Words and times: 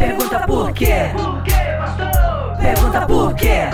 Pergunta 0.00 0.46
por 0.46 0.72
quê? 0.72 1.12
Pergunta 2.58 3.06
por 3.06 3.34
quê? 3.34 3.68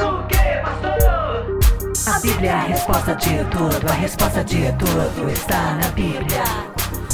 A 2.04 2.18
Bíblia 2.18 2.50
é 2.50 2.52
a 2.52 2.62
resposta 2.62 3.14
de 3.14 3.44
tudo, 3.44 3.88
a 3.88 3.92
resposta 3.92 4.42
de 4.42 4.72
tudo 4.72 5.30
está 5.30 5.74
na 5.80 5.88
Bíblia. 5.90 6.42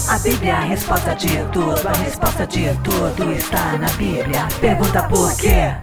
A 0.09 0.19
Bíblia 0.19 0.53
é 0.53 0.57
a 0.57 0.61
resposta 0.61 1.15
de 1.15 1.45
tudo, 1.53 1.87
a 1.87 1.93
resposta 1.93 2.47
de 2.47 2.75
tudo 2.83 3.33
está 3.33 3.77
na 3.77 3.91
Bíblia. 3.91 4.49
Pergunta 4.59 5.03
por 5.03 5.37
quê? 5.37 5.75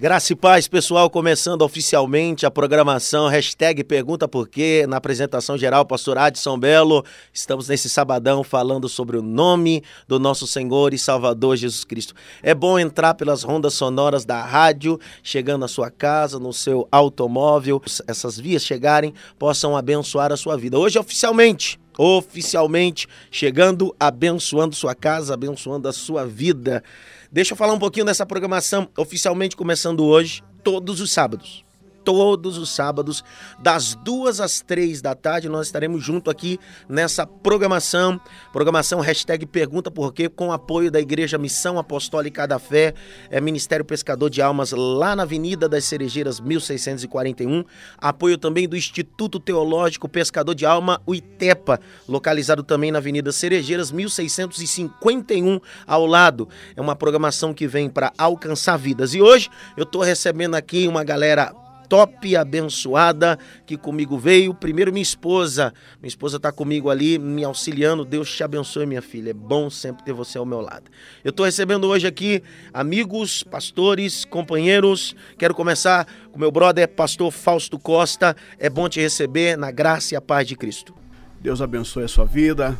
Graça 0.00 0.32
e 0.32 0.36
paz, 0.36 0.68
pessoal, 0.68 1.10
começando 1.10 1.62
oficialmente 1.62 2.46
a 2.46 2.50
programação, 2.52 3.26
hashtag 3.26 3.82
Pergunta 3.82 4.28
Por 4.28 4.48
Quê, 4.48 4.86
na 4.88 4.98
apresentação 4.98 5.58
geral, 5.58 5.84
pastor 5.84 6.16
Adson 6.16 6.56
Belo. 6.56 7.04
Estamos 7.32 7.66
nesse 7.66 7.88
sabadão 7.88 8.44
falando 8.44 8.88
sobre 8.88 9.16
o 9.16 9.22
nome 9.22 9.82
do 10.06 10.20
nosso 10.20 10.46
Senhor 10.46 10.94
e 10.94 10.98
Salvador 10.98 11.56
Jesus 11.56 11.82
Cristo. 11.82 12.14
É 12.44 12.54
bom 12.54 12.78
entrar 12.78 13.14
pelas 13.14 13.42
rondas 13.42 13.74
sonoras 13.74 14.24
da 14.24 14.40
rádio, 14.40 15.00
chegando 15.20 15.64
à 15.64 15.68
sua 15.68 15.90
casa, 15.90 16.38
no 16.38 16.52
seu 16.52 16.86
automóvel, 16.92 17.82
essas 18.06 18.38
vias 18.38 18.64
chegarem, 18.64 19.12
possam 19.36 19.76
abençoar 19.76 20.30
a 20.30 20.36
sua 20.36 20.56
vida. 20.56 20.78
Hoje, 20.78 20.96
oficialmente, 20.96 21.76
oficialmente 21.98 23.08
chegando, 23.32 23.92
abençoando 23.98 24.76
sua 24.76 24.94
casa, 24.94 25.34
abençoando 25.34 25.88
a 25.88 25.92
sua 25.92 26.24
vida. 26.24 26.84
Deixa 27.30 27.52
eu 27.52 27.56
falar 27.56 27.74
um 27.74 27.78
pouquinho 27.78 28.06
dessa 28.06 28.24
programação, 28.24 28.88
oficialmente 28.96 29.54
começando 29.54 30.02
hoje, 30.04 30.42
todos 30.64 31.00
os 31.00 31.12
sábados. 31.12 31.67
Todos 32.08 32.56
os 32.56 32.70
sábados, 32.70 33.22
das 33.58 33.94
duas 33.94 34.40
às 34.40 34.62
três 34.62 35.02
da 35.02 35.14
tarde, 35.14 35.46
nós 35.46 35.66
estaremos 35.66 36.02
junto 36.02 36.30
aqui 36.30 36.58
nessa 36.88 37.26
programação. 37.26 38.18
Programação 38.50 39.00
hashtag 39.00 39.44
Pergunta 39.44 39.90
Por 39.90 40.14
Quê, 40.14 40.26
com 40.26 40.50
apoio 40.50 40.90
da 40.90 40.98
Igreja 40.98 41.36
Missão 41.36 41.78
Apostólica 41.78 42.48
da 42.48 42.58
Fé, 42.58 42.94
é 43.28 43.42
Ministério 43.42 43.84
Pescador 43.84 44.30
de 44.30 44.40
Almas, 44.40 44.72
lá 44.72 45.14
na 45.14 45.24
Avenida 45.24 45.68
das 45.68 45.84
Cerejeiras, 45.84 46.40
1641. 46.40 47.62
Apoio 47.98 48.38
também 48.38 48.66
do 48.66 48.74
Instituto 48.74 49.38
Teológico 49.38 50.08
Pescador 50.08 50.54
de 50.54 50.64
Alma, 50.64 51.02
o 51.04 51.14
ITEPA, 51.14 51.78
localizado 52.08 52.62
também 52.62 52.90
na 52.90 53.00
Avenida 53.00 53.30
Cerejeiras, 53.32 53.92
1651, 53.92 55.60
ao 55.86 56.06
lado. 56.06 56.48
É 56.74 56.80
uma 56.80 56.96
programação 56.96 57.52
que 57.52 57.66
vem 57.66 57.90
para 57.90 58.14
alcançar 58.16 58.78
vidas. 58.78 59.12
E 59.12 59.20
hoje 59.20 59.50
eu 59.76 59.82
estou 59.82 60.00
recebendo 60.00 60.54
aqui 60.54 60.88
uma 60.88 61.04
galera 61.04 61.52
top, 61.88 62.36
abençoada, 62.36 63.38
que 63.66 63.76
comigo 63.76 64.18
veio. 64.18 64.52
Primeiro, 64.52 64.92
minha 64.92 65.02
esposa. 65.02 65.72
Minha 66.00 66.08
esposa 66.08 66.36
está 66.36 66.52
comigo 66.52 66.90
ali, 66.90 67.18
me 67.18 67.44
auxiliando. 67.44 68.04
Deus 68.04 68.34
te 68.34 68.42
abençoe, 68.44 68.86
minha 68.86 69.02
filha. 69.02 69.30
É 69.30 69.34
bom 69.34 69.70
sempre 69.70 70.04
ter 70.04 70.12
você 70.12 70.38
ao 70.38 70.44
meu 70.44 70.60
lado. 70.60 70.90
Eu 71.24 71.30
estou 71.30 71.46
recebendo 71.46 71.86
hoje 71.86 72.06
aqui 72.06 72.42
amigos, 72.72 73.42
pastores, 73.42 74.24
companheiros. 74.24 75.16
Quero 75.38 75.54
começar 75.54 76.06
com 76.30 76.38
meu 76.38 76.50
brother, 76.50 76.88
pastor 76.88 77.30
Fausto 77.30 77.78
Costa. 77.78 78.36
É 78.58 78.68
bom 78.68 78.88
te 78.88 79.00
receber 79.00 79.56
na 79.56 79.70
graça 79.70 80.14
e 80.14 80.16
a 80.16 80.20
paz 80.20 80.46
de 80.46 80.56
Cristo. 80.56 80.94
Deus 81.40 81.62
abençoe 81.62 82.04
a 82.04 82.08
sua 82.08 82.24
vida. 82.24 82.76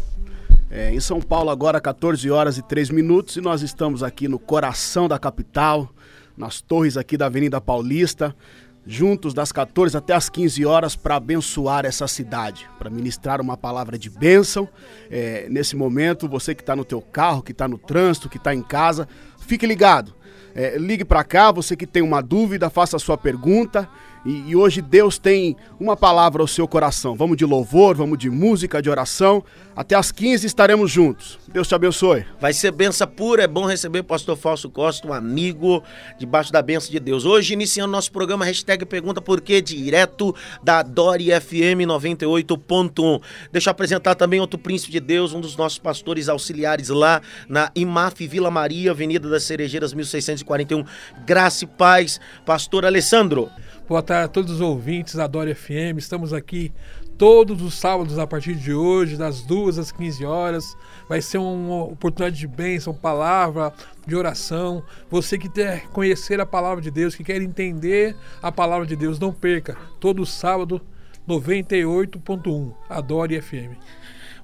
É, 0.71 0.93
em 0.93 1.01
São 1.01 1.21
Paulo, 1.21 1.49
agora 1.49 1.81
14 1.81 2.31
horas 2.31 2.59
e 2.59 2.63
3 2.63 2.91
minutos, 2.91 3.37
e 3.37 3.41
nós 3.41 3.63
estamos 3.63 4.03
aqui 4.03 4.29
no 4.29 4.39
coração 4.39 5.09
da 5.09 5.19
capital, 5.19 5.89
nas 6.37 6.61
torres 6.61 6.97
aqui 6.97 7.17
da 7.17 7.27
Avenida 7.27 7.59
Paulista, 7.59 8.37
juntos 8.91 9.35
das 9.35 9.53
14 9.53 9.99
até 9.99 10.15
as 10.15 10.31
15 10.31 10.65
horas 10.65 10.97
para 10.97 11.17
abençoar 11.17 11.85
essa 11.85 12.09
cidade, 12.09 12.67
para 12.79 12.89
ministrar 12.89 13.39
uma 13.39 13.55
palavra 13.55 13.99
de 13.99 14.09
bênção. 14.09 14.67
É, 15.11 15.47
nesse 15.51 15.77
momento, 15.77 16.27
você 16.27 16.55
que 16.55 16.63
está 16.63 16.75
no 16.75 16.87
teu 16.87 17.03
carro, 17.03 17.43
que 17.43 17.53
está 17.53 17.69
no 17.69 17.77
trânsito, 17.77 18.31
que 18.31 18.39
está 18.39 18.55
em 18.55 18.63
casa, 18.63 19.07
fique 19.39 19.67
ligado. 19.67 20.15
É, 20.55 20.79
ligue 20.79 21.05
para 21.05 21.23
cá, 21.23 21.53
você 21.53 21.77
que 21.77 21.87
tem 21.87 22.03
uma 22.03 22.23
dúvida, 22.23 22.71
faça 22.71 22.97
a 22.97 22.99
sua 22.99 23.19
pergunta. 23.19 23.87
E, 24.25 24.51
e, 24.51 24.57
hoje 24.57 24.83
Deus 24.83 25.19
tem 25.19 25.57
uma 25.79 25.97
palavra 25.97 26.43
ao 26.43 26.49
seu 26.49 26.67
coração. 26.67 27.17
Vamos 27.17 27.37
de 27.37 27.45
louvor, 27.45 27.97
vamos 27.97 28.19
de 28.19 28.29
música, 28.29 28.83
de 28.83 28.91
oração. 28.91 29.45
Até 29.75 29.95
às 29.95 30.11
15 30.11 30.47
estaremos 30.47 30.91
juntos. 30.91 31.39
Deus 31.47 31.69
te 31.69 31.75
abençoe. 31.75 32.25
Vai 32.41 32.53
ser 32.53 32.73
benção 32.73 33.07
pura, 33.07 33.45
é 33.45 33.47
bom 33.47 33.65
receber 33.65 34.01
o 34.01 34.05
pastor 34.05 34.37
Falso 34.37 34.69
Costa, 34.69 35.07
um 35.07 35.13
amigo, 35.13 35.83
debaixo 36.19 36.53
da 36.53 36.61
benção 36.61 36.91
de 36.91 36.99
Deus. 36.99 37.25
Hoje, 37.25 37.55
iniciando 37.55 37.93
nosso 37.93 38.11
programa, 38.11 38.45
hashtag 38.45 38.85
Pergunta 38.85 39.23
Por 39.23 39.41
Quê, 39.41 39.61
direto 39.61 40.35
da 40.63 40.83
Dori 40.83 41.29
FM 41.41 41.87
98.1. 41.87 43.23
Deixa 43.53 43.71
eu 43.71 43.73
apresentar 43.73 44.15
também 44.17 44.41
outro 44.41 44.59
príncipe 44.59 44.91
de 44.91 45.01
Deus, 45.01 45.33
um 45.33 45.41
dos 45.41 45.57
nossos 45.57 45.79
pastores 45.79 46.29
auxiliares 46.29 46.89
lá 46.89 47.23
na 47.49 47.71
IMAF 47.75 48.27
Vila 48.27 48.51
Maria, 48.51 48.91
Avenida 48.91 49.29
das 49.29 49.45
Cerejeiras 49.45 49.95
1641. 49.95 50.85
Graça 51.25 51.65
e 51.65 51.69
paz, 51.69 52.21
pastor 52.45 52.85
Alessandro. 52.85 53.49
Boa 53.89 54.03
tarde 54.03 54.27
a 54.27 54.29
todos 54.29 54.53
os 54.53 54.61
ouvintes 54.61 55.15
da 55.15 55.27
Dória 55.27 55.57
FM. 55.57 55.97
Estamos 55.97 56.35
aqui 56.35 56.71
todos 57.17 57.63
os 57.63 57.73
sábados 57.73 58.19
a 58.19 58.27
partir 58.27 58.55
de 58.55 58.75
hoje, 58.75 59.17
das 59.17 59.41
2 59.41 59.79
às 59.79 59.91
15 59.91 60.27
horas. 60.27 60.77
Vai 61.09 61.23
ser 61.23 61.39
uma 61.39 61.85
oportunidade 61.85 62.39
de 62.39 62.47
bênção, 62.47 62.93
palavra, 62.93 63.73
de 64.07 64.15
oração. 64.15 64.83
Você 65.11 65.39
que 65.39 65.49
quer 65.49 65.89
conhecer 65.89 66.39
a 66.39 66.45
palavra 66.45 66.83
de 66.83 66.91
Deus, 66.91 67.15
que 67.15 67.25
quer 67.25 67.41
entender 67.41 68.15
a 68.43 68.53
palavra 68.53 68.87
de 68.87 68.95
Deus, 68.95 69.19
não 69.19 69.33
perca. 69.33 69.75
Todo 69.99 70.27
sábado, 70.27 70.83
98.1, 71.27 72.75
Adore 72.91 73.41
FM. 73.41 73.73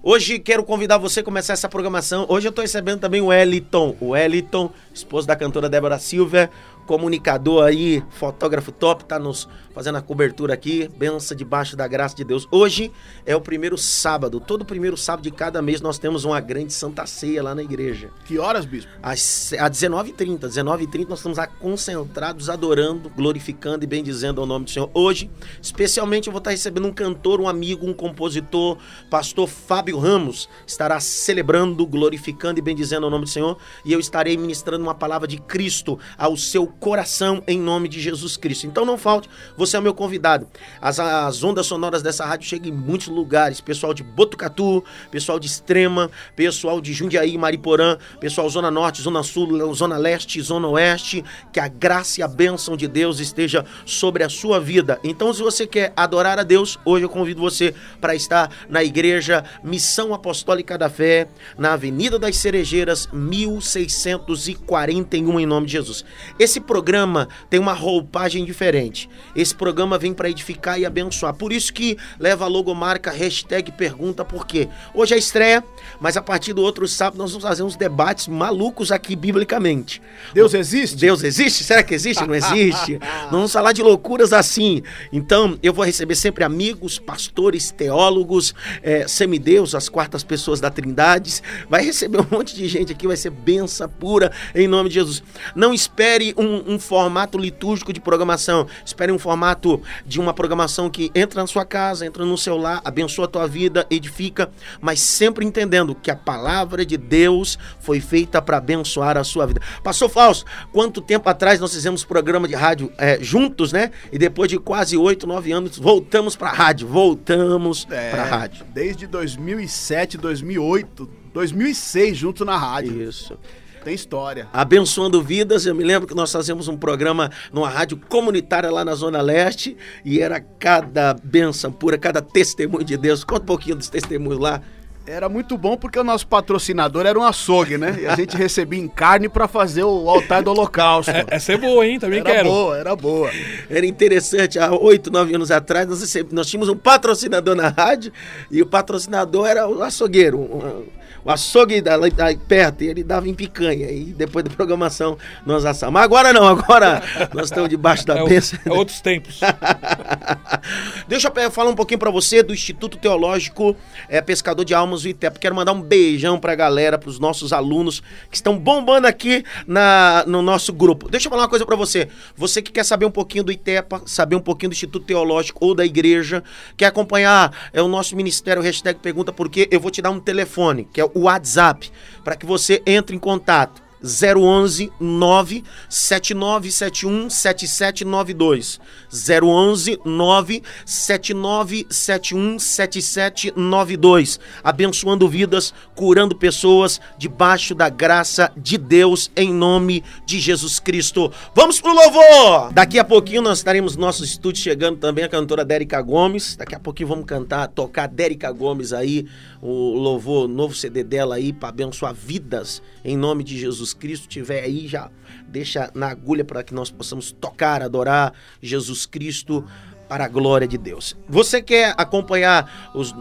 Hoje 0.06 0.38
quero 0.38 0.62
convidar 0.62 0.98
você 0.98 1.20
a 1.20 1.24
começar 1.24 1.54
essa 1.54 1.66
programação. 1.66 2.26
Hoje 2.28 2.46
eu 2.46 2.50
estou 2.50 2.60
recebendo 2.60 3.00
também 3.00 3.22
o 3.22 3.32
Eliton. 3.32 3.96
O 3.98 4.14
Eliton, 4.14 4.70
esposo 4.92 5.26
da 5.26 5.34
cantora 5.34 5.66
Débora 5.66 5.98
Silva, 5.98 6.50
comunicador 6.86 7.64
aí, 7.64 8.02
fotógrafo 8.10 8.70
top, 8.72 9.04
tá 9.04 9.18
nos 9.18 9.48
fazendo 9.74 9.96
a 9.96 10.02
cobertura 10.02 10.54
aqui, 10.54 10.88
benção 10.96 11.36
debaixo 11.36 11.76
da 11.76 11.88
graça 11.88 12.14
de 12.14 12.22
Deus. 12.22 12.46
Hoje 12.50 12.92
é 13.26 13.34
o 13.34 13.40
primeiro 13.40 13.76
sábado, 13.76 14.38
todo 14.38 14.64
primeiro 14.64 14.96
sábado 14.96 15.24
de 15.24 15.32
cada 15.32 15.60
mês 15.60 15.80
nós 15.80 15.98
temos 15.98 16.24
uma 16.24 16.40
grande 16.40 16.72
santa 16.72 17.04
ceia 17.06 17.42
lá 17.42 17.54
na 17.54 17.62
igreja. 17.62 18.10
Que 18.24 18.38
horas, 18.38 18.64
bispo? 18.64 18.90
Às, 19.02 19.52
às 19.54 19.70
19h30, 19.72 20.38
19h30 20.40 21.08
nós 21.08 21.18
estamos 21.18 21.38
lá 21.38 21.46
concentrados, 21.48 22.48
adorando, 22.48 23.10
glorificando 23.10 23.82
e 23.82 23.86
bendizendo 23.86 24.40
ao 24.40 24.46
nome 24.46 24.66
do 24.66 24.70
Senhor. 24.70 24.88
Hoje, 24.94 25.28
especialmente 25.60 26.28
eu 26.28 26.32
vou 26.32 26.38
estar 26.38 26.50
recebendo 26.50 26.86
um 26.86 26.92
cantor, 26.92 27.40
um 27.40 27.48
amigo, 27.48 27.84
um 27.84 27.92
compositor, 27.92 28.78
pastor 29.10 29.48
Fábio 29.48 29.98
Ramos, 29.98 30.48
estará 30.64 31.00
celebrando, 31.00 31.84
glorificando 31.84 32.60
e 32.60 32.62
bendizendo 32.62 33.06
ao 33.06 33.10
nome 33.10 33.24
do 33.24 33.30
Senhor, 33.30 33.58
e 33.84 33.92
eu 33.92 33.98
estarei 33.98 34.36
ministrando 34.36 34.84
uma 34.84 34.94
palavra 34.94 35.26
de 35.26 35.38
Cristo 35.38 35.98
ao 36.16 36.36
seu 36.36 36.66
coração 36.80 37.42
em 37.46 37.58
nome 37.58 37.88
de 37.88 38.00
Jesus 38.00 38.36
Cristo. 38.36 38.66
Então 38.66 38.84
não 38.84 38.98
falte, 38.98 39.28
você 39.56 39.76
é 39.76 39.80
meu 39.80 39.94
convidado. 39.94 40.46
As, 40.80 40.98
as 40.98 41.42
ondas 41.42 41.66
sonoras 41.66 42.02
dessa 42.02 42.24
rádio 42.24 42.48
chegam 42.48 42.68
em 42.68 42.72
muitos 42.72 43.08
lugares, 43.08 43.60
pessoal 43.60 43.94
de 43.94 44.02
Botucatu, 44.02 44.84
pessoal 45.10 45.38
de 45.38 45.46
Extrema, 45.46 46.10
pessoal 46.36 46.80
de 46.80 46.92
Jundiaí, 46.92 47.36
Mariporã, 47.38 47.98
pessoal 48.20 48.48
Zona 48.48 48.70
Norte, 48.70 49.02
Zona 49.02 49.22
Sul, 49.22 49.74
Zona 49.74 49.96
Leste, 49.96 50.40
Zona 50.40 50.68
Oeste, 50.68 51.24
que 51.52 51.60
a 51.60 51.68
graça 51.68 52.20
e 52.20 52.22
a 52.22 52.28
bênção 52.28 52.76
de 52.76 52.88
Deus 52.88 53.20
esteja 53.20 53.64
sobre 53.86 54.22
a 54.22 54.28
sua 54.28 54.60
vida. 54.60 54.98
Então 55.02 55.32
se 55.32 55.42
você 55.42 55.66
quer 55.66 55.92
adorar 55.96 56.38
a 56.38 56.42
Deus, 56.42 56.78
hoje 56.84 57.04
eu 57.04 57.08
convido 57.08 57.40
você 57.40 57.74
para 58.00 58.14
estar 58.14 58.50
na 58.68 58.82
igreja 58.82 59.44
Missão 59.62 60.12
Apostólica 60.12 60.76
da 60.76 60.88
Fé, 60.88 61.28
na 61.58 61.74
Avenida 61.74 62.18
das 62.18 62.36
Cerejeiras, 62.36 63.08
1641 63.12 65.40
em 65.40 65.46
nome 65.46 65.66
de 65.66 65.72
Jesus. 65.72 66.04
Esse 66.38 66.60
programa 66.64 67.28
tem 67.48 67.60
uma 67.60 67.72
roupagem 67.72 68.44
diferente. 68.44 69.08
Esse 69.34 69.54
programa 69.54 69.98
vem 69.98 70.12
para 70.12 70.28
edificar 70.28 70.78
e 70.78 70.86
abençoar. 70.86 71.34
Por 71.34 71.52
isso 71.52 71.72
que 71.72 71.96
leva 72.18 72.44
a 72.44 72.48
logomarca 72.48 73.10
hashtag 73.10 73.72
pergunta 73.72 74.24
por 74.24 74.46
quê. 74.46 74.68
Hoje 74.94 75.14
é 75.14 75.18
estreia, 75.18 75.62
mas 76.00 76.16
a 76.16 76.22
partir 76.22 76.52
do 76.52 76.62
outro 76.62 76.86
sábado 76.88 77.18
nós 77.18 77.30
vamos 77.30 77.46
fazer 77.46 77.62
uns 77.62 77.76
debates 77.76 78.28
malucos 78.28 78.90
aqui 78.90 79.14
biblicamente. 79.14 80.02
Deus 80.32 80.54
existe? 80.54 80.96
Deus 80.96 81.22
existe? 81.22 81.64
Será 81.64 81.82
que 81.82 81.94
existe? 81.94 82.26
Não 82.26 82.34
existe? 82.34 82.98
Nós 82.98 83.30
vamos 83.30 83.52
falar 83.52 83.72
de 83.72 83.82
loucuras 83.82 84.32
assim. 84.32 84.82
Então, 85.12 85.58
eu 85.62 85.72
vou 85.72 85.84
receber 85.84 86.14
sempre 86.14 86.44
amigos, 86.44 86.98
pastores, 86.98 87.70
teólogos, 87.70 88.54
é, 88.82 89.06
semideus, 89.06 89.74
as 89.74 89.88
quartas 89.88 90.22
pessoas 90.22 90.60
da 90.60 90.70
Trindade. 90.70 91.42
Vai 91.68 91.84
receber 91.84 92.20
um 92.20 92.26
monte 92.30 92.54
de 92.54 92.66
gente 92.68 92.92
aqui, 92.92 93.06
vai 93.06 93.16
ser 93.16 93.30
benção 93.30 93.88
pura 93.88 94.32
em 94.54 94.68
nome 94.68 94.88
de 94.88 94.96
Jesus. 94.96 95.22
Não 95.54 95.72
espere 95.72 96.34
um, 96.36 96.53
um 96.66 96.78
formato 96.78 97.38
litúrgico 97.38 97.92
de 97.92 98.00
programação. 98.00 98.66
Espere 98.84 99.10
um 99.10 99.18
formato 99.18 99.80
de 100.06 100.20
uma 100.20 100.34
programação 100.34 100.90
que 100.90 101.10
entra 101.14 101.40
na 101.40 101.46
sua 101.46 101.64
casa, 101.64 102.04
entra 102.06 102.24
no 102.24 102.36
seu 102.36 102.56
lar, 102.56 102.80
abençoa 102.84 103.24
a 103.24 103.28
tua 103.28 103.46
vida, 103.46 103.86
edifica, 103.90 104.50
mas 104.80 105.00
sempre 105.00 105.44
entendendo 105.44 105.94
que 105.94 106.10
a 106.10 106.16
palavra 106.16 106.84
de 106.84 106.96
Deus 106.96 107.58
foi 107.80 108.00
feita 108.00 108.40
para 108.42 108.58
abençoar 108.58 109.16
a 109.16 109.24
sua 109.24 109.46
vida. 109.46 109.60
Passou 109.82 110.08
falso. 110.08 110.44
Quanto 110.72 111.00
tempo 111.00 111.28
atrás 111.28 111.60
nós 111.60 111.72
fizemos 111.72 112.04
programa 112.04 112.46
de 112.48 112.54
rádio 112.54 112.92
é, 112.98 113.18
juntos, 113.22 113.72
né? 113.72 113.90
E 114.12 114.18
depois 114.18 114.48
de 114.50 114.58
quase 114.58 114.96
oito, 114.96 115.26
nove 115.26 115.52
anos, 115.52 115.78
voltamos 115.78 116.36
para 116.36 116.50
a 116.50 116.52
rádio. 116.52 116.86
Voltamos 116.88 117.86
É, 117.90 118.10
para 118.10 118.22
a 118.22 118.26
rádio. 118.26 118.64
Desde 118.72 119.06
2007, 119.06 120.18
2008, 120.18 121.08
2006, 121.32 122.16
junto 122.16 122.44
na 122.44 122.56
rádio. 122.56 123.02
Isso. 123.08 123.38
Tem 123.84 123.94
história. 123.94 124.48
Abençoando 124.52 125.22
Vidas, 125.22 125.66
eu 125.66 125.74
me 125.74 125.84
lembro 125.84 126.08
que 126.08 126.14
nós 126.14 126.32
fazíamos 126.32 126.66
um 126.68 126.76
programa 126.76 127.30
numa 127.52 127.68
rádio 127.68 128.00
comunitária 128.08 128.70
lá 128.70 128.84
na 128.84 128.94
Zona 128.94 129.20
Leste 129.20 129.76
e 130.04 130.20
era 130.20 130.40
cada 130.40 131.14
benção 131.22 131.70
pura, 131.70 131.98
cada 131.98 132.22
testemunho 132.22 132.84
de 132.84 132.96
Deus. 132.96 133.22
Conta 133.22 133.42
um 133.42 133.46
pouquinho 133.46 133.76
dos 133.76 133.88
testemunhos 133.88 134.40
lá. 134.40 134.62
Era 135.06 135.28
muito 135.28 135.58
bom 135.58 135.76
porque 135.76 135.98
o 135.98 136.02
nosso 136.02 136.26
patrocinador 136.26 137.04
era 137.04 137.18
um 137.18 137.22
açougue, 137.22 137.76
né? 137.76 137.94
E 138.00 138.06
a 138.06 138.16
gente 138.16 138.34
recebia 138.38 138.80
em 138.80 138.88
carne 138.88 139.28
pra 139.28 139.46
fazer 139.46 139.84
o 139.84 140.08
altar 140.08 140.42
do 140.42 140.50
holocausto. 140.50 141.10
É, 141.10 141.26
essa 141.28 141.52
é 141.52 141.58
boa, 141.58 141.86
hein? 141.86 141.98
Também 142.00 142.20
Era 142.20 142.30
quero. 142.32 142.48
boa, 142.48 142.78
era 142.78 142.96
boa. 142.96 143.30
Era 143.68 143.84
interessante, 143.84 144.58
há 144.58 144.72
oito, 144.72 145.10
nove 145.10 145.34
anos 145.34 145.50
atrás, 145.50 145.86
nós, 145.86 146.14
nós 146.32 146.46
tínhamos 146.46 146.70
um 146.70 146.76
patrocinador 146.76 147.54
na 147.54 147.68
rádio 147.68 148.10
e 148.50 148.62
o 148.62 148.66
patrocinador 148.66 149.46
era 149.46 149.68
o 149.68 149.82
açougueiro, 149.82 150.38
um- 150.38 150.86
o 151.24 151.30
açougue 151.30 151.80
da, 151.80 151.96
lá 151.96 152.06
perto, 152.46 152.84
e 152.84 152.88
ele 152.88 153.02
dava 153.02 153.28
em 153.28 153.34
picanha. 153.34 153.90
E 153.90 154.04
depois 154.12 154.44
da 154.44 154.50
programação 154.50 155.16
nós 155.46 155.64
assamos. 155.64 155.94
Mas 155.94 156.04
agora 156.04 156.32
não, 156.32 156.46
agora 156.46 157.02
nós 157.32 157.46
estamos 157.46 157.68
debaixo 157.68 158.06
da 158.06 158.18
É, 158.18 158.24
bênção. 158.24 158.58
é 158.64 158.70
outros 158.70 159.00
tempos. 159.00 159.40
Deixa 161.08 161.32
eu 161.34 161.50
falar 161.50 161.70
um 161.70 161.74
pouquinho 161.74 161.98
pra 161.98 162.10
você 162.10 162.42
do 162.42 162.52
Instituto 162.52 162.96
Teológico 162.98 163.76
é, 164.08 164.20
Pescador 164.20 164.64
de 164.64 164.74
Almas 164.74 165.02
do 165.02 165.08
ITEP. 165.08 165.38
Quero 165.38 165.54
mandar 165.54 165.72
um 165.72 165.80
beijão 165.80 166.38
pra 166.38 166.54
galera, 166.54 166.98
pros 166.98 167.18
nossos 167.18 167.52
alunos 167.52 168.02
que 168.30 168.36
estão 168.36 168.58
bombando 168.58 169.06
aqui 169.06 169.44
na, 169.66 170.24
no 170.26 170.42
nosso 170.42 170.72
grupo. 170.72 171.08
Deixa 171.08 171.26
eu 171.26 171.30
falar 171.30 171.42
uma 171.42 171.48
coisa 171.48 171.64
pra 171.64 171.76
você. 171.76 172.08
Você 172.36 172.60
que 172.60 172.72
quer 172.72 172.84
saber 172.84 173.06
um 173.06 173.10
pouquinho 173.10 173.44
do 173.44 173.52
ITEPA, 173.52 174.02
saber 174.06 174.36
um 174.36 174.40
pouquinho 174.40 174.70
do 174.70 174.74
Instituto 174.74 175.06
Teológico 175.06 175.64
ou 175.64 175.74
da 175.74 175.84
igreja, 175.84 176.42
quer 176.76 176.86
acompanhar 176.86 177.70
é, 177.72 177.80
o 177.80 177.88
nosso 177.88 178.16
ministério, 178.16 178.62
hashtag 178.62 178.98
Pergunta 179.00 179.32
Por 179.32 179.48
quê, 179.48 179.68
eu 179.70 179.80
vou 179.80 179.90
te 179.90 180.00
dar 180.00 180.10
um 180.10 180.20
telefone, 180.20 180.88
que 180.92 181.00
é 181.00 181.04
o 181.04 181.13
WhatsApp, 181.14 181.90
para 182.22 182.36
que 182.36 182.46
você 182.46 182.82
entre 182.86 183.14
em 183.14 183.18
contato. 183.18 183.83
011 184.04 184.92
97971 185.00 187.30
7792 187.30 188.78
011 189.10 189.98
97971 190.04 192.58
7792 192.58 194.38
abençoando 194.62 195.26
vidas, 195.26 195.72
curando 195.94 196.36
pessoas 196.36 197.00
debaixo 197.16 197.74
da 197.74 197.88
graça 197.88 198.52
de 198.56 198.76
Deus 198.76 199.30
em 199.34 199.52
nome 199.52 200.04
de 200.26 200.38
Jesus 200.38 200.78
Cristo. 200.78 201.32
Vamos 201.54 201.80
pro 201.80 201.94
louvor! 201.94 202.72
Daqui 202.72 202.98
a 202.98 203.04
pouquinho 203.04 203.40
nós 203.40 203.58
estaremos 203.58 203.96
no 203.96 204.02
nosso 204.02 204.22
estúdio 204.22 204.62
chegando 204.62 204.98
também 204.98 205.24
a 205.24 205.28
cantora 205.28 205.64
Dérica 205.64 206.02
Gomes. 206.02 206.56
Daqui 206.56 206.74
a 206.74 206.80
pouquinho 206.80 207.08
vamos 207.08 207.24
cantar, 207.24 207.68
tocar 207.68 208.06
Dérica 208.06 208.52
Gomes 208.52 208.92
aí, 208.92 209.26
o 209.62 209.94
louvor, 209.94 210.44
o 210.44 210.48
novo 210.48 210.74
CD 210.74 211.02
dela 211.02 211.36
aí 211.36 211.52
para 211.52 211.70
abençoar 211.70 212.12
vidas 212.12 212.82
em 213.02 213.16
nome 213.16 213.42
de 213.42 213.58
Jesus 213.58 213.93
Cristo. 213.94 214.28
Tiver 214.28 214.62
aí 214.62 214.86
já 214.88 215.10
deixa 215.48 215.90
na 215.94 216.08
agulha 216.08 216.44
para 216.44 216.62
que 216.62 216.74
nós 216.74 216.90
possamos 216.90 217.32
tocar, 217.32 217.82
adorar 217.82 218.32
Jesus 218.60 219.06
Cristo 219.06 219.64
para 220.08 220.24
a 220.26 220.28
glória 220.28 220.66
de 220.68 220.76
Deus. 220.76 221.16
Você 221.28 221.62
quer 221.62 221.94
acompanhar 221.96 222.90
os, 222.94 223.14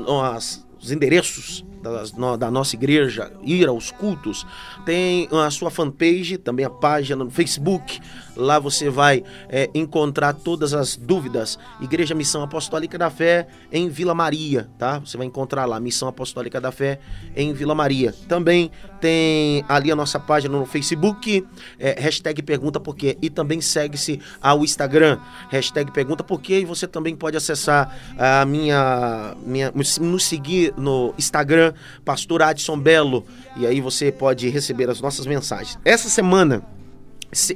os 0.81 0.91
endereços 0.91 1.65
das- 1.81 2.11
no- 2.13 2.37
da 2.37 2.49
nossa 2.51 2.75
igreja, 2.75 3.31
ir 3.43 3.67
aos 3.67 3.91
cultos, 3.91 4.45
tem 4.85 5.27
a 5.31 5.49
sua 5.49 5.69
fanpage, 5.71 6.37
também 6.37 6.65
a 6.65 6.69
página 6.69 7.23
no 7.23 7.31
Facebook. 7.31 7.99
Lá 8.35 8.59
você 8.59 8.89
vai 8.89 9.23
é, 9.49 9.69
encontrar 9.73 10.33
todas 10.33 10.73
as 10.73 10.95
dúvidas. 10.95 11.57
Igreja 11.81 12.15
Missão 12.15 12.43
Apostólica 12.43 12.97
da 12.97 13.09
Fé 13.09 13.47
em 13.71 13.89
Vila 13.89 14.13
Maria, 14.13 14.69
tá? 14.77 14.99
Você 14.99 15.17
vai 15.17 15.27
encontrar 15.27 15.65
lá, 15.65 15.79
Missão 15.79 16.07
Apostólica 16.07 16.59
da 16.59 16.71
Fé 16.71 16.99
em 17.35 17.53
Vila 17.53 17.75
Maria. 17.75 18.13
Também 18.27 18.71
tem 18.99 19.63
ali 19.67 19.91
a 19.91 19.95
nossa 19.95 20.19
página 20.19 20.57
no 20.57 20.65
Facebook, 20.65 21.45
é, 21.79 21.99
hashtag 21.99 22.41
Pergunta. 22.41 22.81
E 23.21 23.29
também 23.29 23.61
segue-se 23.61 24.19
ao 24.41 24.63
Instagram, 24.63 25.17
hashtag 25.49 25.91
Pergunta. 25.91 26.25
E 26.49 26.65
você 26.65 26.87
também 26.87 27.15
pode 27.15 27.37
acessar 27.37 27.95
a 28.17 28.45
minha, 28.45 29.35
minha 29.45 29.71
nos 30.01 30.25
seguir 30.25 30.73
no 30.77 31.13
Instagram, 31.17 31.73
Pastor 32.03 32.41
Adson 32.41 32.77
Belo. 32.77 33.25
E 33.55 33.65
aí 33.65 33.79
você 33.81 34.11
pode 34.11 34.49
receber 34.49 34.89
as 34.89 35.01
nossas 35.01 35.25
mensagens. 35.25 35.77
Essa 35.85 36.09
semana 36.09 36.63
se- 36.63 36.82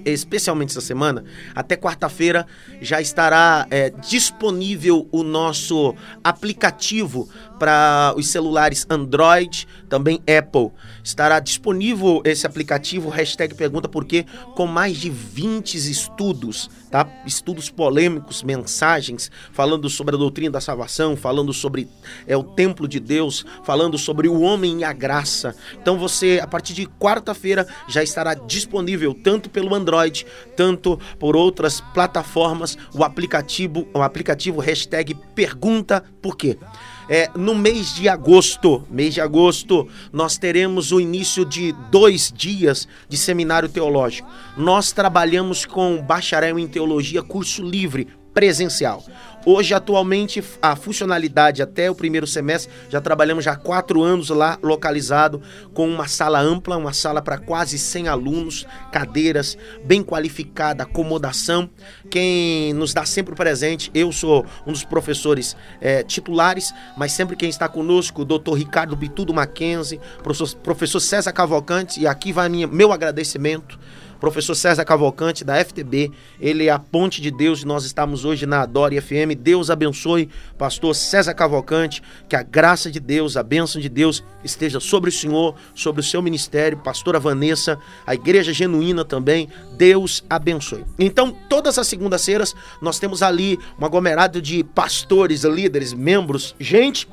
especialmente 0.05 0.71
essa 0.71 0.81
semana, 0.81 1.23
até 1.55 1.75
quarta-feira 1.75 2.45
já 2.81 2.99
estará 2.99 3.67
é, 3.69 3.89
disponível 3.89 5.07
o 5.11 5.23
nosso 5.23 5.95
aplicativo 6.23 7.29
para 7.57 8.13
os 8.15 8.29
celulares 8.29 8.85
Android, 8.89 9.67
também 9.89 10.21
Apple. 10.27 10.71
Estará 11.03 11.39
disponível 11.39 12.21
esse 12.23 12.45
aplicativo, 12.45 13.09
hashtag 13.09 13.55
pergunta 13.55 13.87
por 13.87 14.05
quê, 14.05 14.25
com 14.55 14.67
mais 14.67 14.97
de 14.97 15.09
20 15.09 15.75
estudos, 15.75 16.69
tá? 16.89 17.07
Estudos 17.25 17.69
polêmicos, 17.69 18.43
mensagens, 18.43 19.31
falando 19.51 19.89
sobre 19.89 20.15
a 20.15 20.17
doutrina 20.17 20.51
da 20.51 20.61
salvação, 20.61 21.15
falando 21.15 21.53
sobre 21.53 21.87
é, 22.25 22.35
o 22.35 22.43
templo 22.43 22.87
de 22.87 22.99
Deus, 22.99 23.45
falando 23.63 23.97
sobre 23.97 24.27
o 24.27 24.41
homem 24.41 24.79
e 24.79 24.83
a 24.83 24.93
graça. 24.93 25.55
Então 25.81 25.97
você, 25.97 26.39
a 26.41 26.47
partir 26.47 26.73
de 26.73 26.85
quarta-feira, 26.85 27.67
já 27.87 28.03
estará 28.03 28.33
disponível 28.33 29.13
tanto 29.13 29.49
pelo 29.49 29.73
Android, 29.73 30.25
tanto 30.55 30.99
por 31.19 31.35
outras 31.35 31.81
plataformas, 31.93 32.77
o 32.93 33.03
aplicativo, 33.03 33.87
o 33.93 34.01
aplicativo 34.01 34.59
hashtag 34.59 35.15
pergunta 35.35 36.03
por 36.21 36.35
quê. 36.35 36.57
É, 37.09 37.29
no 37.35 37.55
mês 37.55 37.95
de 37.95 38.09
agosto, 38.09 38.85
mês 38.89 39.13
de 39.13 39.21
agosto, 39.21 39.87
nós 40.11 40.37
teremos 40.37 40.91
o 40.91 40.99
início 40.99 41.45
de 41.45 41.73
dois 41.89 42.33
dias 42.35 42.87
de 43.07 43.17
seminário 43.17 43.69
teológico. 43.69 44.29
Nós 44.57 44.91
trabalhamos 44.91 45.65
com 45.65 46.01
bacharel 46.01 46.59
em 46.59 46.67
teologia, 46.67 47.23
curso 47.23 47.63
livre, 47.63 48.07
presencial. 48.33 49.03
Hoje, 49.49 49.73
atualmente, 49.73 50.43
a 50.61 50.75
funcionalidade 50.75 51.61
até 51.61 51.89
o 51.89 51.95
primeiro 51.95 52.27
semestre, 52.27 52.69
já 52.89 52.99
trabalhamos 52.99 53.45
já 53.45 53.53
há 53.53 53.55
quatro 53.55 54.03
anos 54.03 54.27
lá, 54.27 54.59
localizado, 54.61 55.41
com 55.73 55.87
uma 55.87 56.05
sala 56.05 56.41
ampla, 56.41 56.75
uma 56.75 56.91
sala 56.91 57.21
para 57.21 57.37
quase 57.37 57.79
100 57.79 58.09
alunos, 58.09 58.67
cadeiras, 58.91 59.57
bem 59.85 60.03
qualificada, 60.03 60.83
acomodação. 60.83 61.69
Quem 62.09 62.73
nos 62.73 62.93
dá 62.93 63.05
sempre 63.05 63.35
presente, 63.35 63.89
eu 63.93 64.11
sou 64.11 64.45
um 64.65 64.73
dos 64.73 64.83
professores 64.83 65.55
eh, 65.79 66.03
titulares, 66.03 66.73
mas 66.97 67.13
sempre 67.13 67.37
quem 67.37 67.47
está 67.47 67.69
conosco, 67.69 68.23
o 68.23 68.25
doutor 68.25 68.55
Ricardo 68.55 68.97
Bitudo 68.97 69.33
Mackenzie, 69.33 70.01
professor, 70.21 70.57
professor 70.57 70.99
César 70.99 71.31
Cavalcante, 71.31 72.01
e 72.01 72.05
aqui 72.05 72.33
vai 72.33 72.49
minha, 72.49 72.67
meu 72.67 72.91
agradecimento 72.91 73.79
professor 74.19 74.55
César 74.55 74.83
Cavalcante, 74.85 75.43
da 75.43 75.63
FTB. 75.63 76.11
Ele 76.39 76.67
é 76.67 76.69
a 76.69 76.79
ponte 76.79 77.21
de 77.21 77.31
Deus 77.31 77.61
e 77.61 77.65
nós 77.65 77.85
estamos 77.85 78.25
hoje 78.25 78.45
na 78.45 78.61
Adore 78.61 78.99
FM. 78.99 79.37
Deus 79.37 79.69
abençoe, 79.69 80.29
pastor 80.57 80.95
César 80.95 81.33
Cavalcante. 81.33 82.01
Que 82.27 82.35
a 82.35 82.43
graça 82.43 82.91
de 82.91 82.99
Deus, 82.99 83.37
a 83.37 83.43
bênção 83.43 83.81
de 83.81 83.89
Deus 83.89 84.23
esteja 84.43 84.79
sobre 84.79 85.09
o 85.09 85.13
senhor, 85.13 85.55
sobre 85.73 86.01
o 86.01 86.03
seu 86.03 86.21
ministério, 86.21 86.77
pastora 86.77 87.19
Vanessa, 87.19 87.79
a 88.05 88.13
igreja 88.13 88.53
genuína 88.53 89.05
também. 89.05 89.49
Deus 89.77 90.23
abençoe. 90.29 90.83
Então, 90.97 91.35
todas 91.49 91.77
as 91.77 91.87
segundas-feiras, 91.87 92.55
nós 92.81 92.99
temos 92.99 93.21
ali 93.21 93.59
um 93.79 93.85
aglomerado 93.85 94.41
de 94.41 94.63
pastores, 94.63 95.43
líderes, 95.43 95.93
membros, 95.93 96.55
gente 96.59 97.07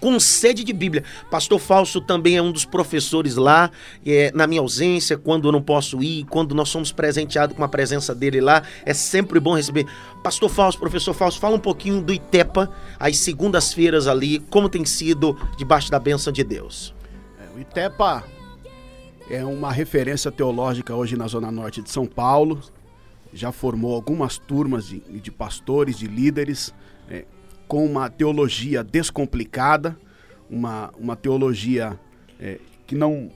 com 0.00 0.18
sede 0.20 0.64
de 0.64 0.72
Bíblia. 0.72 1.04
Pastor 1.30 1.58
Falso 1.58 2.00
também 2.00 2.36
é 2.36 2.42
um 2.42 2.52
dos 2.52 2.64
professores 2.64 3.36
lá, 3.36 3.70
é, 4.04 4.30
na 4.34 4.46
minha 4.46 4.60
ausência, 4.60 5.16
quando 5.16 5.48
eu 5.48 5.52
não 5.52 5.62
posso 5.62 6.02
ir, 6.02 6.24
quando 6.24 6.54
nós 6.54 6.68
somos 6.68 6.92
presenteados 6.92 7.56
com 7.56 7.64
a 7.64 7.68
presença 7.68 8.14
dele 8.14 8.40
lá, 8.40 8.62
é 8.84 8.94
sempre 8.94 9.40
bom 9.40 9.54
receber. 9.54 9.86
Pastor 10.22 10.48
Falso, 10.48 10.78
professor 10.78 11.14
Falso, 11.14 11.38
fala 11.38 11.56
um 11.56 11.60
pouquinho 11.60 12.00
do 12.00 12.12
ITEPA, 12.12 12.70
às 12.98 13.18
segundas-feiras 13.18 14.06
ali, 14.06 14.40
como 14.50 14.68
tem 14.68 14.84
sido 14.84 15.36
debaixo 15.56 15.90
da 15.90 15.98
bênção 15.98 16.32
de 16.32 16.42
Deus. 16.42 16.94
É, 17.38 17.56
o 17.56 17.60
ITEPA 17.60 18.24
é 19.30 19.44
uma 19.44 19.72
referência 19.72 20.30
teológica 20.30 20.94
hoje 20.94 21.16
na 21.16 21.26
Zona 21.26 21.50
Norte 21.50 21.82
de 21.82 21.90
São 21.90 22.06
Paulo. 22.06 22.60
Já 23.32 23.50
formou 23.50 23.94
algumas 23.94 24.38
turmas 24.38 24.86
de, 24.86 25.00
de 25.00 25.30
pastores, 25.30 25.98
de 25.98 26.06
líderes, 26.06 26.72
com 27.66 27.84
uma 27.84 28.08
teologia 28.08 28.82
descomplicada, 28.82 29.96
uma, 30.50 30.92
uma 30.98 31.16
teologia 31.16 31.98
é, 32.38 32.58
que 32.86 32.94
não, 32.94 33.30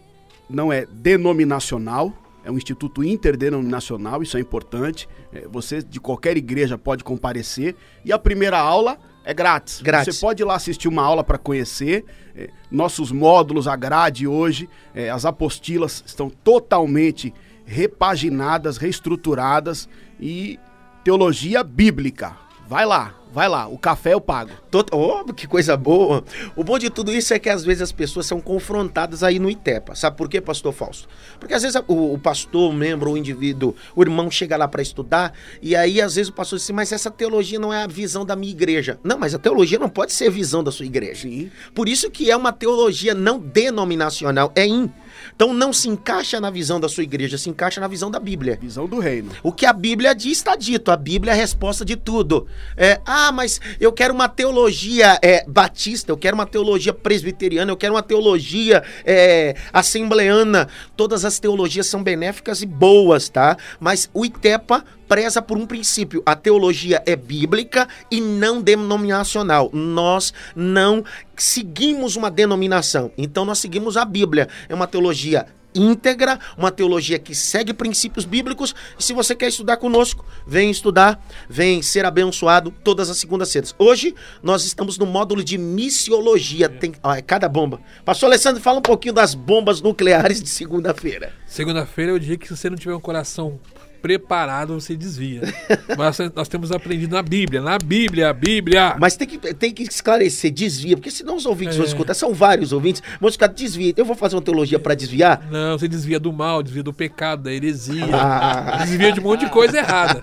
não 0.49 0.73
é 0.73 0.87
denominacional, 0.87 2.13
é 2.45 2.51
um 2.51 2.57
instituto 2.57 3.05
interdenominacional, 3.05 4.23
isso 4.23 4.37
é 4.37 4.41
importante. 4.41 5.09
É, 5.33 5.47
você 5.49 5.83
de 5.83 6.01
qualquer 6.01 6.37
igreja 6.37 6.79
pode 6.79 7.05
comparecer. 7.05 7.77
E 8.05 8.13
a 8.13 8.19
primeira 8.19 8.59
aula 8.59 8.99
é 9.25 9.35
grátis. 9.35 9.83
Grátis. 9.83 10.17
Você 10.17 10.21
pode 10.21 10.43
ir 10.43 10.47
lá 10.47 10.55
assistir 10.55 10.89
uma 10.89 11.03
aula 11.03 11.23
para 11.23 11.37
conhecer. 11.37 12.05
é, 12.35 12.49
nossos 12.71 13.13
módulos, 13.13 13.67
a 13.69 13.77
grade 13.77 14.27
hoje, 14.27 14.69
é, 14.95 15.11
as 15.11 15.27
apostilas 15.27 16.03
estão 16.07 16.31
totalmente 16.31 17.35
repaginadas, 17.67 18.79
reestruturadas 18.79 19.89
e 20.19 20.59
teologia 21.05 21.63
bíblica. 21.63 22.35
Vai 22.67 22.87
lá, 22.87 23.15
vai 23.33 23.49
lá, 23.49 23.67
o 23.69 23.79
café 23.79 24.15
eu 24.15 24.21
pago. 24.21 24.51
Tot- 24.71 24.89
Oh, 24.93 25.25
que 25.33 25.47
coisa 25.47 25.77
boa. 25.77 26.25
O 26.57 26.65
bom 26.65 26.79
de 26.79 26.91
tudo 26.91 27.13
isso 27.13 27.33
é 27.35 27.39
que 27.39 27.49
às 27.49 27.65
vezes 27.65 27.83
as 27.83 27.93
pessoas 27.93 28.27
são 28.27 28.41
confrontadas 28.41 29.23
aí 29.23 29.39
no 29.39 29.49
ITEPA. 29.51 29.95
Sabe 29.95 30.17
por 30.17 30.29
quê, 30.29 30.41
pastor 30.41 30.73
Fausto? 30.73 31.09
Porque 31.39 31.55
às 31.55 31.63
vezes 31.63 31.81
o, 31.87 32.15
o 32.15 32.19
pastor, 32.19 32.71
o 32.71 32.73
membro, 32.73 33.11
o 33.13 33.17
indivíduo, 33.17 33.75
o 33.95 34.03
irmão 34.03 34.31
chega 34.31 34.57
lá 34.57 34.67
para 34.67 34.83
estudar 34.83 35.33
e 35.63 35.77
aí 35.77 36.01
às 36.01 36.15
vezes 36.17 36.29
o 36.31 36.33
pastor 36.33 36.59
diz 36.59 36.65
assim, 36.65 36.73
mas 36.73 36.91
essa 36.93 37.11
teologia 37.11 37.59
não 37.59 37.73
é 37.73 37.83
a 37.83 37.87
visão 37.87 38.25
da 38.25 38.35
minha 38.35 38.53
igreja. 38.53 38.99
Não, 39.05 39.19
mas 39.19 39.35
a 39.35 39.39
teologia 39.39 39.79
não 39.79 39.89
pode 39.89 40.13
ser 40.13 40.27
a 40.29 40.31
visão 40.31 40.63
da 40.65 40.71
sua 40.73 40.87
igreja. 40.87 41.23
Sim. 41.23 41.51
Por 41.75 41.89
isso 41.89 42.11
que 42.11 42.31
é 42.31 42.37
uma 42.37 42.53
teologia 42.53 43.15
não 43.15 43.39
denominacional, 43.39 44.53
é 44.55 44.67
in. 44.67 44.91
Então 45.35 45.53
não 45.53 45.73
se 45.73 45.89
encaixa 45.89 46.41
na 46.41 46.51
visão 46.51 46.81
da 46.81 46.89
sua 46.89 47.03
igreja, 47.03 47.39
se 47.39 47.49
encaixa 47.49 47.81
na 47.81 47.89
visão 47.89 48.11
da 48.11 48.19
Bíblia. 48.19 48.59
Visão 48.61 48.87
do 48.87 48.99
reino. 48.99 49.31
O 49.43 49.53
que 49.53 49.67
a 49.67 49.73
Bíblia 49.73 50.15
diz 50.15 50.39
está 50.39 50.57
dito. 50.57 50.91
A 50.91 50.97
Bíblia 50.97 51.33
é 51.33 51.35
a 51.35 51.37
resposta 51.37 51.85
de 51.85 51.97
tudo. 51.97 52.47
É, 52.77 53.01
ah, 53.05 53.33
mas 53.33 53.61
eu 53.81 53.93
quero 53.93 54.15
uma 54.15 54.29
teologia 54.29 55.19
é, 55.23 55.45
batista, 55.47 56.11
eu 56.13 56.17
quero 56.17 56.35
uma 56.35 56.47
teologia 56.47 56.93
presbiteriana, 56.93 57.71
eu 57.71 57.77
quero 57.77 57.95
uma 57.95 58.03
teologia 58.03 58.83
é, 59.05 59.55
assembleana. 59.73 60.69
Todas 60.97 61.25
as 61.25 61.39
teologias 61.39 61.87
são 61.87 62.03
benéficas 62.03 62.63
e 62.63 62.67
boas, 62.67 63.29
tá? 63.29 63.57
Mas 63.81 64.11
o 64.13 64.25
ITEPA 64.25 64.85
preza 65.09 65.41
por 65.41 65.57
um 65.57 65.67
princípio. 65.67 66.23
A 66.25 66.37
teologia 66.37 67.03
é 67.07 67.17
bíblica 67.17 67.89
e 68.11 68.21
não 68.21 68.61
denominacional. 68.61 69.71
Nós 69.73 70.33
não 70.55 71.03
seguimos 71.37 72.15
uma 72.15 72.31
denominação. 72.31 73.11
Então 73.17 73.45
nós 73.45 73.59
seguimos 73.59 73.97
a 73.97 74.05
Bíblia. 74.05 74.49
É 74.69 74.75
uma 74.75 74.87
teologia 74.87 75.47
íntegra, 75.75 76.39
uma 76.57 76.71
teologia 76.71 77.19
que 77.19 77.35
segue 77.35 77.73
princípios 77.73 78.25
bíblicos. 78.25 78.75
E 78.99 79.03
se 79.03 79.13
você 79.13 79.35
quer 79.35 79.49
estudar 79.49 79.77
conosco, 79.77 80.25
vem 80.47 80.71
estudar, 80.71 81.23
vem 81.49 81.83
ser 81.83 82.05
abençoado 82.05 82.71
todas 82.83 83.09
as 83.09 83.19
segundas-feiras. 83.19 83.75
Hoje 83.79 84.15
nós 84.43 84.65
estamos 84.65 84.99
no 84.99 85.07
módulo 85.07 85.43
de 85.43 85.57
missiologia. 85.57 86.69
Tem 86.69 86.93
ó, 87.03 87.15
é 87.15 87.23
cada 87.23 87.49
bomba. 87.49 87.81
Pastor 88.05 88.27
Alessandro, 88.27 88.63
fala 88.63 88.79
um 88.79 88.83
pouquinho 88.83 89.15
das 89.15 89.35
bombas 89.35 89.81
nucleares 89.81 90.43
de 90.43 90.49
segunda-feira. 90.49 91.33
Segunda-feira 91.47 92.13
é 92.13 92.15
o 92.15 92.21
dia 92.21 92.37
que 92.37 92.49
se 92.49 92.57
você 92.57 92.69
não 92.69 92.77
tiver 92.77 92.95
um 92.95 93.01
coração 93.01 93.61
preparado, 94.01 94.75
você 94.81 94.97
desvia. 94.97 95.43
Mas 95.97 96.19
nós 96.35 96.49
temos 96.49 96.71
aprendido 96.73 97.15
na 97.15 97.23
Bíblia. 97.23 97.61
Na 97.61 97.79
Bíblia, 97.79 98.31
a 98.31 98.33
Bíblia. 98.33 98.97
Mas 98.99 99.17
tem 99.17 99.27
que, 99.27 99.39
tem 99.55 99.73
que 99.73 99.83
esclarecer, 99.83 100.51
desvia, 100.51 100.97
porque 100.97 101.11
senão 101.11 101.37
os 101.37 101.47
ouvintes 101.47 101.75
É. 101.75 101.79
vão 101.79 101.87
escutar, 101.87 102.15
são 102.15 102.33
vários 102.33 102.73
ouvintes, 102.73 103.03
vão 103.21 103.31
ficar 103.31 103.47
desvia. 103.49 103.93
Eu 103.97 104.05
vou 104.05 104.17
fazer 104.17 104.37
uma 104.37 104.43
teologia 104.43 104.79
para 104.79 104.95
desviar? 104.95 105.47
Não, 105.51 105.79
você 105.79 105.89
desvia 105.89 106.19
do 106.21 106.33
mal, 106.33 106.63
desvia 106.63 106.83
do 106.83 106.93
pecado, 106.93 107.45
da 107.45 107.53
heresia. 107.53 108.05
Ah. 108.13 108.79
Desvia 108.85 109.13
de 109.13 109.21
um 109.21 109.23
monte 109.25 109.45
de 109.45 109.51
coisa 109.51 109.79
errada. 109.79 110.21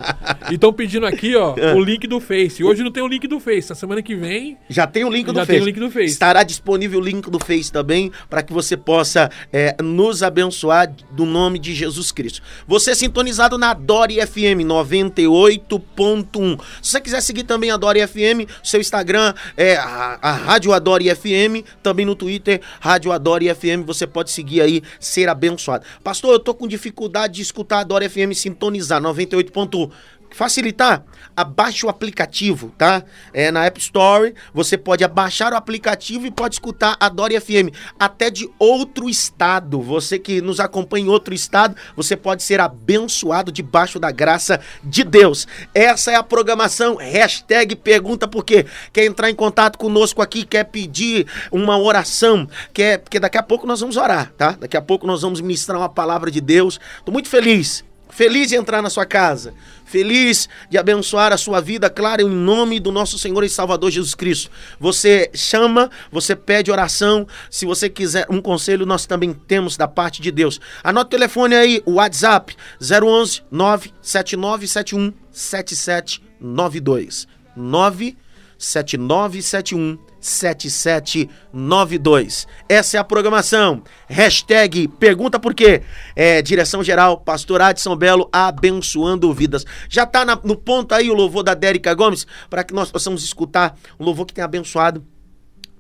E 0.49 0.55
estão 0.55 0.71
pedindo 0.71 1.05
aqui, 1.05 1.35
ó, 1.35 1.55
É. 1.57 1.73
o 1.73 1.83
link 1.83 2.07
do 2.07 2.19
Face. 2.19 2.63
Hoje 2.63 2.83
não 2.83 2.91
tem 2.91 3.03
o 3.03 3.07
link 3.07 3.27
do 3.27 3.39
Face. 3.39 3.69
Na 3.69 3.75
semana 3.75 4.01
que 4.01 4.15
vem, 4.15 4.57
Já 4.69 4.85
tem 4.87 5.03
o 5.03 5.09
link 5.09 5.25
do 5.27 5.33
Já 5.35 5.41
Face. 5.45 5.51
tem 5.51 5.61
o 5.61 5.65
link 5.65 5.79
do 5.79 5.89
Face. 5.91 6.05
Estará 6.13 6.43
disponível 6.43 6.99
o 6.99 7.03
link 7.03 7.29
do 7.29 7.39
Face 7.39 7.71
também 7.71 8.11
para 8.29 8.41
que 8.43 8.53
você 8.53 8.75
possa 8.77 9.29
é, 9.51 9.75
nos 9.81 10.21
abençoar 10.23 10.91
do 11.11 11.25
nome 11.25 11.59
de 11.59 11.73
Jesus 11.73 12.11
Cristo. 12.11 12.41
Você 12.67 12.91
é 12.91 12.95
sintonizado 12.95 13.57
na 13.57 13.64
Dori 13.73 14.15
FM 14.25 14.61
98.1. 14.65 16.59
Se 16.81 16.91
você 16.91 17.01
quiser 17.01 17.21
seguir 17.21 17.43
também 17.43 17.71
a 17.71 17.77
Dori 17.77 18.05
FM, 18.05 18.49
seu 18.63 18.79
Instagram 18.79 19.33
é 19.57 19.75
a, 19.75 20.19
a 20.21 20.31
Rádio 20.31 20.73
Adore 20.73 21.13
FM, 21.13 21.65
também 21.81 22.05
no 22.05 22.15
Twitter, 22.15 22.61
Rádio 22.79 23.11
Adore 23.11 23.53
FM, 23.53 23.85
você 23.85 24.05
pode 24.05 24.31
seguir 24.31 24.61
aí, 24.61 24.81
ser 24.99 25.29
abençoado. 25.29 25.85
Pastor, 26.03 26.33
eu 26.33 26.39
tô 26.39 26.53
com 26.53 26.67
dificuldade 26.67 27.35
de 27.35 27.41
escutar 27.41 27.79
a 27.79 27.83
Dori 27.83 28.09
FM 28.09 28.33
sintonizar 28.33 29.01
98.1 29.01 29.89
facilitar, 30.35 31.01
abaixe 31.33 31.85
o 31.85 31.89
aplicativo, 31.89 32.73
tá? 32.77 33.03
É 33.33 33.49
na 33.51 33.65
App 33.65 33.79
Store, 33.79 34.35
você 34.53 34.77
pode 34.77 35.01
abaixar 35.01 35.53
o 35.53 35.55
aplicativo 35.55 36.27
e 36.27 36.31
pode 36.31 36.55
escutar 36.55 36.97
a 36.99 37.07
Dori 37.07 37.39
FM, 37.39 37.73
até 37.97 38.29
de 38.29 38.49
outro 38.59 39.07
estado. 39.07 39.81
Você 39.81 40.19
que 40.19 40.41
nos 40.41 40.59
acompanha 40.59 41.05
em 41.05 41.09
outro 41.09 41.33
estado, 41.33 41.77
você 41.95 42.17
pode 42.17 42.43
ser 42.43 42.59
abençoado 42.59 43.49
debaixo 43.49 43.97
da 43.97 44.11
graça 44.11 44.59
de 44.83 45.05
Deus. 45.05 45.47
Essa 45.73 46.11
é 46.11 46.15
a 46.15 46.23
programação, 46.23 46.97
hashtag 46.97 47.73
pergunta 47.77 48.27
por 48.27 48.43
quê. 48.43 48.65
Quer 48.91 49.05
entrar 49.05 49.29
em 49.29 49.35
contato 49.35 49.77
conosco 49.77 50.21
aqui, 50.21 50.45
quer 50.45 50.65
pedir 50.65 51.27
uma 51.49 51.77
oração, 51.77 52.45
quer, 52.73 52.97
porque 52.97 53.21
daqui 53.21 53.37
a 53.37 53.43
pouco 53.43 53.65
nós 53.65 53.79
vamos 53.79 53.95
orar, 53.95 54.33
tá? 54.37 54.51
Daqui 54.51 54.75
a 54.75 54.81
pouco 54.81 55.07
nós 55.07 55.21
vamos 55.21 55.39
ministrar 55.39 55.79
uma 55.79 55.89
palavra 55.89 56.29
de 56.29 56.41
Deus. 56.41 56.77
Tô 57.05 57.11
muito 57.11 57.29
feliz. 57.29 57.85
Feliz 58.09 58.49
de 58.49 58.55
entrar 58.55 58.81
na 58.81 58.89
sua 58.89 59.05
casa. 59.05 59.53
Feliz 59.83 60.47
de 60.69 60.77
abençoar 60.77 61.33
a 61.33 61.37
sua 61.37 61.59
vida, 61.61 61.89
claro, 61.89 62.21
em 62.21 62.29
nome 62.29 62.79
do 62.79 62.91
nosso 62.91 63.17
Senhor 63.19 63.43
e 63.43 63.49
Salvador 63.49 63.91
Jesus 63.91 64.15
Cristo. 64.15 64.49
Você 64.79 65.29
chama, 65.33 65.91
você 66.11 66.35
pede 66.35 66.71
oração. 66.71 67.27
Se 67.49 67.65
você 67.65 67.89
quiser 67.89 68.25
um 68.29 68.41
conselho, 68.41 68.85
nós 68.85 69.05
também 69.05 69.33
temos 69.33 69.75
da 69.77 69.87
parte 69.87 70.21
de 70.21 70.31
Deus. 70.31 70.59
Anota 70.83 71.07
o 71.07 71.09
telefone 71.09 71.55
aí, 71.55 71.81
o 71.85 71.93
WhatsApp 71.93 72.55
011 72.81 73.43
97971 73.51 75.13
7792. 75.31 77.27
97971 77.55 79.97
7792. 80.25 82.47
Essa 82.67 82.97
é 82.97 82.99
a 82.99 83.03
programação. 83.03 83.83
Hashtag 84.07 84.87
pergunta 84.87 85.39
por 85.39 85.53
quê. 85.53 85.83
É, 86.15 86.41
direção 86.41 86.83
geral, 86.83 87.19
Pastor 87.19 87.61
Adson 87.61 87.95
Belo 87.95 88.29
abençoando 88.31 89.31
vidas. 89.33 89.65
Já 89.89 90.05
tá 90.05 90.25
na- 90.25 90.39
no 90.43 90.55
ponto 90.55 90.93
aí 90.93 91.09
o 91.09 91.13
louvor 91.13 91.43
da 91.43 91.53
Dérica 91.53 91.93
Gomes 91.93 92.25
para 92.49 92.63
que 92.63 92.73
nós 92.73 92.91
possamos 92.91 93.23
escutar 93.23 93.77
um 93.99 94.05
louvor 94.05 94.25
que 94.25 94.33
tem 94.33 94.43
abençoado 94.43 95.05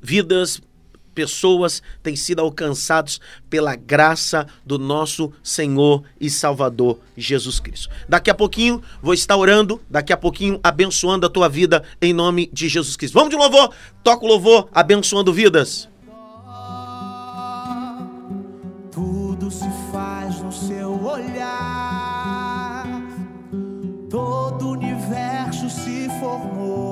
vidas, 0.01 0.61
pessoas 1.15 1.81
têm 2.03 2.15
sido 2.15 2.41
alcançados 2.41 3.19
pela 3.49 3.75
graça 3.75 4.45
do 4.65 4.77
nosso 4.77 5.31
Senhor 5.41 6.03
e 6.19 6.29
Salvador 6.29 6.99
Jesus 7.15 7.59
Cristo. 7.59 7.89
Daqui 8.07 8.29
a 8.29 8.35
pouquinho 8.35 8.83
vou 9.01 9.13
estar 9.13 9.37
orando, 9.37 9.81
daqui 9.89 10.11
a 10.11 10.17
pouquinho 10.17 10.59
abençoando 10.61 11.25
a 11.25 11.29
tua 11.29 11.47
vida 11.47 11.83
em 12.01 12.13
nome 12.13 12.49
de 12.51 12.67
Jesus 12.67 12.97
Cristo. 12.97 13.13
Vamos 13.13 13.29
de 13.29 13.37
louvor, 13.37 13.73
toca 14.03 14.25
o 14.25 14.27
louvor, 14.27 14.67
abençoando 14.73 15.33
vidas. 15.33 15.87
Tudo 18.91 19.49
se 19.49 19.69
faz 19.91 20.41
no 20.41 20.51
seu 20.51 21.01
olhar. 21.03 22.85
Todo 24.09 24.67
o 24.67 24.71
universo 24.71 25.69
se 25.69 26.09
formou 26.19 26.84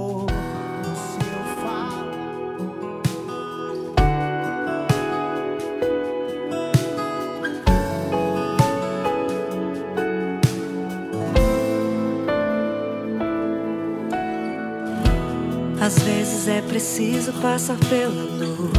Às 15.83 15.99
vezes 15.99 16.47
é 16.47 16.61
preciso 16.61 17.33
passar 17.41 17.75
pela 17.89 18.25
dor. 18.39 18.71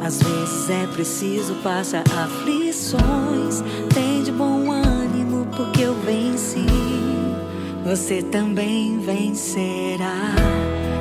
Às 0.00 0.22
vezes 0.22 0.70
é 0.70 0.86
preciso 0.86 1.52
passar 1.64 2.04
aflições. 2.16 3.60
Tem 3.92 4.22
de 4.22 4.30
bom 4.30 4.70
ânimo, 4.70 5.48
porque 5.56 5.82
eu 5.82 5.94
venci. 5.94 6.64
Você 7.84 8.22
também 8.22 9.00
vencerá. 9.00 10.32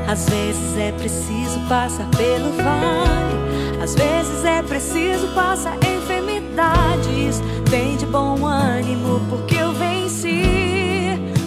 Às 0.07 0.27
vezes 0.27 0.75
é 0.75 0.91
preciso 0.93 1.59
passar 1.69 2.07
pelo 2.17 2.53
vale. 2.53 3.83
Às 3.83 3.93
vezes 3.93 4.43
é 4.43 4.63
preciso 4.63 5.27
passar 5.35 5.77
enfermidades. 5.85 7.43
Tem 7.69 7.95
de 7.95 8.07
bom 8.07 8.43
ânimo, 8.43 9.21
porque 9.29 9.53
eu 9.53 9.71
venci. 9.71 10.41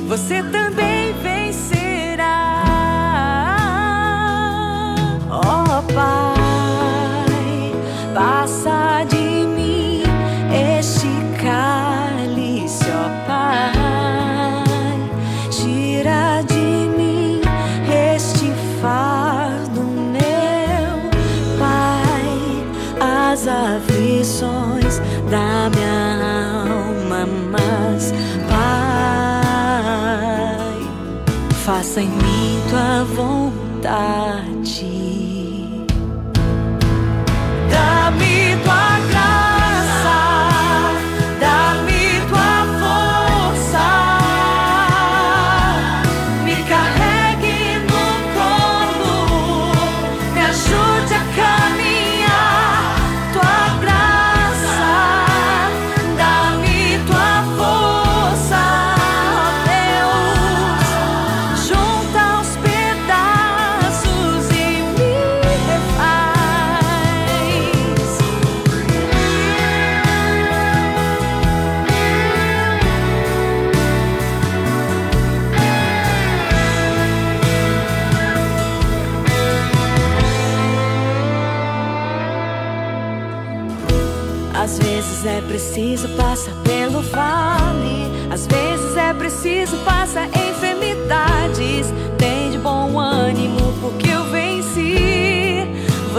Você 0.06 0.44
também 0.44 0.59
faça 31.64 32.00
em 32.00 32.08
mim 32.08 32.60
tua 32.70 33.04
vontade. 33.04 34.40
Dá-me 37.70 38.56
tua 38.64 38.69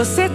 Você 0.02 0.28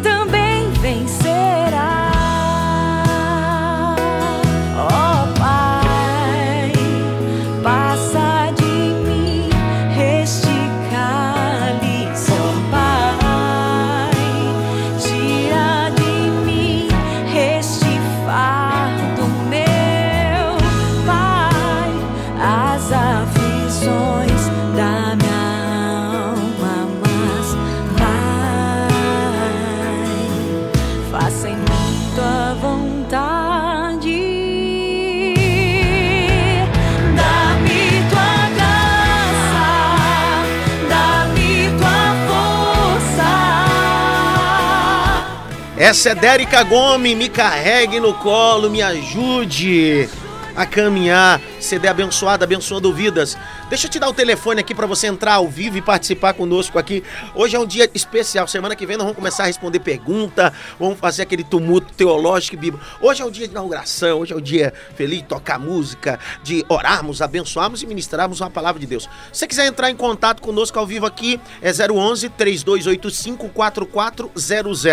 Essa 45.87 46.09
é 46.09 46.15
Dérica 46.15 46.63
Gomes, 46.63 47.15
me 47.15 47.29
carregue 47.29 47.97
no 48.01 48.13
colo, 48.15 48.69
me 48.69 48.81
ajude 48.81 50.09
a 50.57 50.65
caminhar, 50.65 51.39
CD 51.59 51.87
abençoada, 51.87 52.43
abençoando 52.43 52.91
vidas. 52.91 53.37
Deixa 53.69 53.85
eu 53.85 53.91
te 53.91 53.99
dar 53.99 54.09
o 54.09 54.13
telefone 54.13 54.59
aqui 54.59 54.73
para 54.73 54.87
você 54.87 55.05
entrar 55.05 55.35
ao 55.35 55.47
vivo 55.47 55.77
e 55.77 55.83
participar 55.83 56.33
conosco 56.33 56.79
aqui. 56.79 57.03
Hoje 57.35 57.55
é 57.55 57.59
um 57.59 57.65
dia 57.65 57.87
especial, 57.93 58.47
semana 58.47 58.75
que 58.75 58.83
vem 58.83 58.97
nós 58.97 59.03
vamos 59.03 59.17
começar 59.17 59.43
a 59.43 59.45
responder 59.45 59.79
pergunta, 59.79 60.51
vamos 60.79 60.99
fazer 60.99 61.21
aquele 61.21 61.43
tumulto 61.43 61.93
teológico 61.93 62.55
e 62.55 62.57
bíblico. 62.57 62.83
Hoje 62.99 63.21
é 63.21 63.25
o 63.25 63.29
dia 63.29 63.45
de 63.45 63.51
inauguração, 63.51 64.21
hoje 64.21 64.33
é 64.33 64.35
o 64.35 64.41
dia 64.41 64.73
feliz 64.95 65.21
tocar 65.27 65.59
música, 65.59 66.19
de 66.41 66.65
orarmos, 66.67 67.21
abençoarmos 67.21 67.83
e 67.83 67.85
ministrarmos 67.85 68.41
uma 68.41 68.49
palavra 68.49 68.79
de 68.79 68.87
Deus. 68.87 69.03
Se 69.31 69.39
você 69.39 69.47
quiser 69.47 69.67
entrar 69.67 69.91
em 69.91 69.95
contato 69.95 70.41
conosco 70.41 70.79
ao 70.79 70.87
vivo 70.87 71.05
aqui, 71.05 71.39
é 71.61 71.69
011 71.69 72.29
3285 72.29 73.49
4400. 73.49 74.85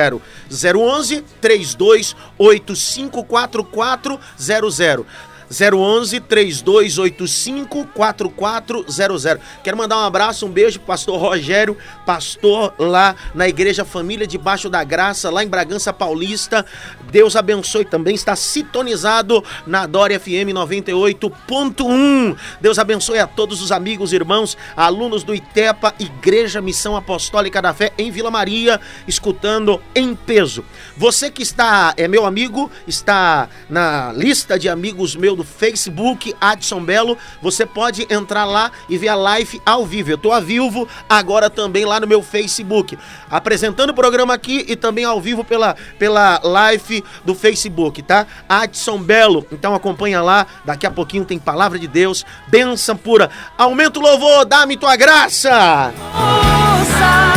011 0.51 1.25
3285 1.41 3.25
4400. 3.25 5.34
011 5.55 6.21
3285 6.21 7.87
4400. 7.95 9.39
Quero 9.63 9.77
mandar 9.77 9.99
um 9.99 10.05
abraço, 10.05 10.47
um 10.47 10.51
beijo 10.51 10.81
pro 10.81 10.89
pastor 10.89 11.21
Rogério, 11.21 11.77
pastor 12.05 12.75
lá 12.79 13.15
na 13.35 13.49
Igreja 13.49 13.85
Família 13.85 14.27
Debaixo 14.27 14.69
da 14.69 14.83
Graça, 14.83 15.31
lá 15.31 15.45
em 15.45 15.49
Bragança 15.49 15.93
Paulista. 15.93 16.67
Deus 17.11 17.37
abençoe 17.37 17.85
também, 17.85 18.15
está 18.15 18.35
sintonizado 18.35 19.45
na 19.67 19.87
Dória 19.87 20.19
FM 20.19 20.51
98.1. 20.53 22.37
Deus 22.61 22.79
abençoe 22.79 23.21
a 23.21 23.27
todos 23.27 23.63
os 23.63 23.71
amigos, 23.71 24.13
irmãos, 24.13 24.57
alunos 24.77 25.23
do 25.23 25.35
ITEPA, 25.35 25.95
Igreja 26.01 26.61
Missão 26.61 26.97
Apostólica 26.97 27.63
da 27.63 27.73
Fé 27.73 27.93
em 27.97 28.11
Vila 28.11 28.31
Maria, 28.31 28.81
escutando 29.07 29.81
em 29.95 30.15
peso. 30.15 30.65
Você 30.97 31.31
que 31.31 31.43
está, 31.43 31.95
é 31.97 32.09
meu 32.09 32.27
amigo, 32.27 32.71
está 32.87 33.49
na 33.69 34.13
lista 34.13 34.59
de 34.59 34.69
amigos 34.69 35.15
meu 35.15 35.37
do 35.37 35.44
Facebook, 35.45 36.35
Adson 36.41 36.83
Belo, 36.83 37.17
você 37.41 37.65
pode 37.67 38.07
entrar 38.11 38.45
lá 38.45 38.71
e 38.89 38.99
ver 38.99 39.09
a 39.09 39.15
live 39.15 39.61
ao 39.65 39.85
vivo. 39.85 40.11
Eu 40.11 40.19
tô 40.19 40.33
a 40.33 40.41
vivo 40.41 40.89
agora 41.09 41.49
também 41.51 41.85
lá 41.85 42.01
no 42.01 42.07
meu 42.07 42.23
Facebook, 42.23 42.99
apresentando 43.31 43.91
o 43.91 43.95
programa 43.95 44.35
aqui 44.35 44.65
e 44.69 44.77
também 44.77 45.05
ao 45.05 45.21
vivo 45.21 45.45
pela, 45.45 45.77
pela 45.99 46.41
live 46.43 47.05
do 47.25 47.35
Facebook, 47.35 48.03
tá? 48.03 48.27
Adson 48.49 48.99
Belo, 48.99 49.47
então 49.53 49.75
acompanha 49.75 50.23
lá, 50.23 50.47
daqui 50.65 50.87
a 50.87 50.91
pouquinho 50.91 51.25
tem 51.25 51.39
palavra 51.39 51.79
de 51.79 51.87
Deus, 51.87 52.25
benção 52.49 52.97
pura. 52.97 53.31
Aumenta 53.57 53.99
o 53.99 54.03
louvor, 54.03 54.45
dá-me 54.45 54.77
tua 54.77 54.97
graça! 54.97 55.93
Ouça, 56.15 57.34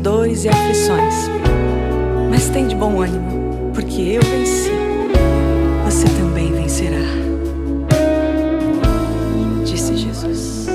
dores 0.00 0.44
e 0.44 0.48
aflições, 0.48 1.14
mas 2.30 2.48
tem 2.48 2.66
de 2.66 2.74
bom 2.74 3.02
ânimo, 3.02 3.70
porque 3.74 4.00
eu 4.00 4.22
venci. 4.22 4.70
Você 5.84 6.06
também 6.16 6.52
vencerá. 6.52 6.96
Disse 9.64 9.96
Jesus. 9.96 10.66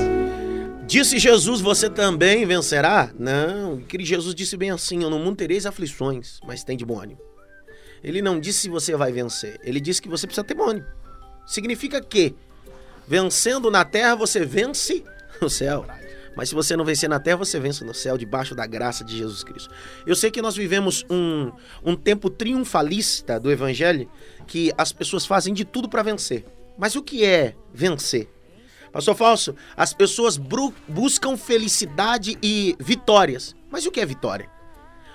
Disse 0.86 1.18
Jesus, 1.18 1.60
você 1.60 1.90
também 1.90 2.46
vencerá? 2.46 3.10
Não, 3.18 3.78
que 3.80 4.02
Jesus 4.04 4.34
disse 4.34 4.56
bem 4.56 4.70
assim: 4.70 5.02
Eu 5.02 5.10
no 5.10 5.18
mundo 5.18 5.36
tereis 5.36 5.66
aflições, 5.66 6.38
mas 6.46 6.62
tem 6.62 6.76
de 6.76 6.84
bom 6.84 7.00
ânimo. 7.00 7.20
Ele 8.04 8.22
não 8.22 8.38
disse 8.38 8.60
se 8.60 8.68
você 8.68 8.94
vai 8.94 9.10
vencer, 9.10 9.58
ele 9.64 9.80
disse 9.80 10.00
que 10.00 10.08
você 10.08 10.26
precisa 10.26 10.46
ter 10.46 10.54
bom 10.54 10.68
ânimo. 10.68 10.86
Significa 11.44 12.00
que, 12.00 12.34
vencendo 13.08 13.70
na 13.70 13.84
terra, 13.84 14.14
você 14.14 14.44
vence 14.44 15.02
no 15.42 15.50
céu. 15.50 15.84
Mas 16.36 16.50
se 16.50 16.54
você 16.54 16.76
não 16.76 16.84
vencer 16.84 17.08
na 17.08 17.18
terra, 17.18 17.38
você 17.38 17.58
vence 17.58 17.82
no 17.82 17.94
céu, 17.94 18.18
debaixo 18.18 18.54
da 18.54 18.66
graça 18.66 19.02
de 19.02 19.16
Jesus 19.16 19.42
Cristo. 19.42 19.70
Eu 20.06 20.14
sei 20.14 20.30
que 20.30 20.42
nós 20.42 20.54
vivemos 20.54 21.04
um, 21.08 21.50
um 21.82 21.96
tempo 21.96 22.28
triunfalista 22.28 23.40
do 23.40 23.50
Evangelho, 23.50 24.08
que 24.46 24.70
as 24.76 24.92
pessoas 24.92 25.24
fazem 25.24 25.54
de 25.54 25.64
tudo 25.64 25.88
para 25.88 26.02
vencer. 26.02 26.44
Mas 26.78 26.94
o 26.94 27.02
que 27.02 27.24
é 27.24 27.54
vencer? 27.72 28.28
Pastor 28.92 29.14
Falso, 29.14 29.54
as 29.76 29.94
pessoas 29.94 30.38
buscam 30.86 31.36
felicidade 31.36 32.38
e 32.42 32.76
vitórias. 32.78 33.56
Mas 33.70 33.86
o 33.86 33.90
que 33.90 34.00
é 34.00 34.06
vitória? 34.06 34.48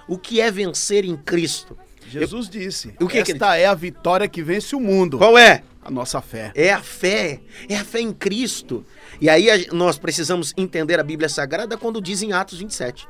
O 0.08 0.18
que 0.18 0.42
é 0.42 0.52
vencer 0.52 1.06
em 1.06 1.16
Cristo? 1.16 1.78
Jesus 2.08 2.50
disse: 2.50 2.94
O 3.00 3.08
que 3.08 3.24
que 3.24 3.32
Esta 3.32 3.56
é 3.56 3.66
a 3.66 3.74
vitória 3.74 4.28
que 4.28 4.44
vence 4.44 4.76
o 4.76 4.80
mundo. 4.80 5.18
Qual 5.18 5.38
é? 5.38 5.64
A 5.84 5.90
nossa 5.90 6.22
fé. 6.22 6.52
É 6.56 6.72
a 6.72 6.82
fé, 6.82 7.40
é 7.68 7.76
a 7.76 7.84
fé 7.84 8.00
em 8.02 8.14
Cristo. 8.14 8.86
E 9.20 9.30
aí 9.30 9.50
a- 9.50 9.74
nós 9.74 9.98
precisamos 9.98 10.54
entender 10.56 11.00
a 11.00 11.04
Bíblia 11.04 11.28
Sagrada 11.28 11.78
quando 11.78 12.00
diz 12.02 12.22
em 12.22 12.34
Atos 12.34 12.60
27. 12.60 13.08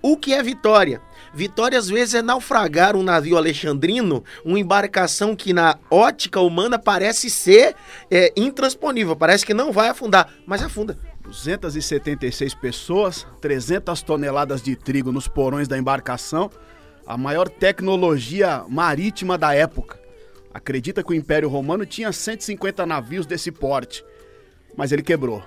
O 0.00 0.16
que 0.16 0.32
é 0.32 0.42
vitória? 0.42 1.00
Vitória 1.32 1.78
às 1.78 1.88
vezes 1.88 2.14
é 2.14 2.22
naufragar 2.22 2.96
um 2.96 3.02
navio 3.02 3.36
alexandrino, 3.36 4.24
uma 4.44 4.58
embarcação 4.58 5.34
que 5.36 5.52
na 5.52 5.78
ótica 5.90 6.40
humana 6.40 6.78
parece 6.78 7.30
ser 7.30 7.74
é, 8.10 8.32
intransponível, 8.36 9.14
parece 9.14 9.46
que 9.46 9.54
não 9.54 9.70
vai 9.72 9.88
afundar, 9.88 10.28
mas 10.46 10.62
afunda. 10.62 10.98
276 11.22 12.54
pessoas, 12.54 13.26
300 13.40 14.02
toneladas 14.02 14.60
de 14.60 14.74
trigo 14.74 15.12
nos 15.12 15.28
porões 15.28 15.68
da 15.68 15.78
embarcação, 15.78 16.50
a 17.06 17.16
maior 17.16 17.48
tecnologia 17.48 18.64
marítima 18.68 19.38
da 19.38 19.54
época. 19.54 20.01
Acredita 20.52 21.02
que 21.02 21.12
o 21.12 21.14
Império 21.14 21.48
Romano 21.48 21.86
tinha 21.86 22.12
150 22.12 22.84
navios 22.84 23.26
desse 23.26 23.50
porte, 23.50 24.04
mas 24.76 24.92
ele 24.92 25.02
quebrou. 25.02 25.42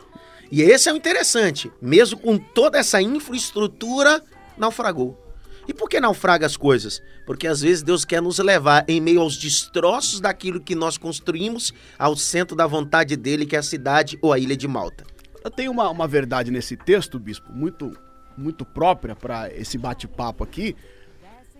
E 0.52 0.62
esse 0.62 0.90
é 0.90 0.94
o 0.94 0.98
interessante, 0.98 1.72
mesmo 1.82 2.20
com 2.20 2.38
toda 2.38 2.78
essa 2.78 3.02
infraestrutura, 3.02 4.24
naufragou. 4.58 5.22
E 5.68 5.74
por 5.74 5.90
que 5.90 6.00
naufraga 6.00 6.46
as 6.46 6.56
coisas? 6.56 7.02
Porque 7.26 7.48
às 7.48 7.62
vezes 7.62 7.82
Deus 7.82 8.06
quer 8.06 8.22
nos 8.22 8.38
levar 8.38 8.86
em 8.88 9.02
meio 9.02 9.22
aos 9.22 9.36
destroços 9.36 10.20
daquilo 10.20 10.60
que 10.60 10.76
nós 10.76 10.98
construímos 10.98 11.74
ao 11.98 12.16
centro 12.16 12.56
da 12.56 12.68
vontade 12.68 13.16
dele, 13.16 13.46
que 13.46 13.56
é 13.56 13.60
a 13.60 13.64
cidade 13.64 14.18
ou 14.22 14.32
a 14.32 14.38
ilha 14.38 14.56
de 14.56 14.68
Malta. 14.68 15.04
Eu 15.44 15.50
tenho 15.50 15.72
uma, 15.72 15.90
uma 15.90 16.08
verdade 16.08 16.52
nesse 16.52 16.78
texto, 16.78 17.20
bispo, 17.20 17.52
muito, 17.52 17.92
muito 18.38 18.64
própria 18.64 19.16
para 19.16 19.52
esse 19.54 19.78
bate-papo 19.78 20.44
aqui, 20.44 20.76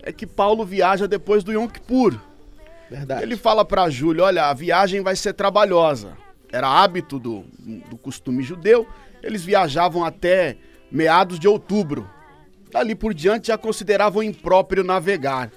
é 0.02 0.12
que 0.12 0.26
Paulo 0.26 0.64
viaja 0.64 1.08
depois 1.08 1.42
do 1.42 1.52
Yom 1.52 1.66
Kippur. 1.66 2.18
Verdade. 2.90 3.22
Ele 3.22 3.36
fala 3.36 3.64
para 3.64 3.90
Júlio, 3.90 4.24
olha, 4.24 4.46
a 4.46 4.54
viagem 4.54 5.00
vai 5.00 5.16
ser 5.16 5.32
trabalhosa. 5.32 6.16
Era 6.52 6.68
hábito 6.68 7.18
do, 7.18 7.44
do 7.90 7.96
costume 7.96 8.42
judeu, 8.42 8.86
eles 9.22 9.44
viajavam 9.44 10.04
até 10.04 10.56
meados 10.90 11.38
de 11.38 11.48
outubro. 11.48 12.08
Dali 12.70 12.94
por 12.94 13.12
diante 13.12 13.48
já 13.48 13.58
consideravam 13.58 14.22
impróprio 14.22 14.84
navegar. 14.84 15.50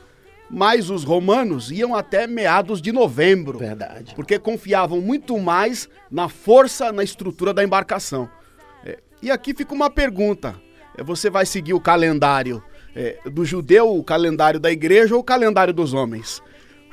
Mas 0.49 0.89
os 0.89 1.03
romanos 1.03 1.69
iam 1.71 1.93
até 1.93 2.25
meados 2.25 2.81
de 2.81 2.91
novembro. 2.91 3.59
Verdade. 3.59 4.15
Porque 4.15 4.39
confiavam 4.39 4.99
muito 4.99 5.37
mais 5.37 5.87
na 6.09 6.27
força, 6.27 6.91
na 6.91 7.03
estrutura 7.03 7.53
da 7.53 7.63
embarcação. 7.63 8.27
É, 8.83 8.97
e 9.21 9.29
aqui 9.29 9.53
fica 9.53 9.75
uma 9.75 9.91
pergunta: 9.91 10.55
É, 10.97 11.03
você 11.03 11.29
vai 11.29 11.45
seguir 11.45 11.75
o 11.75 11.79
calendário 11.79 12.63
é, 12.95 13.19
do 13.29 13.45
judeu, 13.45 13.95
o 13.95 14.03
calendário 14.03 14.59
da 14.59 14.71
igreja 14.71 15.13
ou 15.13 15.21
o 15.21 15.23
calendário 15.23 15.73
dos 15.73 15.93
homens? 15.93 16.41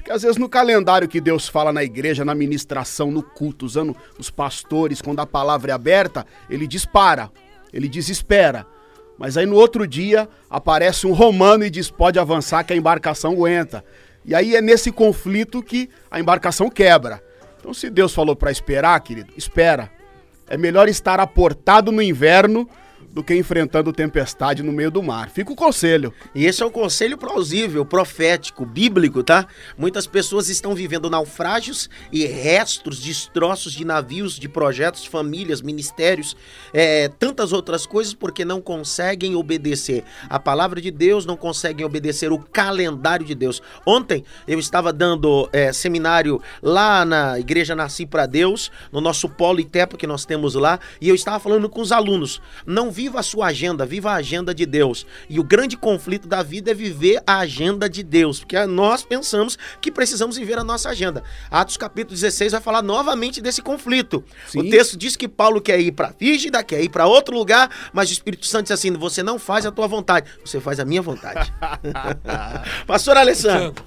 Porque 0.07 0.15
às 0.15 0.23
vezes 0.23 0.37
no 0.37 0.49
calendário 0.49 1.09
que 1.09 1.21
Deus 1.21 1.49
fala 1.49 1.73
na 1.73 1.83
igreja, 1.83 2.25
na 2.25 2.33
ministração, 2.33 3.11
no 3.11 3.25
culto, 3.25 3.67
usando 3.67 3.97
os 4.17 4.31
pastores, 4.31 5.03
quando 5.03 5.19
a 5.19 5.27
palavra 5.27 5.73
é 5.73 5.75
aberta, 5.75 6.25
ele 6.49 6.65
dispara, 6.65 7.29
ele 7.73 7.89
desespera. 7.89 8.65
Mas 9.19 9.37
aí 9.37 9.45
no 9.45 9.57
outro 9.57 9.85
dia 9.85 10.29
aparece 10.49 11.09
um 11.09 11.13
romano 11.13 11.65
e 11.65 11.71
diz: 11.71 11.91
pode 11.91 12.21
avançar 12.21 12.63
que 12.63 12.73
a 12.73 12.77
embarcação 12.77 13.33
aguenta. 13.33 13.85
E 14.25 14.33
aí 14.33 14.55
é 14.55 14.63
nesse 14.63 14.93
conflito 14.93 15.61
que 15.61 15.91
a 16.09 16.21
embarcação 16.21 16.71
quebra. 16.71 17.21
Então, 17.59 17.75
se 17.75 17.91
Deus 17.91 18.15
falou 18.15 18.37
para 18.37 18.53
esperar, 18.53 19.01
querido, 19.01 19.33
espera. 19.37 19.91
É 20.49 20.57
melhor 20.57 20.89
estar 20.89 21.19
aportado 21.19 21.91
no 21.91 22.01
inverno 22.01 22.71
do 23.17 23.25
que 23.25 23.35
enfrentando 23.35 23.95
tempestade 23.95 24.63
no 24.63 24.71
meio 24.71 24.91
do 24.91 25.03
mar. 25.03 25.31
Fica 25.31 25.51
o 25.51 25.57
conselho. 25.57 26.13
E 26.35 26.45
esse 26.45 26.63
é 26.63 26.67
um 26.67 26.71
conselho 26.71 27.17
plausível, 27.17 27.83
profético, 27.83 28.67
bíblico, 28.67 29.23
tá? 29.23 29.47
Muitas 29.79 30.07
pessoas 30.07 30.51
estão 30.51 30.75
vivendo 30.75 31.09
naufrágios 31.09 31.89
e 32.13 32.27
restos, 32.27 33.01
destroços 33.01 33.73
de 33.73 33.87
navios, 33.87 34.39
de 34.39 34.51
projetos, 34.51 35.07
famílias, 35.07 35.63
ministérios, 35.63 36.37
é, 36.75 37.09
tantas 37.09 37.55
outras 37.55 37.87
coisas 37.87 38.13
porque 38.13 38.45
não 38.45 38.61
conseguem 38.61 39.35
obedecer 39.35 40.05
a 40.29 40.39
palavra 40.39 40.79
de 40.79 40.91
Deus, 40.91 41.25
não 41.25 41.39
conseguem 41.39 41.87
obedecer 41.87 42.31
o 42.31 42.39
calendário 42.39 43.25
de 43.25 43.35
Deus. 43.35 43.63
Ontem 43.87 44.25
eu 44.47 44.59
estava 44.59 44.93
dando 44.93 45.49
é, 45.55 45.73
seminário 45.73 46.39
lá 46.63 47.03
na 47.03 47.41
Igreja 47.41 47.75
Nasci 47.75 48.05
para 48.05 48.27
Deus, 48.27 48.71
no 48.93 49.01
nosso 49.01 49.27
polo 49.27 49.59
Itepa 49.59 49.97
que 49.97 50.07
nós 50.07 50.27
temos 50.27 50.55
lá, 50.55 50.79
e 51.01 51.09
eu 51.09 51.15
estava 51.15 51.41
falando 51.41 51.67
com 51.71 51.81
os 51.81 51.93
alunos. 51.93 52.43
Não 52.67 52.91
viva 53.07 53.21
a 53.21 53.23
sua 53.23 53.47
agenda, 53.47 53.87
viva 53.87 54.11
a 54.11 54.17
agenda 54.17 54.53
de 54.53 54.67
Deus. 54.67 55.07
E 55.29 55.39
o 55.39 55.45
grande 55.45 55.77
conflito 55.77 56.27
da 56.27 56.43
vida 56.43 56.73
é 56.73 56.75
viver 56.75 57.23
a 57.25 57.39
agenda 57.39 57.89
de 57.89 58.03
Deus, 58.03 58.41
porque 58.41 58.59
nós 58.67 59.05
pensamos 59.05 59.57
que 59.81 59.93
precisamos 59.93 60.37
viver 60.37 60.59
a 60.59 60.65
nossa 60.65 60.89
agenda. 60.89 61.23
Atos 61.49 61.77
capítulo 61.77 62.15
16 62.15 62.53
vai 62.53 62.61
falar 62.61 62.83
novamente 62.83 63.41
desse 63.41 63.63
conflito. 63.63 64.25
Sim. 64.49 64.61
O 64.61 64.71
texto 64.71 64.97
diz 64.97 65.15
que 65.15 65.29
Paulo 65.29 65.61
quer 65.61 65.79
ir 65.79 65.93
para 65.93 66.13
Frígida, 66.13 66.65
quer 66.65 66.83
ir 66.83 66.89
para 66.89 67.07
outro 67.07 67.33
lugar, 67.37 67.71
mas 67.93 68.11
o 68.11 68.13
Espírito 68.13 68.45
Santo 68.47 68.65
diz 68.65 68.73
assim: 68.73 68.93
você 68.93 69.23
não 69.23 69.39
faz 69.39 69.65
a 69.65 69.71
tua 69.71 69.87
vontade, 69.87 70.29
você 70.45 70.61
faz 70.61 70.81
a 70.81 70.85
minha 70.85 71.03
vontade. 71.03 71.53
Pastor 72.87 73.17
Alessandro. 73.17 73.67
Santo. 73.67 73.85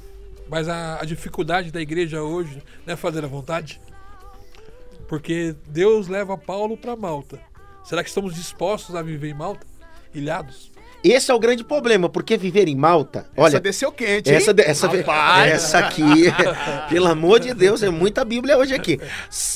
Mas 0.49 0.69
a, 0.69 1.01
a 1.01 1.05
dificuldade 1.05 1.71
da 1.71 1.81
igreja 1.81 2.23
hoje 2.23 2.63
não 2.85 2.93
é 2.93 2.95
fazer 2.95 3.23
a 3.23 3.27
vontade. 3.27 3.81
Porque 5.07 5.55
Deus 5.67 6.07
leva 6.07 6.37
Paulo 6.37 6.77
para 6.77 6.95
Malta. 6.95 7.48
Será 7.89 8.03
que 8.03 8.09
estamos 8.09 8.35
dispostos 8.35 8.95
a 8.95 9.01
viver 9.01 9.31
em 9.31 9.33
Malta? 9.33 9.65
Ilhados? 10.13 10.71
Esse 11.03 11.31
é 11.31 11.33
o 11.33 11.39
grande 11.39 11.63
problema, 11.63 12.09
porque 12.09 12.35
viver 12.37 12.67
em 12.67 12.75
Malta, 12.75 13.25
olha, 13.37 13.51
Essa 13.51 13.59
desceu 13.59 13.91
quente, 13.91 14.29
hein? 14.29 14.35
Essa, 14.35 14.53
essa, 14.59 14.87
Rapaz. 14.87 15.51
essa 15.53 15.79
aqui, 15.79 16.03
pelo 16.89 17.07
amor 17.07 17.39
de 17.39 17.53
Deus, 17.53 17.81
é 17.83 17.89
muita 17.89 18.25
Bíblia 18.25 18.57
hoje 18.57 18.73
aqui. 18.73 18.99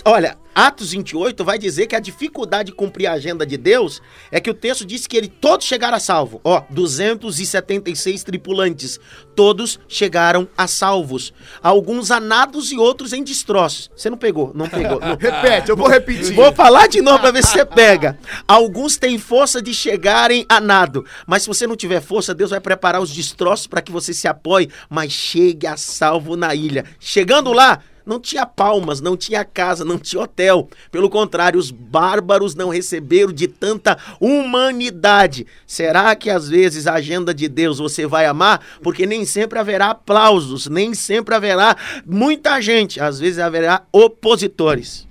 Olha, 0.06 0.38
Atos 0.56 0.91
28 0.91 1.43
vai 1.43 1.58
dizer 1.58 1.88
que 1.88 1.95
a 1.95 1.99
dificuldade 1.99 2.67
de 2.71 2.75
cumprir 2.75 3.08
a 3.08 3.13
agenda 3.13 3.45
de 3.45 3.58
Deus 3.58 4.01
é 4.32 4.39
que 4.39 4.49
o 4.49 4.53
texto 4.53 4.86
diz 4.86 5.06
que 5.08 5.17
ele 5.17 5.27
todos 5.27 5.65
chegaram 5.65 5.97
a 5.97 5.99
salvo. 5.99 6.39
Ó, 6.43 6.62
276 6.69 8.23
tripulantes, 8.23 8.99
todos 9.36 9.79
chegaram 9.88 10.47
a 10.58 10.67
salvos. 10.67 11.34
Alguns 11.62 12.12
anados 12.12 12.71
e 12.71 12.77
outros 12.77 13.13
em 13.13 13.23
destroços. 13.23 13.89
Você 13.95 14.10
não 14.10 14.17
pegou, 14.17 14.51
não 14.53 14.67
pegou. 14.69 14.99
não- 14.99 15.17
Repete, 15.23 15.69
eu 15.69 15.75
vou 15.75 15.88
repetir. 15.89 16.34
Vou 16.34 16.53
falar 16.53 16.88
de 16.88 17.01
novo 17.01 17.19
pra 17.19 17.32
ver 17.32 17.43
se 17.43 17.51
você 17.53 17.65
pega. 17.65 18.17
Alguns 18.47 18.95
têm 18.97 19.17
força 19.17 19.62
de 19.62 19.73
chegarem 19.73 20.45
a 20.47 20.60
nado, 20.62 21.03
mas 21.34 21.41
se 21.41 21.48
você 21.48 21.65
não 21.65 21.76
tiver 21.76 22.00
força, 22.00 22.32
Deus 22.32 22.52
vai 22.52 22.60
preparar 22.60 23.02
os 23.02 23.12
destroços 23.12 23.65
para 23.65 23.82
que 23.82 23.91
você 23.91 24.13
se 24.13 24.28
apoie, 24.28 24.69
mas 24.88 25.12
chegue 25.12 25.65
a 25.65 25.76
salvo 25.76 26.36
na 26.36 26.54
ilha. 26.54 26.86
Chegando 27.00 27.52
lá, 27.52 27.80
não 28.06 28.19
tinha 28.19 28.46
palmas, 28.46 29.02
não 29.02 29.17
tinha 29.17 29.43
casa, 29.43 29.84
não 29.84 29.98
tinha 29.98 30.22
hotel. 30.22 30.69
Pelo 30.91 31.10
contrário, 31.10 31.60
os 31.60 31.72
bárbaros 31.72 32.54
não 32.54 32.69
receberam 32.69 33.34
de 33.34 33.48
tanta 33.48 33.98
humanidade. 34.19 35.48
Será 35.65 36.15
que 36.15 36.30
às 36.30 36.48
vezes 36.48 36.86
a 36.86 36.93
agenda 36.93 37.34
de 37.34 37.50
Deus 37.50 37.80
você 37.80 38.06
vai 38.06 38.28
amar? 38.28 38.63
Porque 38.84 39.08
nem 39.08 39.26
sempre 39.26 39.58
haverá 39.58 39.89
aplausos, 39.89 40.67
nem 40.67 40.93
sempre 40.93 41.34
haverá 41.34 41.76
muita 42.06 42.62
gente, 42.62 43.00
às 43.00 43.19
vezes 43.19 43.39
haverá 43.39 43.82
opositores. 43.91 45.08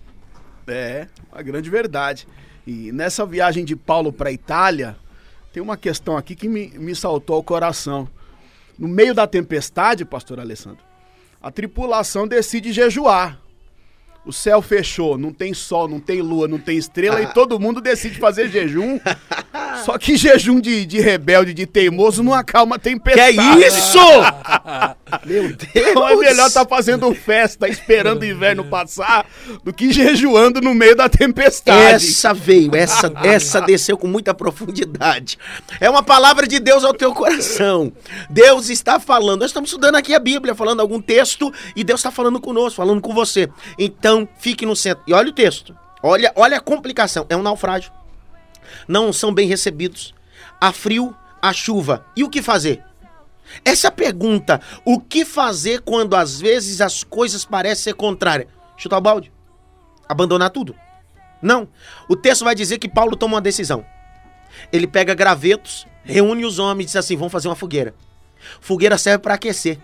É, 0.69 1.09
uma 1.33 1.43
grande 1.43 1.69
verdade. 1.69 2.29
E 2.65 2.93
nessa 2.93 3.27
viagem 3.27 3.65
de 3.65 3.75
Paulo 3.75 4.13
para 4.13 4.31
Itália, 4.31 5.02
tem 5.53 5.63
uma 5.63 5.77
questão 5.77 6.17
aqui 6.17 6.35
que 6.35 6.49
me, 6.49 6.69
me 6.71 6.95
saltou 6.95 7.37
ao 7.37 7.43
coração. 7.43 8.09
No 8.79 8.89
meio 8.89 9.15
da 9.15 9.27
tempestade, 9.27 10.05
pastor 10.05 10.41
Alessandro, 10.41 10.83
a 11.41 11.51
tripulação 11.51 12.27
decide 12.27 12.73
jejuar. 12.73 13.39
O 14.25 14.33
céu 14.33 14.63
fechou, 14.63 15.19
não 15.19 15.33
tem 15.33 15.53
sol, 15.53 15.89
não 15.89 15.99
tem 15.99 16.23
lua, 16.23 16.47
não 16.47 16.59
tem 16.59 16.79
estrela 16.79 17.21
e 17.21 17.27
todo 17.33 17.59
mundo 17.59 17.81
decide 17.81 18.19
fazer 18.21 18.49
jejum. 18.49 19.01
Só 19.85 19.99
que 19.99 20.17
jejum 20.17 20.61
de, 20.61 20.87
de 20.87 21.01
rebelde, 21.01 21.53
de 21.53 21.67
teimoso, 21.67 22.23
não 22.23 22.33
acalma 22.33 22.77
a 22.77 22.79
Que 22.79 22.91
tempestade. 22.91 23.39
é 23.41 23.67
isso? 23.67 23.99
Meu 25.27 25.49
Deus! 25.49 25.71
Então 25.75 26.09
é 26.09 26.17
melhor 26.17 26.47
estar 26.47 26.65
fazendo 26.67 27.13
festa, 27.15 27.69
esperando 27.69 28.23
o 28.23 28.25
inverno 28.25 28.65
passar, 28.65 29.27
do 29.65 29.73
que 29.73 29.93
jejuando 29.93 30.61
no 30.61 30.75
meio 30.75 30.95
da 30.95 31.09
tempestade. 31.09 31.95
Essa 31.95 32.33
veio, 32.33 32.75
essa, 32.77 33.13
essa 33.25 33.61
desceu 33.61 33.97
com 33.97 34.07
muita 34.07 34.33
profundidade. 34.33 35.37
É 35.81 35.91
uma 35.91 36.03
palavra 36.03 36.47
de 36.47 36.61
Deus 36.61 36.85
ao 36.85 36.95
teu 36.95 37.13
coração. 37.13 37.93
Deus 38.31 38.71
está 38.71 39.01
falando. 39.01 39.41
Nós 39.41 39.51
estamos 39.51 39.71
estudando 39.71 39.97
aqui 39.97 40.15
a 40.15 40.19
Bíblia, 40.21 40.55
falando 40.55 40.81
algum 40.81 41.01
texto, 41.01 41.53
e 41.75 41.83
Deus 41.83 42.01
está 42.01 42.11
falando 42.11 42.41
conosco, 42.41 42.77
falando 42.77 43.01
com 43.01 43.13
você. 43.13 43.49
Então, 43.79 44.12
fique 44.39 44.67
no 44.67 44.77
centro. 44.77 45.03
E 45.07 45.13
olha 45.13 45.29
o 45.29 45.33
texto. 45.33 45.77
Olha, 46.03 46.33
olha 46.35 46.57
a 46.57 46.61
complicação. 46.61 47.27
É 47.29 47.37
um 47.37 47.43
naufrágio. 47.43 47.93
Não 48.89 49.13
são 49.13 49.33
bem 49.33 49.47
recebidos. 49.47 50.15
Há 50.61 50.73
frio, 50.73 51.15
há 51.41 51.53
chuva. 51.53 52.07
E 52.17 52.25
o 52.25 52.29
que 52.29 52.43
fazer? 52.43 52.83
Essa 53.65 53.91
pergunta. 53.91 54.61
O 54.85 55.01
que 55.01 55.25
fazer 55.25 55.81
quando 55.81 56.15
às 56.15 56.41
vezes 56.41 56.81
as 56.81 57.05
coisas 57.05 57.45
parecem 57.45 57.85
ser 57.85 57.95
contrárias? 57.95 58.49
Chutar 58.77 58.99
o 58.99 59.01
balde? 59.01 59.33
Abandonar 60.09 60.51
tudo? 60.51 60.75
Não. 61.41 61.69
O 62.09 62.17
texto 62.17 62.45
vai 62.45 62.55
dizer 62.55 62.79
que 62.79 62.89
Paulo 62.89 63.17
toma 63.17 63.35
uma 63.35 63.41
decisão. 63.41 63.85
Ele 64.73 64.87
pega 64.87 65.15
gravetos, 65.15 65.87
reúne 66.05 66.45
os 66.45 66.59
homens 66.59 66.85
e 66.85 66.87
diz 66.87 66.97
assim: 66.97 67.17
vamos 67.17 67.33
fazer 67.33 67.49
uma 67.49 67.57
fogueira. 67.57 67.95
Fogueira 68.61 68.99
serve 68.99 69.19
para 69.19 69.35
aquecer. 69.35 69.79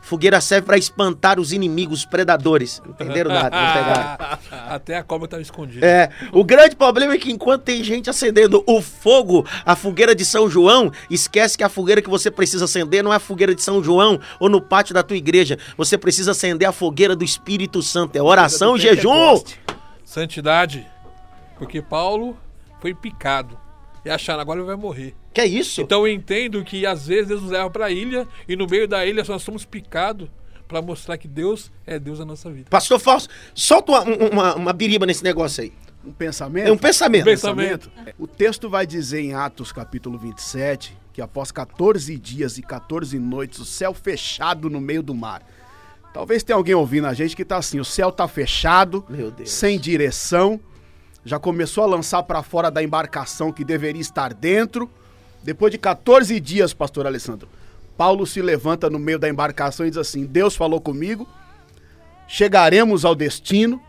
Fogueira 0.00 0.40
serve 0.40 0.66
para 0.66 0.78
espantar 0.78 1.38
os 1.38 1.52
inimigos, 1.52 2.00
os 2.00 2.04
predadores. 2.04 2.80
Não 2.84 2.92
entenderam 2.92 3.30
nada, 3.30 3.50
não 3.50 3.72
pegaram. 3.72 4.38
Até 4.74 4.96
a 4.96 5.02
cobra 5.02 5.26
estava 5.26 5.42
escondida. 5.42 5.86
É, 5.86 6.10
o 6.32 6.42
grande 6.42 6.74
problema 6.74 7.14
é 7.14 7.18
que 7.18 7.30
enquanto 7.30 7.62
tem 7.62 7.84
gente 7.84 8.08
acendendo 8.08 8.64
o 8.66 8.80
fogo, 8.80 9.46
a 9.64 9.76
fogueira 9.76 10.14
de 10.14 10.24
São 10.24 10.48
João, 10.48 10.90
esquece 11.08 11.56
que 11.56 11.64
a 11.64 11.68
fogueira 11.68 12.00
que 12.00 12.10
você 12.10 12.30
precisa 12.30 12.64
acender 12.64 13.04
não 13.04 13.12
é 13.12 13.16
a 13.16 13.20
fogueira 13.20 13.54
de 13.54 13.62
São 13.62 13.84
João 13.84 14.18
ou 14.38 14.48
no 14.48 14.60
pátio 14.60 14.94
da 14.94 15.02
tua 15.02 15.16
igreja. 15.16 15.58
Você 15.76 15.98
precisa 15.98 16.30
acender 16.30 16.66
a 16.66 16.72
fogueira 16.72 17.14
do 17.14 17.24
Espírito 17.24 17.82
Santo. 17.82 18.16
É 18.16 18.22
oração 18.22 18.76
e 18.76 18.80
jejum. 18.80 19.42
Santidade. 20.04 20.86
Porque 21.58 21.82
Paulo 21.82 22.36
foi 22.80 22.94
picado. 22.94 23.59
E 24.04 24.10
acharam, 24.10 24.40
agora 24.40 24.60
ele 24.60 24.66
vai 24.66 24.76
morrer. 24.76 25.14
Que 25.32 25.40
é 25.42 25.46
isso? 25.46 25.80
Então 25.80 26.06
eu 26.06 26.12
entendo 26.12 26.64
que 26.64 26.86
às 26.86 27.06
vezes 27.06 27.28
Deus 27.28 27.42
nos 27.42 27.50
leva 27.50 27.70
para 27.70 27.86
a 27.86 27.90
ilha 27.90 28.26
e 28.48 28.56
no 28.56 28.66
meio 28.66 28.88
da 28.88 29.04
ilha 29.04 29.24
nós 29.26 29.42
somos 29.42 29.64
picados 29.64 30.28
para 30.66 30.80
mostrar 30.80 31.18
que 31.18 31.28
Deus 31.28 31.70
é 31.86 31.98
Deus 31.98 32.18
na 32.18 32.24
nossa 32.24 32.50
vida. 32.50 32.66
Pastor 32.70 32.98
Fausto, 32.98 33.32
solta 33.54 33.92
uma, 33.92 34.02
uma, 34.02 34.54
uma 34.54 34.72
biriba 34.72 35.04
nesse 35.04 35.22
negócio 35.24 35.64
aí. 35.64 35.72
Um 36.04 36.12
pensamento? 36.12 36.68
É 36.68 36.72
um 36.72 36.78
pensamento. 36.78 37.22
Um 37.22 37.24
pensamento. 37.24 37.90
O 38.18 38.26
texto 38.26 38.70
vai 38.70 38.86
dizer 38.86 39.20
em 39.20 39.34
Atos 39.34 39.70
capítulo 39.72 40.16
27 40.16 40.96
que 41.12 41.20
após 41.20 41.50
14 41.50 42.16
dias 42.16 42.56
e 42.56 42.62
14 42.62 43.18
noites, 43.18 43.58
o 43.58 43.64
céu 43.64 43.92
fechado 43.92 44.70
no 44.70 44.80
meio 44.80 45.02
do 45.02 45.14
mar. 45.14 45.42
Talvez 46.14 46.42
tenha 46.42 46.56
alguém 46.56 46.74
ouvindo 46.74 47.06
a 47.06 47.14
gente 47.14 47.36
que 47.36 47.44
tá 47.44 47.56
assim, 47.56 47.78
o 47.78 47.84
céu 47.84 48.10
tá 48.10 48.26
fechado, 48.26 49.04
Meu 49.08 49.30
Deus. 49.30 49.50
sem 49.50 49.78
direção, 49.78 50.58
já 51.24 51.38
começou 51.38 51.84
a 51.84 51.86
lançar 51.86 52.22
para 52.22 52.42
fora 52.42 52.70
da 52.70 52.82
embarcação 52.82 53.52
que 53.52 53.64
deveria 53.64 54.00
estar 54.00 54.32
dentro. 54.32 54.90
Depois 55.42 55.70
de 55.70 55.78
14 55.78 56.38
dias, 56.40 56.72
pastor 56.72 57.06
Alessandro, 57.06 57.48
Paulo 57.96 58.26
se 58.26 58.40
levanta 58.40 58.88
no 58.88 58.98
meio 58.98 59.18
da 59.18 59.28
embarcação 59.28 59.86
e 59.86 59.90
diz 59.90 59.98
assim: 59.98 60.24
Deus 60.24 60.56
falou 60.56 60.80
comigo, 60.80 61.28
chegaremos 62.26 63.04
ao 63.04 63.14
destino. 63.14 63.80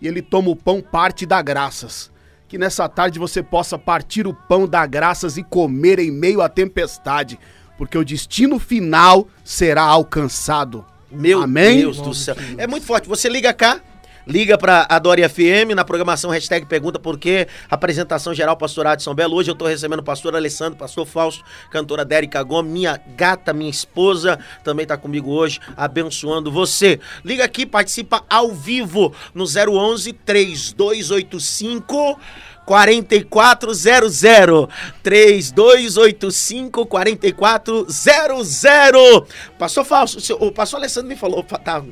E 0.00 0.06
ele 0.06 0.22
toma 0.22 0.50
o 0.50 0.56
pão, 0.56 0.80
parte 0.80 1.26
dá 1.26 1.42
graças. 1.42 2.10
Que 2.46 2.56
nessa 2.56 2.88
tarde 2.88 3.18
você 3.18 3.42
possa 3.42 3.76
partir 3.76 4.26
o 4.26 4.34
pão, 4.34 4.66
dar 4.66 4.86
graças 4.86 5.36
e 5.36 5.42
comer 5.42 5.98
em 5.98 6.10
meio 6.10 6.40
à 6.40 6.48
tempestade, 6.48 7.38
porque 7.76 7.98
o 7.98 8.04
destino 8.04 8.58
final 8.58 9.26
será 9.44 9.82
alcançado. 9.82 10.84
Meu 11.10 11.42
Amém? 11.42 11.78
Deus 11.80 12.00
do 12.00 12.14
céu. 12.14 12.36
É 12.56 12.66
muito 12.66 12.86
forte. 12.86 13.08
Você 13.08 13.28
liga 13.28 13.52
cá, 13.52 13.80
Liga 14.28 14.58
pra 14.58 14.84
Adore 14.90 15.26
FM 15.26 15.72
na 15.74 15.82
programação 15.86 16.30
hashtag 16.30 16.66
Pergunta 16.66 16.98
Por 16.98 17.18
quê. 17.18 17.48
Apresentação 17.70 18.34
geral 18.34 18.58
Pastorado 18.58 18.98
de 18.98 19.04
São 19.04 19.14
Belo. 19.14 19.34
Hoje 19.34 19.50
eu 19.50 19.54
tô 19.54 19.66
recebendo 19.66 20.00
o 20.00 20.02
pastor 20.02 20.36
Alessandro, 20.36 20.78
pastor 20.78 21.06
Fausto, 21.06 21.42
cantora 21.70 22.04
Dérica 22.04 22.42
Gomes, 22.42 22.70
minha 22.70 23.00
gata, 23.16 23.54
minha 23.54 23.70
esposa, 23.70 24.38
também 24.62 24.84
tá 24.86 24.98
comigo 24.98 25.30
hoje, 25.30 25.58
abençoando 25.74 26.52
você. 26.52 27.00
Liga 27.24 27.42
aqui, 27.42 27.64
participa 27.64 28.22
ao 28.28 28.52
vivo 28.52 29.14
no 29.34 29.44
011 29.46 30.12
3285 30.12 32.20
4400 32.66 34.68
3285 35.02 36.84
4400 36.84 39.22
Pastor 39.58 39.84
Fausto, 39.86 40.18
o 40.18 40.20
seu- 40.20 40.36
o 40.36 40.52
pastor 40.52 40.80
Alessandro 40.80 41.08
me 41.08 41.16
falou, 41.16 41.42
tá 41.42 41.82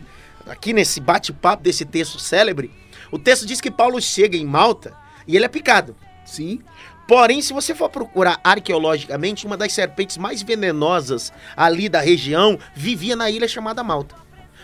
aqui 0.46 0.72
nesse 0.72 1.00
bate-papo 1.00 1.62
desse 1.62 1.84
texto 1.84 2.18
célebre, 2.18 2.70
o 3.10 3.18
texto 3.18 3.46
diz 3.46 3.60
que 3.60 3.70
Paulo 3.70 4.00
chega 4.00 4.36
em 4.36 4.44
Malta 4.44 4.94
e 5.26 5.36
ele 5.36 5.44
é 5.44 5.48
picado. 5.48 5.94
Sim. 6.24 6.60
Porém, 7.06 7.40
se 7.40 7.52
você 7.52 7.72
for 7.74 7.88
procurar 7.88 8.40
arqueologicamente, 8.42 9.46
uma 9.46 9.56
das 9.56 9.72
serpentes 9.72 10.16
mais 10.16 10.42
venenosas 10.42 11.32
ali 11.56 11.88
da 11.88 12.00
região 12.00 12.58
vivia 12.74 13.14
na 13.14 13.30
ilha 13.30 13.46
chamada 13.46 13.84
Malta. 13.84 14.16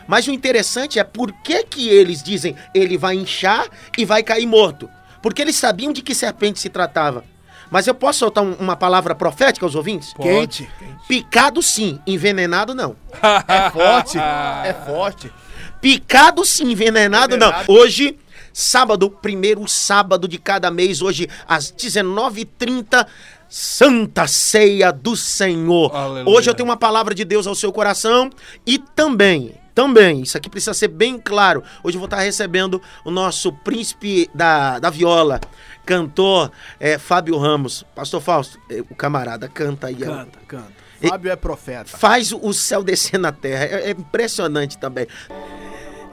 Mas 0.08 0.26
o 0.26 0.32
interessante 0.32 0.98
é 0.98 1.04
por 1.04 1.32
que, 1.32 1.62
que 1.62 1.88
eles 1.88 2.20
dizem 2.22 2.56
ele 2.74 2.98
vai 2.98 3.14
inchar 3.14 3.66
e 3.96 4.04
vai 4.04 4.22
cair 4.24 4.46
morto. 4.46 4.90
Porque 5.22 5.40
eles 5.40 5.54
sabiam 5.54 5.92
de 5.92 6.02
que 6.02 6.16
serpente 6.16 6.58
se 6.58 6.68
tratava. 6.68 7.24
Mas 7.70 7.86
eu 7.86 7.94
posso 7.94 8.18
soltar 8.18 8.42
um- 8.42 8.54
uma 8.54 8.76
palavra 8.76 9.14
profética 9.14 9.64
aos 9.64 9.76
ouvintes? 9.76 10.12
Pode. 10.12 10.28
Quente. 10.28 10.68
Picado 11.08 11.62
sim, 11.62 12.00
envenenado 12.04 12.74
não. 12.74 12.96
É 13.46 13.70
forte. 13.70 14.18
É 14.18 14.74
forte. 14.84 15.32
Picado 15.82 16.44
sim, 16.44 16.70
envenenado 16.70 17.36
não. 17.36 17.48
Envenenado. 17.48 17.72
Hoje, 17.72 18.16
sábado, 18.52 19.10
primeiro 19.10 19.66
sábado 19.66 20.28
de 20.28 20.38
cada 20.38 20.70
mês, 20.70 21.02
hoje 21.02 21.28
às 21.46 21.72
19h30, 21.72 23.04
Santa 23.48 24.28
Ceia 24.28 24.92
do 24.92 25.16
Senhor. 25.16 25.94
Aleluia. 25.94 26.38
Hoje 26.38 26.48
eu 26.48 26.54
tenho 26.54 26.68
uma 26.68 26.76
palavra 26.76 27.12
de 27.12 27.24
Deus 27.24 27.48
ao 27.48 27.56
seu 27.56 27.72
coração 27.72 28.30
e 28.64 28.78
também. 28.78 29.60
Também, 29.74 30.20
isso 30.20 30.36
aqui 30.36 30.48
precisa 30.48 30.74
ser 30.74 30.88
bem 30.88 31.18
claro. 31.18 31.64
Hoje 31.82 31.96
eu 31.96 31.98
vou 31.98 32.06
estar 32.06 32.20
recebendo 32.20 32.80
o 33.04 33.10
nosso 33.10 33.52
príncipe 33.52 34.30
da, 34.34 34.78
da 34.78 34.88
viola, 34.90 35.40
cantor 35.84 36.52
é, 36.78 36.96
Fábio 36.96 37.36
Ramos. 37.38 37.84
Pastor 37.94 38.20
Fausto, 38.20 38.58
é, 38.70 38.82
o 38.82 38.94
camarada 38.94 39.48
canta 39.48 39.88
aí. 39.88 39.96
ó. 40.02 40.06
Canta, 40.06 40.38
canta. 40.46 40.82
Fábio 41.08 41.32
é 41.32 41.36
profeta. 41.36 41.96
Faz 41.96 42.32
o 42.32 42.52
céu 42.52 42.84
descer 42.84 43.18
na 43.18 43.32
terra. 43.32 43.64
É, 43.64 43.88
é 43.88 43.90
impressionante 43.90 44.78
também. 44.78 45.06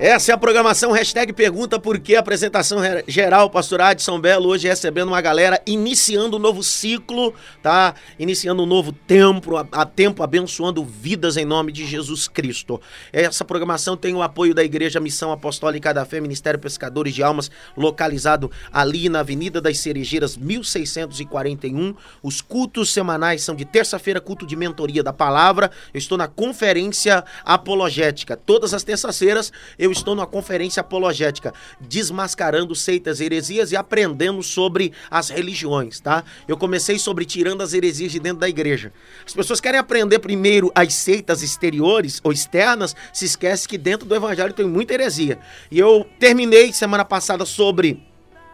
Essa 0.01 0.31
é 0.31 0.33
a 0.33 0.37
programação 0.37 0.93
hashtag 0.93 1.33
Pergunta 1.33 1.77
Por 1.77 1.99
quê? 1.99 2.15
Apresentação 2.15 2.79
re- 2.79 3.03
geral, 3.05 3.49
Pastor 3.49 3.81
São 3.97 4.17
Belo, 4.17 4.47
hoje 4.47 4.65
recebendo 4.65 5.09
uma 5.09 5.19
galera, 5.19 5.61
iniciando 5.67 6.37
um 6.37 6.39
novo 6.39 6.63
ciclo, 6.63 7.33
tá? 7.61 7.93
Iniciando 8.17 8.63
um 8.63 8.65
novo 8.65 8.93
tempo, 8.93 9.57
a, 9.57 9.67
a 9.73 9.85
tempo 9.85 10.23
abençoando 10.23 10.85
vidas 10.85 11.35
em 11.35 11.43
nome 11.43 11.73
de 11.73 11.85
Jesus 11.85 12.29
Cristo. 12.29 12.79
Essa 13.11 13.43
programação 13.43 13.97
tem 13.97 14.15
o 14.15 14.21
apoio 14.21 14.55
da 14.55 14.63
Igreja 14.63 15.01
Missão 15.01 15.33
Apostólica 15.33 15.93
da 15.93 16.05
Fé, 16.05 16.21
Ministério 16.21 16.61
Pescadores 16.61 17.13
de 17.13 17.21
Almas, 17.21 17.51
localizado 17.75 18.49
ali 18.71 19.09
na 19.09 19.19
Avenida 19.19 19.59
das 19.59 19.79
Cerejeiras, 19.79 20.37
1641. 20.37 21.93
Os 22.23 22.39
cultos 22.39 22.93
semanais 22.93 23.43
são 23.43 23.53
de 23.53 23.65
terça-feira, 23.65 24.21
culto 24.21 24.47
de 24.47 24.55
mentoria 24.55 25.03
da 25.03 25.11
palavra. 25.11 25.69
Eu 25.93 25.97
estou 25.97 26.17
na 26.17 26.29
conferência 26.29 27.21
apologética. 27.43 28.37
Todas 28.37 28.73
as 28.73 28.81
terças-feiras 28.81 29.51
eu 29.77 29.88
estou 29.91 30.15
na 30.15 30.25
conferência 30.25 30.81
apologética, 30.81 31.53
desmascarando 31.79 32.75
seitas, 32.75 33.19
heresias 33.19 33.71
e 33.71 33.75
aprendendo 33.75 34.41
sobre 34.43 34.93
as 35.09 35.29
religiões, 35.29 35.99
tá? 35.99 36.23
Eu 36.47 36.57
comecei 36.57 36.99
sobre 36.99 37.25
tirando 37.25 37.61
as 37.61 37.73
heresias 37.73 38.11
de 38.11 38.19
dentro 38.19 38.39
da 38.39 38.49
igreja. 38.49 38.91
As 39.25 39.33
pessoas 39.33 39.59
querem 39.59 39.79
aprender 39.79 40.19
primeiro 40.19 40.71
as 40.75 40.93
seitas 40.93 41.41
exteriores 41.41 42.19
ou 42.23 42.31
externas, 42.31 42.95
se 43.13 43.25
esquece 43.25 43.67
que 43.67 43.77
dentro 43.77 44.07
do 44.07 44.15
evangelho 44.15 44.53
tem 44.53 44.65
muita 44.65 44.93
heresia. 44.93 45.39
E 45.71 45.79
eu 45.79 46.05
terminei 46.19 46.71
semana 46.73 47.05
passada 47.05 47.45
sobre 47.45 48.03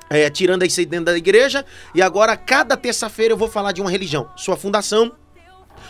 é, 0.10 0.30
tirando 0.30 0.64
isso 0.64 0.80
aí 0.80 0.86
dentro 0.86 1.06
da 1.06 1.18
igreja. 1.18 1.66
E 1.94 2.02
agora, 2.02 2.38
cada 2.38 2.78
terça-feira, 2.78 3.34
eu 3.34 3.38
vou 3.38 3.48
falar 3.48 3.72
de 3.72 3.82
uma 3.82 3.90
religião, 3.90 4.30
sua 4.36 4.56
fundação, 4.56 5.12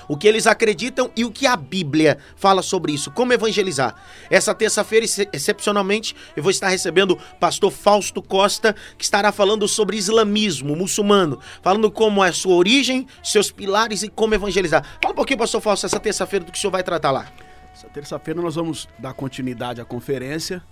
o 0.08 0.18
que 0.18 0.28
eles 0.28 0.48
acreditam 0.48 1.10
e 1.16 1.24
o 1.26 1.32
que 1.32 1.46
a 1.48 1.56
Bíblia 1.56 2.18
fala 2.36 2.62
sobre 2.62 2.94
isso, 2.94 3.12
como 3.12 3.34
evangelizar. 3.34 3.96
Essa 4.30 4.54
terça-feira, 4.54 5.06
ex- 5.06 5.28
excepcionalmente, 5.34 6.16
eu 6.36 6.44
vou 6.44 6.50
estar 6.50 6.68
recebendo 6.70 7.12
o 7.12 7.36
pastor 7.40 7.72
Fausto 7.72 8.22
Costa, 8.22 8.76
que 8.98 9.04
estará 9.04 9.32
falando 9.32 9.68
sobre 9.68 9.98
islamismo 9.98 10.76
muçulmano, 10.76 11.40
falando 11.62 11.90
como 11.92 12.24
é 12.24 12.32
sua 12.32 12.56
origem, 12.56 13.08
seus 13.24 13.52
pilares 13.52 14.04
e 14.04 14.10
como 14.10 14.34
evangelizar. 14.34 14.84
Fala 15.02 15.14
um 15.14 15.16
pouquinho, 15.16 15.40
pastor 15.40 15.62
Fausto, 15.62 15.86
essa 15.86 16.00
terça-feira 16.00 16.46
do 16.46 16.52
que 16.52 16.58
o 16.58 16.62
senhor 16.62 16.72
vai 16.72 16.84
tratar 16.84 17.12
lá. 17.12 17.28
Essa 17.74 17.88
terça-feira 17.88 18.42
nós 18.42 18.56
vamos 18.56 18.88
dar 18.98 19.14
continuidade 19.14 19.82
à 19.82 19.86
conferência. 19.86 20.64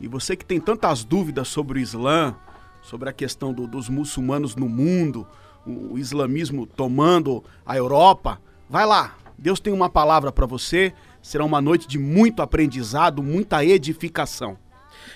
E 0.00 0.08
você 0.08 0.34
que 0.36 0.44
tem 0.44 0.60
tantas 0.60 1.04
dúvidas 1.04 1.48
sobre 1.48 1.78
o 1.78 1.82
Islã, 1.82 2.34
sobre 2.82 3.08
a 3.08 3.12
questão 3.12 3.52
do- 3.52 3.66
dos 3.66 3.88
muçulmanos 3.88 4.56
no 4.56 4.68
mundo, 4.68 5.26
o 5.64 5.96
islamismo 5.96 6.66
tomando 6.66 7.44
a 7.64 7.76
Europa, 7.76 8.40
vai 8.72 8.86
lá. 8.86 9.14
Deus 9.36 9.60
tem 9.60 9.70
uma 9.70 9.90
palavra 9.90 10.32
para 10.32 10.46
você. 10.46 10.94
Será 11.20 11.44
uma 11.44 11.60
noite 11.60 11.86
de 11.86 11.98
muito 11.98 12.40
aprendizado, 12.40 13.22
muita 13.22 13.62
edificação. 13.62 14.56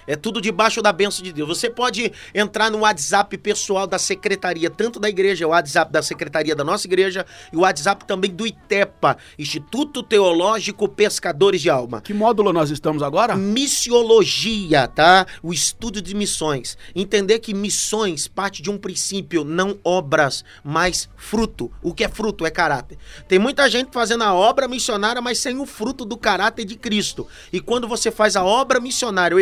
É 0.07 0.15
tudo 0.15 0.41
debaixo 0.41 0.81
da 0.81 0.93
bênção 0.93 1.25
de 1.25 1.33
Deus. 1.33 1.49
Você 1.49 1.69
pode 1.69 2.13
entrar 2.35 2.71
no 2.71 2.79
WhatsApp 2.79 3.37
pessoal 3.39 3.87
da 3.87 3.99
secretaria, 3.99 4.71
tanto 4.71 5.01
da 5.01 5.09
igreja, 5.09 5.47
o 5.47 5.51
WhatsApp 5.51 5.93
da 5.93 6.03
secretaria 6.03 6.55
da 6.55 6.63
nossa 6.63 6.87
igreja 6.87 7.27
e 7.53 7.57
o 7.57 7.61
WhatsApp 7.61 8.05
também 8.05 8.31
do 8.31 8.47
ITEPA, 8.47 9.17
Instituto 9.39 10.03
Teológico 10.03 10.89
Pescadores 10.89 11.61
de 11.61 11.71
Alma. 11.71 12.01
Que 12.01 12.15
módulo 12.15 12.53
nós 12.53 12.71
estamos 12.71 13.03
agora? 13.03 13.35
Missiologia, 13.35 14.87
tá? 14.87 15.27
O 15.43 15.53
estudo 15.53 16.01
de 16.01 16.15
missões. 16.15 16.79
Entender 16.95 17.41
que 17.41 17.53
missões 17.53 18.29
parte 18.29 18.63
de 18.63 18.71
um 18.71 18.79
princípio, 18.79 19.45
não 19.45 19.79
obras, 19.83 20.45
mas 20.63 21.09
fruto. 21.17 21.71
O 21.83 21.93
que 21.93 22.05
é 22.05 22.09
fruto 22.09 22.47
é 22.47 22.51
caráter. 22.51 22.99
Tem 23.27 23.39
muita 23.39 23.69
gente 23.69 23.91
fazendo 23.93 24.25
a 24.25 24.35
obra 24.35 24.69
missionária, 24.69 25.21
mas 25.21 25.39
sem 25.39 25.59
o 25.59 25.67
fruto 25.67 26.05
do 26.05 26.17
caráter 26.17 26.65
de 26.65 26.77
Cristo. 26.77 27.27
E 27.53 27.61
quando 27.61 27.89
você 27.89 28.11
faz 28.11 28.37
a 28.37 28.45
obra 28.45 28.81
missionária 28.81 29.35
ou 29.35 29.41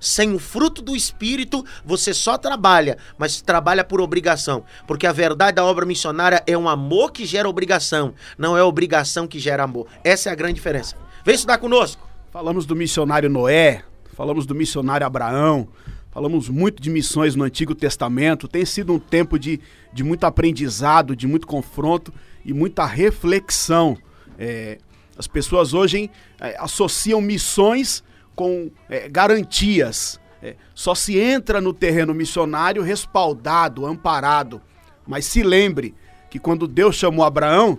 sem 0.00 0.34
o 0.34 0.38
fruto 0.38 0.82
do 0.82 0.96
Espírito, 0.96 1.64
você 1.84 2.12
só 2.12 2.36
trabalha, 2.36 2.98
mas 3.18 3.40
trabalha 3.40 3.84
por 3.84 4.00
obrigação. 4.00 4.64
Porque 4.86 5.06
a 5.06 5.12
verdade 5.12 5.56
da 5.56 5.64
obra 5.64 5.86
missionária 5.86 6.42
é 6.46 6.56
um 6.56 6.68
amor 6.68 7.12
que 7.12 7.24
gera 7.24 7.48
obrigação, 7.48 8.14
não 8.36 8.56
é 8.56 8.62
obrigação 8.62 9.26
que 9.26 9.38
gera 9.38 9.64
amor. 9.64 9.86
Essa 10.02 10.30
é 10.30 10.32
a 10.32 10.36
grande 10.36 10.54
diferença. 10.54 10.96
Vem 11.24 11.34
estudar 11.34 11.58
conosco. 11.58 12.06
Falamos 12.30 12.66
do 12.66 12.76
missionário 12.76 13.30
Noé, 13.30 13.82
falamos 14.14 14.44
do 14.46 14.54
missionário 14.54 15.06
Abraão, 15.06 15.68
falamos 16.10 16.48
muito 16.48 16.82
de 16.82 16.90
missões 16.90 17.34
no 17.34 17.44
Antigo 17.44 17.74
Testamento. 17.74 18.46
Tem 18.46 18.64
sido 18.64 18.92
um 18.92 18.98
tempo 18.98 19.38
de, 19.38 19.60
de 19.92 20.04
muito 20.04 20.24
aprendizado, 20.24 21.16
de 21.16 21.26
muito 21.26 21.46
confronto 21.46 22.12
e 22.44 22.52
muita 22.52 22.84
reflexão. 22.84 23.96
É, 24.38 24.78
as 25.18 25.26
pessoas 25.26 25.72
hoje 25.72 25.98
hein, 25.98 26.10
é, 26.40 26.56
associam 26.58 27.20
missões 27.20 28.04
com 28.36 28.70
é, 28.88 29.08
garantias. 29.08 30.20
É, 30.42 30.54
só 30.74 30.94
se 30.94 31.18
entra 31.18 31.60
no 31.60 31.72
terreno 31.72 32.14
missionário 32.14 32.82
respaldado, 32.82 33.86
amparado. 33.86 34.60
Mas 35.06 35.24
se 35.24 35.42
lembre 35.42 35.94
que 36.30 36.38
quando 36.38 36.68
Deus 36.68 36.94
chamou 36.96 37.24
Abraão, 37.24 37.78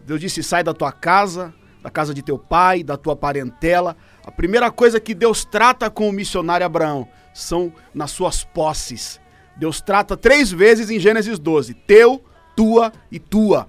Deus 0.00 0.20
disse: 0.20 0.42
sai 0.42 0.62
da 0.62 0.74
tua 0.74 0.92
casa, 0.92 1.54
da 1.82 1.90
casa 1.90 2.12
de 2.12 2.22
teu 2.22 2.38
pai, 2.38 2.82
da 2.82 2.96
tua 2.96 3.16
parentela. 3.16 3.96
A 4.24 4.30
primeira 4.30 4.70
coisa 4.70 5.00
que 5.00 5.14
Deus 5.14 5.44
trata 5.44 5.90
com 5.90 6.08
o 6.08 6.12
missionário 6.12 6.66
Abraão 6.66 7.08
são 7.32 7.72
nas 7.94 8.10
suas 8.10 8.44
posses. 8.44 9.20
Deus 9.56 9.80
trata 9.80 10.16
três 10.16 10.52
vezes 10.52 10.90
em 10.90 11.00
Gênesis 11.00 11.38
12: 11.38 11.74
teu, 11.74 12.22
tua 12.54 12.92
e 13.10 13.18
tua. 13.18 13.68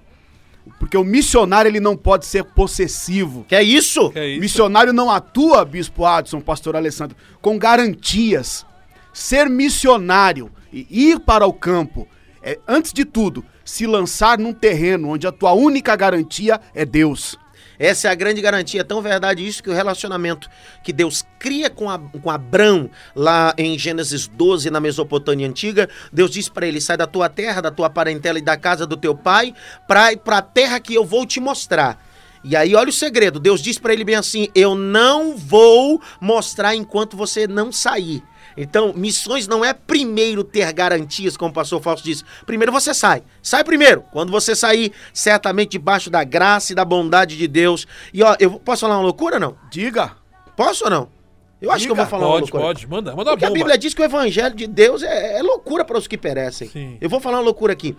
Porque 0.78 0.96
o 0.96 1.04
missionário 1.04 1.68
ele 1.68 1.80
não 1.80 1.96
pode 1.96 2.26
ser 2.26 2.44
possessivo. 2.44 3.44
Que 3.48 3.54
é 3.54 3.62
isso? 3.62 4.10
Que 4.10 4.18
é 4.18 4.28
isso? 4.28 4.40
Missionário 4.40 4.92
não 4.92 5.10
atua, 5.10 5.64
Bispo 5.64 6.04
Adson, 6.04 6.40
Pastor 6.40 6.76
Alessandro, 6.76 7.16
com 7.40 7.58
garantias. 7.58 8.66
Ser 9.12 9.48
missionário 9.48 10.50
e 10.72 10.86
ir 10.90 11.20
para 11.20 11.46
o 11.46 11.52
campo 11.52 12.06
é, 12.46 12.60
antes 12.68 12.92
de 12.92 13.04
tudo, 13.04 13.44
se 13.64 13.88
lançar 13.88 14.38
num 14.38 14.52
terreno 14.52 15.08
onde 15.08 15.26
a 15.26 15.32
tua 15.32 15.52
única 15.52 15.96
garantia 15.96 16.60
é 16.72 16.84
Deus. 16.84 17.36
Essa 17.78 18.08
é 18.08 18.10
a 18.10 18.14
grande 18.14 18.40
garantia. 18.40 18.80
É 18.80 18.84
tão 18.84 19.02
verdade 19.02 19.46
isso 19.46 19.62
que 19.62 19.70
o 19.70 19.74
relacionamento 19.74 20.48
que 20.82 20.92
Deus 20.92 21.24
cria 21.38 21.68
com, 21.68 21.90
a, 21.90 21.98
com 21.98 22.30
Abrão, 22.30 22.90
lá 23.14 23.54
em 23.56 23.78
Gênesis 23.78 24.26
12, 24.26 24.70
na 24.70 24.80
Mesopotâmia 24.80 25.48
antiga, 25.48 25.88
Deus 26.12 26.30
diz 26.30 26.48
para 26.48 26.66
ele: 26.66 26.80
sai 26.80 26.96
da 26.96 27.06
tua 27.06 27.28
terra, 27.28 27.60
da 27.60 27.70
tua 27.70 27.90
parentela 27.90 28.38
e 28.38 28.42
da 28.42 28.56
casa 28.56 28.86
do 28.86 28.96
teu 28.96 29.14
pai, 29.14 29.54
para 29.86 30.10
a 30.26 30.42
terra 30.42 30.80
que 30.80 30.94
eu 30.94 31.04
vou 31.04 31.26
te 31.26 31.40
mostrar. 31.40 32.04
E 32.42 32.54
aí, 32.54 32.74
olha 32.74 32.90
o 32.90 32.92
segredo: 32.92 33.40
Deus 33.40 33.60
diz 33.60 33.78
para 33.78 33.92
ele 33.92 34.04
bem 34.04 34.14
assim: 34.14 34.48
eu 34.54 34.74
não 34.74 35.36
vou 35.36 36.00
mostrar 36.20 36.74
enquanto 36.74 37.16
você 37.16 37.46
não 37.46 37.72
sair. 37.72 38.22
Então, 38.56 38.92
missões 38.94 39.46
não 39.46 39.64
é 39.64 39.72
primeiro 39.74 40.42
ter 40.42 40.72
garantias, 40.72 41.36
como 41.36 41.50
o 41.50 41.54
pastor 41.54 41.82
Fausto 41.82 42.04
disse. 42.04 42.24
Primeiro 42.46 42.72
você 42.72 42.94
sai. 42.94 43.22
Sai 43.42 43.62
primeiro. 43.62 44.02
Quando 44.12 44.30
você 44.32 44.54
sair, 44.56 44.92
certamente 45.12 45.72
debaixo 45.72 46.08
da 46.10 46.24
graça 46.24 46.72
e 46.72 46.74
da 46.74 46.84
bondade 46.84 47.36
de 47.36 47.46
Deus. 47.46 47.86
E 48.12 48.22
ó, 48.22 48.34
eu 48.40 48.58
posso 48.58 48.80
falar 48.80 48.96
uma 48.96 49.02
loucura 49.04 49.38
não? 49.38 49.56
Diga. 49.70 50.12
Posso 50.56 50.84
ou 50.84 50.90
não? 50.90 51.16
Eu 51.60 51.70
acho 51.72 51.86
que 51.86 51.90
eu 51.90 51.96
vou 51.96 52.04
falar 52.06 52.26
uma 52.26 52.32
Pode, 52.32 52.42
loucura. 52.42 52.62
pode, 52.64 52.86
manda, 52.86 53.16
manda 53.16 53.30
uma 53.30 53.36
Porque 53.36 53.44
a 53.46 53.48
bomba. 53.48 53.58
Bíblia 53.58 53.78
diz 53.78 53.94
que 53.94 54.02
o 54.02 54.04
evangelho 54.04 54.54
de 54.54 54.66
Deus 54.66 55.02
é, 55.02 55.38
é 55.38 55.42
loucura 55.42 55.86
para 55.86 55.96
os 55.96 56.06
que 56.06 56.18
perecem. 56.18 56.68
Sim. 56.68 56.98
Eu 57.00 57.08
vou 57.08 57.18
falar 57.18 57.38
uma 57.38 57.44
loucura 57.44 57.72
aqui. 57.72 57.96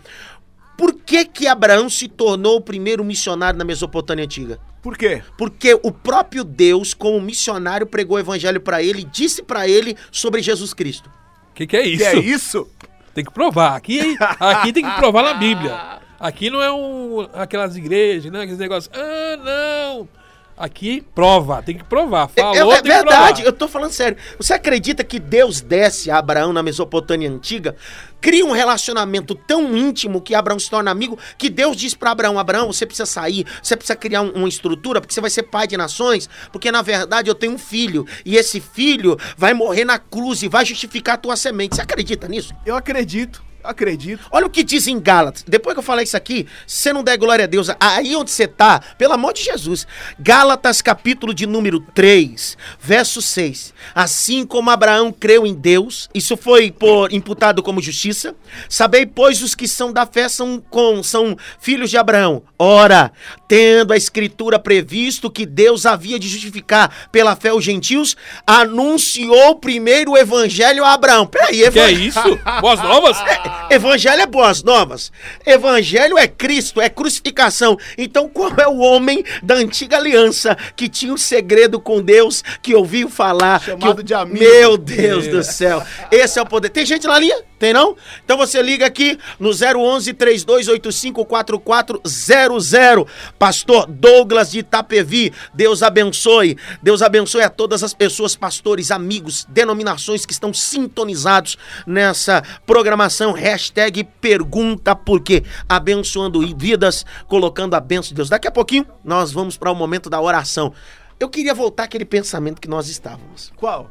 Por 0.77 0.93
que 0.93 1.25
que 1.25 1.47
Abraão 1.47 1.89
se 1.89 2.07
tornou 2.07 2.57
o 2.57 2.61
primeiro 2.61 3.03
missionário 3.03 3.57
na 3.57 3.65
Mesopotâmia 3.65 4.25
antiga? 4.25 4.59
Por 4.81 4.97
quê? 4.97 5.23
Porque 5.37 5.77
o 5.83 5.91
próprio 5.91 6.43
Deus, 6.43 6.93
como 6.93 7.19
missionário, 7.19 7.87
pregou 7.87 8.15
o 8.15 8.19
evangelho 8.19 8.61
para 8.61 8.81
ele 8.81 9.01
e 9.01 9.05
disse 9.05 9.41
para 9.41 9.67
ele 9.67 9.97
sobre 10.11 10.41
Jesus 10.41 10.73
Cristo. 10.73 11.09
O 11.51 11.53
que, 11.55 11.65
que 11.65 11.75
é 11.75 11.85
isso? 11.85 11.97
Que 11.97 12.05
é 12.05 12.19
isso? 12.19 12.67
Tem 13.13 13.25
que 13.25 13.31
provar. 13.31 13.75
Aqui, 13.75 14.15
aqui 14.39 14.71
tem 14.71 14.85
que 14.85 14.95
provar 14.95 15.23
na 15.23 15.33
Bíblia. 15.33 15.97
Aqui 16.19 16.49
não 16.49 16.59
é 16.63 16.71
um, 16.71 17.27
aquelas 17.31 17.77
igrejas, 17.77 18.31
né? 18.31 18.41
Aqueles 18.41 18.57
negócios. 18.57 18.91
Ah, 18.91 19.37
não! 19.37 20.09
Aqui, 20.57 21.03
prova. 21.13 21.61
Tem 21.61 21.77
que 21.77 21.83
provar. 21.83 22.29
É- 22.35 22.41
Falou, 22.41 22.71
é, 22.73 22.81
tem 22.81 22.83
que 22.83 22.87
verdade, 22.97 23.33
provar. 23.43 23.45
eu 23.45 23.53
tô 23.53 23.67
falando 23.67 23.91
sério. 23.91 24.17
Você 24.39 24.53
acredita 24.55 25.03
que 25.03 25.19
Deus 25.19 25.61
desce 25.61 26.09
a 26.09 26.17
Abraão 26.17 26.51
na 26.51 26.63
Mesopotâmia 26.63 27.29
antiga, 27.29 27.75
cria 28.19 28.43
um 28.43 28.51
relacionamento 28.53 29.35
tão 29.35 29.77
íntimo 29.77 30.19
que 30.19 30.33
Abraão 30.33 30.57
se 30.57 30.67
torna 30.67 30.89
amigo, 30.89 31.17
que 31.37 31.47
Deus 31.49 31.77
diz 31.77 31.93
pra 31.93 32.09
Abraão: 32.09 32.39
Abraão, 32.39 32.73
você 32.73 32.87
precisa 32.87 33.05
sair, 33.05 33.45
você 33.61 33.77
precisa 33.77 33.95
criar 33.95 34.21
um- 34.23 34.31
uma 34.31 34.49
estrutura, 34.49 34.99
porque 34.99 35.13
você 35.13 35.21
vai 35.21 35.29
ser 35.29 35.43
pai 35.43 35.67
de 35.67 35.77
nações, 35.77 36.27
porque 36.51 36.71
na 36.71 36.81
verdade 36.81 37.29
eu 37.29 37.35
tenho 37.35 37.53
um 37.53 37.57
filho, 37.59 38.03
e 38.25 38.35
esse 38.35 38.59
filho 38.59 39.15
vai 39.37 39.53
morrer 39.53 39.85
na 39.85 39.99
cruz 39.99 40.41
e 40.41 40.47
vai 40.47 40.65
justificar 40.65 41.15
a 41.15 41.17
tua 41.19 41.35
semente. 41.35 41.75
Você 41.75 41.81
acredita 41.83 42.27
nisso? 42.27 42.51
Eu 42.65 42.75
acredito, 42.75 43.43
acredito. 43.67 44.25
Olha 44.31 44.45
o 44.45 44.49
que 44.49 44.63
diz 44.63 44.87
em 44.87 44.99
Gálatas. 44.99 45.43
Depois 45.47 45.73
que 45.73 45.79
eu 45.79 45.83
falar 45.83 46.03
isso 46.03 46.17
aqui, 46.17 46.47
se 46.65 46.79
você 46.79 46.93
não 46.93 47.03
der 47.03 47.17
glória 47.17 47.45
a 47.45 47.47
Deus, 47.47 47.69
aí 47.79 48.15
onde 48.15 48.31
você 48.31 48.47
tá, 48.47 48.81
pelo 48.97 49.13
amor 49.13 49.33
de 49.33 49.43
Jesus. 49.43 49.85
Gálatas, 50.19 50.81
capítulo 50.81 51.33
de 51.33 51.45
número 51.45 51.79
3, 51.79 52.57
verso 52.79 53.21
6. 53.21 53.73
Assim 53.93 54.45
como 54.45 54.69
Abraão 54.69 55.11
creu 55.11 55.45
em 55.45 55.53
Deus, 55.53 56.09
isso 56.13 56.37
foi 56.37 56.71
por, 56.71 57.11
imputado 57.11 57.61
como 57.61 57.81
justiça. 57.81 58.35
Sabei, 58.69 59.05
pois, 59.05 59.41
os 59.41 59.53
que 59.53 59.67
são 59.67 59.91
da 59.91 60.05
fé 60.05 60.29
são, 60.29 60.63
com, 60.69 61.03
são 61.03 61.37
filhos 61.59 61.89
de 61.89 61.97
Abraão. 61.97 62.43
Ora, 62.57 63.11
tendo 63.47 63.93
a 63.93 63.97
escritura 63.97 64.59
previsto 64.59 65.29
que 65.29 65.45
Deus 65.45 65.85
havia 65.85 66.19
de 66.19 66.27
justificar 66.27 67.09
pela 67.11 67.35
fé 67.35 67.53
os 67.53 67.63
gentios, 67.63 68.15
anunciou 68.45 69.55
primeiro 69.55 70.11
o 70.11 70.17
evangelho 70.17 70.83
a 70.83 70.93
Abraão. 70.93 71.25
Peraí, 71.25 71.69
Que 71.71 71.79
é 71.79 71.91
isso? 71.91 72.39
Boas 72.61 72.81
novas? 72.81 73.17
Evangelho 73.69 74.21
é 74.21 74.25
boas 74.25 74.63
novas. 74.63 75.11
Evangelho 75.45 76.17
é 76.17 76.27
Cristo, 76.27 76.81
é 76.81 76.89
crucificação. 76.89 77.77
Então, 77.97 78.29
qual 78.29 78.51
é 78.57 78.67
o 78.67 78.77
homem 78.77 79.23
da 79.43 79.55
antiga 79.55 79.97
aliança 79.97 80.57
que 80.75 80.87
tinha 80.87 81.13
um 81.13 81.17
segredo 81.17 81.79
com 81.79 82.01
Deus, 82.01 82.43
que 82.61 82.73
ouviu 82.75 83.09
falar? 83.09 83.61
Chamado 83.61 83.95
que 83.95 84.01
o- 84.01 84.03
de 84.03 84.13
amigo. 84.13 84.39
Meu 84.39 84.77
Deus 84.77 85.27
do 85.27 85.43
céu. 85.43 85.83
Esse 86.11 86.39
é 86.39 86.41
o 86.41 86.45
poder. 86.45 86.69
Tem 86.69 86.85
gente 86.85 87.07
na 87.07 87.17
linha? 87.19 87.37
Tem 87.59 87.73
não? 87.73 87.95
Então 88.23 88.37
você 88.37 88.61
liga 88.61 88.85
aqui 88.85 89.17
no 89.39 89.49
011 89.49 90.13
3285 90.13 91.25
4400. 91.25 93.05
Pastor 93.39 93.87
Douglas 93.87 94.51
de 94.51 94.59
Itapevi. 94.59 95.33
Deus 95.53 95.81
abençoe. 95.81 96.57
Deus 96.83 97.01
abençoe 97.01 97.41
a 97.41 97.49
todas 97.49 97.83
as 97.83 97.93
pessoas, 97.93 98.35
pastores, 98.35 98.91
amigos, 98.91 99.45
denominações 99.49 100.25
que 100.25 100.33
estão 100.33 100.53
sintonizados 100.53 101.57
nessa 101.85 102.43
programação. 102.65 103.31
Hashtag 103.31 104.03
pergunta 104.21 104.95
por 104.95 105.21
quê. 105.21 105.43
Abençoando 105.67 106.41
vidas, 106.55 107.05
colocando 107.27 107.73
a 107.73 107.79
benção 107.79 108.09
de 108.09 108.15
Deus. 108.15 108.29
Daqui 108.29 108.47
a 108.47 108.51
pouquinho 108.51 108.85
nós 109.03 109.31
vamos 109.31 109.57
para 109.57 109.71
o 109.71 109.75
momento 109.75 110.09
da 110.09 110.21
oração. 110.21 110.73
Eu 111.19 111.29
queria 111.29 111.55
voltar 111.55 111.85
àquele 111.85 112.05
pensamento 112.05 112.61
que 112.61 112.67
nós 112.67 112.87
estávamos. 112.87 113.51
Qual? 113.55 113.89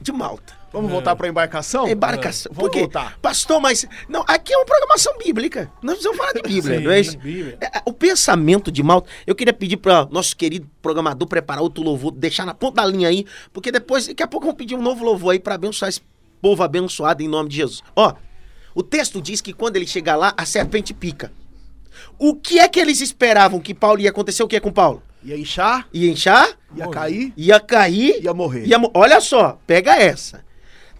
De 0.00 0.12
Malta. 0.12 0.57
Vamos 0.72 0.90
voltar 0.90 1.16
pra 1.16 1.26
embarcação? 1.28 1.88
Embarcação. 1.88 2.52
Vamos 2.54 2.68
Por 2.68 2.72
quê? 2.74 2.80
voltar. 2.80 3.18
Pastor, 3.22 3.58
mas. 3.60 3.86
Não, 4.08 4.22
aqui 4.28 4.52
é 4.52 4.56
uma 4.56 4.66
programação 4.66 5.16
bíblica. 5.16 5.70
Nós 5.82 5.92
precisamos 5.94 6.18
falar 6.18 6.32
de 6.32 6.42
Bíblia, 6.42 6.78
Sim, 6.78 6.84
não 6.84 6.90
é 6.90 7.00
isso? 7.00 7.16
Bíblia. 7.18 7.56
É, 7.60 7.80
O 7.86 7.92
pensamento 7.92 8.70
de 8.70 8.82
Malta. 8.82 9.08
Eu 9.26 9.34
queria 9.34 9.52
pedir 9.54 9.78
para 9.78 10.06
nosso 10.10 10.36
querido 10.36 10.68
programador 10.82 11.26
preparar 11.26 11.62
outro 11.62 11.82
louvor, 11.82 12.10
deixar 12.12 12.44
na 12.44 12.52
ponta 12.54 12.82
da 12.82 12.86
linha 12.86 13.08
aí, 13.08 13.24
porque 13.52 13.72
depois, 13.72 14.06
daqui 14.08 14.22
a 14.22 14.26
pouco, 14.26 14.44
vamos 14.46 14.58
pedir 14.58 14.74
um 14.74 14.82
novo 14.82 15.02
louvor 15.04 15.32
aí 15.32 15.38
para 15.40 15.54
abençoar 15.54 15.88
esse 15.88 16.02
povo 16.42 16.62
abençoado 16.62 17.22
em 17.22 17.28
nome 17.28 17.48
de 17.48 17.56
Jesus. 17.56 17.82
Ó, 17.96 18.12
o 18.74 18.82
texto 18.82 19.22
diz 19.22 19.40
que 19.40 19.52
quando 19.54 19.76
ele 19.76 19.86
chegar 19.86 20.16
lá, 20.16 20.34
a 20.36 20.44
serpente 20.44 20.92
pica. 20.92 21.32
O 22.18 22.34
que 22.36 22.58
é 22.58 22.68
que 22.68 22.78
eles 22.78 23.00
esperavam 23.00 23.58
que 23.58 23.72
Paulo 23.74 24.00
ia 24.00 24.10
acontecer? 24.10 24.42
O 24.42 24.48
que 24.48 24.56
é 24.56 24.60
com 24.60 24.70
Paulo? 24.70 25.02
Ia 25.24 25.36
inchar, 25.36 25.88
Ia 25.92 26.10
inchar? 26.10 26.48
ia 26.76 26.86
cair, 26.88 27.32
Ia 27.36 27.58
cair. 27.58 28.22
ia 28.22 28.32
morrer. 28.32 28.66
Ia 28.66 28.78
mo- 28.78 28.90
Olha 28.94 29.20
só, 29.20 29.58
pega 29.66 29.96
essa. 29.96 30.46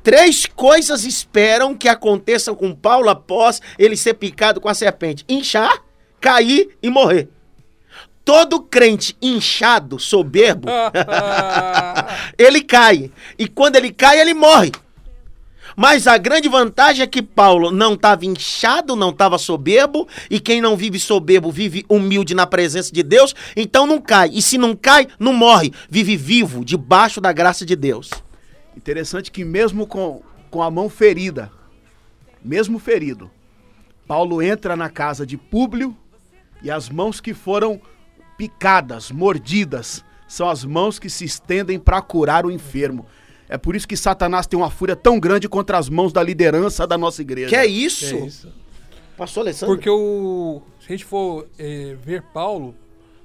Três 0.08 0.46
coisas 0.46 1.04
esperam 1.04 1.74
que 1.74 1.86
aconteçam 1.86 2.54
com 2.54 2.74
Paulo 2.74 3.10
após 3.10 3.60
ele 3.78 3.94
ser 3.94 4.14
picado 4.14 4.58
com 4.58 4.66
a 4.66 4.72
serpente: 4.72 5.22
inchar, 5.28 5.82
cair 6.18 6.70
e 6.82 6.88
morrer. 6.88 7.28
Todo 8.24 8.62
crente 8.62 9.14
inchado, 9.20 9.98
soberbo, 9.98 10.66
ele 12.38 12.62
cai. 12.62 13.12
E 13.38 13.46
quando 13.46 13.76
ele 13.76 13.92
cai, 13.92 14.18
ele 14.18 14.32
morre. 14.32 14.72
Mas 15.76 16.06
a 16.06 16.16
grande 16.16 16.48
vantagem 16.48 17.02
é 17.02 17.06
que 17.06 17.20
Paulo 17.20 17.70
não 17.70 17.92
estava 17.92 18.24
inchado, 18.24 18.96
não 18.96 19.10
estava 19.10 19.36
soberbo, 19.36 20.08
e 20.30 20.40
quem 20.40 20.62
não 20.62 20.74
vive 20.74 20.98
soberbo 20.98 21.52
vive 21.52 21.84
humilde 21.86 22.34
na 22.34 22.46
presença 22.46 22.90
de 22.90 23.02
Deus, 23.02 23.34
então 23.54 23.86
não 23.86 24.00
cai. 24.00 24.30
E 24.32 24.40
se 24.40 24.56
não 24.56 24.74
cai, 24.74 25.06
não 25.18 25.34
morre, 25.34 25.70
vive 25.90 26.16
vivo, 26.16 26.64
debaixo 26.64 27.20
da 27.20 27.30
graça 27.30 27.66
de 27.66 27.76
Deus. 27.76 28.08
Interessante 28.78 29.32
que 29.32 29.44
mesmo 29.44 29.88
com, 29.88 30.22
com 30.52 30.62
a 30.62 30.70
mão 30.70 30.88
ferida, 30.88 31.50
mesmo 32.44 32.78
ferido, 32.78 33.28
Paulo 34.06 34.40
entra 34.40 34.76
na 34.76 34.88
casa 34.88 35.26
de 35.26 35.36
Públio 35.36 35.96
e 36.62 36.70
as 36.70 36.88
mãos 36.88 37.20
que 37.20 37.34
foram 37.34 37.80
picadas, 38.36 39.10
mordidas, 39.10 40.04
são 40.28 40.48
as 40.48 40.64
mãos 40.64 41.00
que 41.00 41.10
se 41.10 41.24
estendem 41.24 41.76
para 41.76 42.00
curar 42.00 42.46
o 42.46 42.52
enfermo. 42.52 43.04
É 43.48 43.58
por 43.58 43.74
isso 43.74 43.88
que 43.88 43.96
Satanás 43.96 44.46
tem 44.46 44.56
uma 44.56 44.70
fúria 44.70 44.94
tão 44.94 45.18
grande 45.18 45.48
contra 45.48 45.76
as 45.76 45.88
mãos 45.88 46.12
da 46.12 46.22
liderança 46.22 46.86
da 46.86 46.96
nossa 46.96 47.20
igreja. 47.20 47.48
Que 47.48 47.56
é 47.56 47.64
Que 47.64 47.68
isso? 47.68 48.14
é 48.14 48.20
isso? 48.20 48.52
Pastor 49.16 49.40
Alessandro? 49.40 49.74
Porque 49.74 49.90
o. 49.90 50.62
Se 50.78 50.86
a 50.86 50.90
gente 50.92 51.04
for 51.04 51.48
eh, 51.58 51.96
ver 52.00 52.22
Paulo, 52.32 52.76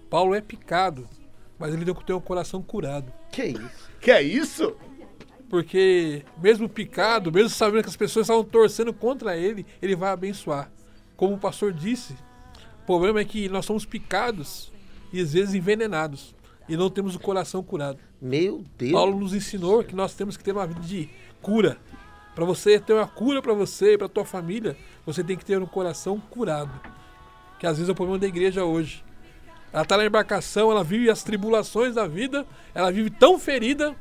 Paulo 0.09 0.33
é 0.33 0.41
picado, 0.41 1.07
mas 1.59 1.75
ele 1.75 1.85
tem 1.85 2.15
o 2.15 2.21
coração 2.21 2.59
curado. 2.63 3.13
Que 3.31 3.43
isso? 3.43 3.89
Que 4.01 4.09
é 4.09 4.23
isso? 4.23 4.75
Porque, 5.49 6.23
mesmo 6.41 6.67
picado, 6.67 7.31
mesmo 7.31 7.49
sabendo 7.49 7.83
que 7.83 7.89
as 7.89 7.95
pessoas 7.95 8.25
estavam 8.25 8.43
torcendo 8.43 8.93
contra 8.93 9.37
ele, 9.37 9.65
ele 9.81 9.95
vai 9.95 10.11
abençoar. 10.11 10.71
Como 11.15 11.35
o 11.35 11.37
pastor 11.37 11.71
disse, 11.71 12.13
o 12.81 12.85
problema 12.85 13.19
é 13.19 13.25
que 13.25 13.47
nós 13.49 13.65
somos 13.65 13.85
picados 13.85 14.71
e 15.11 15.21
às 15.21 15.33
vezes 15.33 15.53
envenenados. 15.53 16.35
E 16.67 16.75
não 16.75 16.89
temos 16.89 17.15
o 17.15 17.19
coração 17.19 17.61
curado. 17.61 17.99
Meu 18.21 18.63
Deus. 18.77 18.91
Paulo 18.91 19.19
nos 19.19 19.33
ensinou 19.33 19.83
que 19.83 19.95
nós 19.95 20.13
temos 20.13 20.37
que 20.37 20.43
ter 20.43 20.53
uma 20.53 20.65
vida 20.65 20.81
de 20.81 21.09
cura. 21.41 21.77
Para 22.33 22.45
você 22.45 22.79
ter 22.79 22.93
uma 22.93 23.07
cura 23.07 23.41
para 23.41 23.53
você 23.53 23.93
e 23.93 23.97
para 23.97 24.09
tua 24.09 24.25
família, 24.25 24.75
você 25.05 25.23
tem 25.23 25.37
que 25.37 25.45
ter 25.45 25.61
um 25.61 25.65
coração 25.65 26.19
curado. 26.19 26.71
Que 27.59 27.67
às 27.67 27.77
vezes 27.77 27.89
é 27.89 27.91
o 27.91 27.95
problema 27.95 28.17
da 28.17 28.27
igreja 28.27 28.63
hoje. 28.63 29.03
Ela 29.71 29.83
está 29.83 29.97
na 29.97 30.05
embarcação, 30.05 30.71
ela 30.71 30.83
vive 30.83 31.09
as 31.09 31.23
tribulações 31.23 31.95
da 31.95 32.07
vida, 32.07 32.45
ela 32.73 32.91
vive 32.91 33.09
tão 33.09 33.39
ferida 33.39 33.95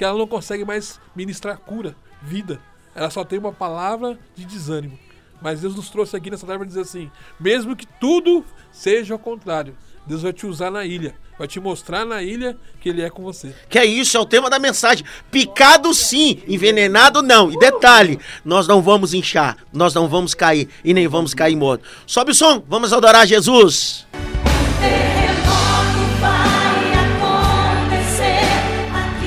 que 0.00 0.04
ela 0.04 0.16
não 0.16 0.26
consegue 0.26 0.64
mais 0.64 0.98
ministrar 1.14 1.58
cura, 1.58 1.94
vida. 2.22 2.58
Ela 2.94 3.10
só 3.10 3.22
tem 3.22 3.38
uma 3.38 3.52
palavra 3.52 4.18
de 4.34 4.46
desânimo. 4.46 4.98
Mas 5.42 5.60
Deus 5.60 5.76
nos 5.76 5.90
trouxe 5.90 6.16
aqui 6.16 6.30
nessa 6.30 6.46
tarde 6.46 6.60
para 6.60 6.68
dizer 6.68 6.80
assim: 6.80 7.10
mesmo 7.38 7.76
que 7.76 7.86
tudo 8.00 8.42
seja 8.72 9.12
ao 9.12 9.18
contrário, 9.18 9.76
Deus 10.06 10.22
vai 10.22 10.32
te 10.32 10.46
usar 10.46 10.70
na 10.70 10.86
ilha, 10.86 11.14
vai 11.38 11.46
te 11.46 11.60
mostrar 11.60 12.06
na 12.06 12.22
ilha 12.22 12.56
que 12.80 12.88
Ele 12.88 13.02
é 13.02 13.10
com 13.10 13.22
você. 13.22 13.54
Que 13.68 13.78
é 13.78 13.84
isso, 13.84 14.16
é 14.16 14.20
o 14.20 14.24
tema 14.24 14.48
da 14.48 14.58
mensagem. 14.58 15.04
Picado 15.30 15.92
sim, 15.92 16.42
envenenado 16.48 17.20
não. 17.20 17.52
E 17.52 17.58
detalhe, 17.58 18.18
nós 18.42 18.66
não 18.66 18.80
vamos 18.80 19.12
inchar, 19.12 19.58
nós 19.70 19.92
não 19.92 20.08
vamos 20.08 20.32
cair 20.32 20.66
e 20.82 20.94
nem 20.94 21.06
vamos 21.08 21.34
cair 21.34 21.56
morto. 21.56 21.84
Sobe 22.06 22.30
o 22.30 22.34
som, 22.34 22.64
vamos 22.66 22.94
adorar 22.94 23.26
Jesus. 23.26 24.06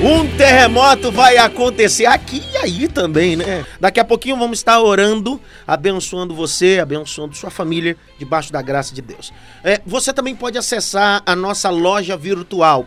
Um 0.06 0.28
terremoto 0.36 1.14
vai 1.14 1.38
acontecer 1.38 2.06
aqui 2.06 2.44
e 2.52 2.58
aí 2.58 2.88
também, 2.90 3.38
né? 3.38 3.66
Daqui 3.80 4.02
a 4.02 4.04
pouquinho 4.04 4.36
vamos 4.36 4.58
estar 4.60 4.82
orando, 4.82 5.40
abençoando 5.66 6.36
você, 6.36 6.78
abençoando 6.82 7.34
sua 7.34 7.50
família, 7.50 7.96
debaixo 8.20 8.52
da 8.52 8.62
graça 8.62 8.94
de 8.94 9.02
Deus. 9.02 9.32
É, 9.64 9.80
você 9.86 10.12
também 10.12 10.36
pode 10.36 10.58
acessar 10.58 11.24
a 11.26 11.34
nossa 11.38 11.70
loja 11.70 12.18
virtual 12.18 12.86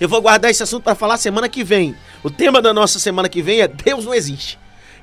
Eu 0.00 0.08
vou 0.08 0.20
guardar 0.20 0.50
esse 0.50 0.62
assunto 0.62 0.82
para 0.82 0.94
falar 0.94 1.16
semana 1.16 1.48
que 1.48 1.64
vem. 1.64 1.96
O 2.22 2.30
tema 2.30 2.60
da 2.60 2.74
nossa 2.74 2.98
semana 2.98 3.28
que 3.28 3.40
vem 3.42 3.60
é 3.60 3.68
Deus 3.68 4.04
não 4.04 4.14
existe. 4.14 4.58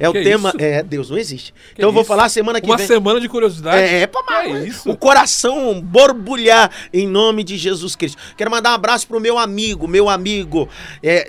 É 0.07 0.11
Que 0.11 0.19
o 0.19 0.23
tema. 0.23 0.49
isso? 0.49 0.57
É, 0.61 0.83
Deus 0.83 1.09
não 1.09 1.17
existe. 1.17 1.53
então 1.73 1.89
eu 1.89 1.93
vou 1.93 2.03
falar 2.03 2.29
semana 2.29 2.59
que 2.59 2.67
Uma 2.69 2.77
vem. 2.77 2.87
semana 2.87 3.19
de 3.21 3.29
curiosidade. 3.29 3.77
É, 3.81 4.01
é 4.01 4.07
pra 4.07 4.21
Que 4.23 4.49
mais. 4.49 4.65
isso? 4.65 4.89
O 4.89 4.97
coração 4.97 5.81
borbulhar 5.81 6.69
em 6.93 7.07
nome 7.07 7.43
de 7.43 7.57
Jesus 7.57 7.95
Cristo. 7.95 8.17
Quero 8.35 8.51
mandar 8.51 8.71
um 8.71 8.75
abraço 8.75 9.07
pro 9.07 9.19
meu 9.19 9.37
amigo, 9.37 9.87
meu 9.87 10.09
amigo, 10.09 10.67
é, 11.01 11.27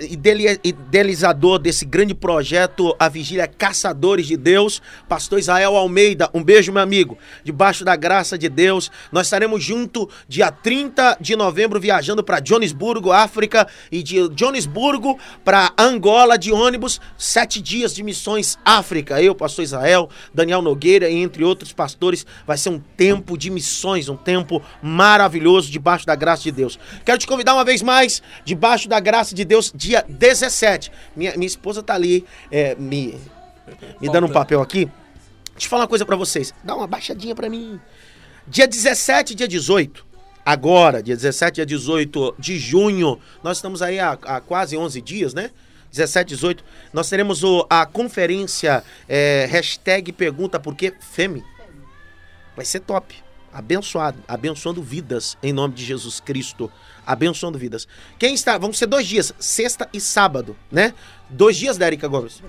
idealizador 0.63 1.59
desse 1.59 1.85
grande 1.85 2.13
projeto, 2.13 2.95
a 2.99 3.07
Vigília 3.09 3.47
Caçadores 3.47 4.27
de 4.27 4.37
Deus, 4.37 4.81
Pastor 5.07 5.39
Israel 5.39 5.75
Almeida. 5.75 6.29
Um 6.33 6.43
beijo, 6.43 6.71
meu 6.71 6.81
amigo. 6.81 7.17
Debaixo 7.43 7.85
da 7.85 7.95
graça 7.95 8.37
de 8.37 8.49
Deus. 8.49 8.91
Nós 9.11 9.27
estaremos 9.27 9.63
junto 9.63 10.09
dia 10.27 10.51
30 10.51 11.17
de 11.21 11.35
novembro, 11.35 11.79
viajando 11.79 12.23
para 12.23 12.41
Joanesburgo, 12.43 13.11
África, 13.11 13.67
e 13.91 14.03
de 14.03 14.17
Joanesburgo 14.35 15.17
para 15.43 15.71
Angola 15.77 16.37
de 16.37 16.51
ônibus. 16.51 16.99
Sete 17.17 17.61
dias 17.61 17.93
de 17.93 18.03
missões 18.03 18.57
África. 18.65 19.21
Eu, 19.21 19.35
pastor 19.35 19.63
Israel, 19.63 20.09
Daniel 20.33 20.61
Nogueira 20.61 21.07
e 21.07 21.15
entre 21.15 21.43
outros 21.43 21.71
pastores. 21.71 22.25
Vai 22.47 22.57
ser 22.57 22.69
um 22.69 22.79
tempo 22.97 23.37
de 23.37 23.51
missões, 23.51 24.09
um 24.09 24.17
tempo 24.17 24.61
maravilhoso 24.81 25.71
debaixo 25.71 26.05
da 26.07 26.15
graça 26.15 26.43
de 26.43 26.51
Deus. 26.51 26.79
Quero 27.05 27.19
te 27.19 27.27
convidar 27.27 27.53
uma 27.53 27.63
vez 27.63 27.83
mais, 27.83 28.23
debaixo 28.43 28.89
da 28.89 28.99
graça 28.99 29.35
de 29.35 29.45
Deus, 29.45 29.71
dia 29.73 30.03
17. 30.09 30.91
Minha, 31.15 31.33
minha 31.37 31.47
esposa 31.47 31.83
tá 31.83 31.93
ali 31.93 32.25
é, 32.51 32.73
me, 32.75 33.19
me 34.01 34.09
dando 34.09 34.25
um 34.25 34.31
papel 34.31 34.61
aqui. 34.61 34.89
Deixa 35.53 35.67
eu 35.67 35.69
falar 35.69 35.83
uma 35.83 35.87
coisa 35.87 36.05
pra 36.05 36.15
vocês. 36.15 36.53
Dá 36.63 36.75
uma 36.75 36.87
baixadinha 36.87 37.35
pra 37.35 37.49
mim. 37.49 37.79
Dia 38.47 38.67
17 38.67 39.33
e 39.33 39.35
dia 39.35 39.47
18. 39.47 40.05
Agora, 40.45 41.01
dia 41.01 41.15
17 41.15 41.61
e 41.61 41.65
dia 41.65 41.77
18 41.77 42.35
de 42.37 42.59
junho, 42.59 43.19
nós 43.43 43.57
estamos 43.57 43.81
aí 43.81 43.99
há, 43.99 44.11
há 44.11 44.39
quase 44.39 44.77
11 44.77 45.01
dias, 45.01 45.33
né? 45.33 45.49
17, 45.95 46.27
18, 46.29 46.63
nós 46.93 47.09
teremos 47.09 47.43
o- 47.43 47.65
a 47.69 47.85
conferência 47.85 48.83
é, 49.07 49.47
hashtag 49.49 50.11
pergunta 50.11 50.59
por 50.59 50.75
quê 50.75 50.93
Femi. 50.99 51.43
Vai 52.55 52.65
ser 52.65 52.81
top. 52.81 53.15
Abençoado, 53.53 54.21
abençoando 54.27 54.83
vidas 54.83 55.37
em 55.41 55.53
nome 55.53 55.73
de 55.75 55.85
Jesus 55.85 56.19
Cristo. 56.19 56.69
Abençoando 57.05 57.57
vidas. 57.57 57.87
Quem 58.19 58.33
está? 58.33 58.57
Vão 58.57 58.73
ser 58.73 58.85
dois 58.87 59.07
dias, 59.07 59.33
sexta 59.39 59.87
e 59.93 60.01
sábado, 60.01 60.57
né? 60.69 60.93
Dois 61.29 61.55
dias 61.55 61.77
da 61.77 61.87
Erika 61.87 62.07
Gomes. 62.07 62.41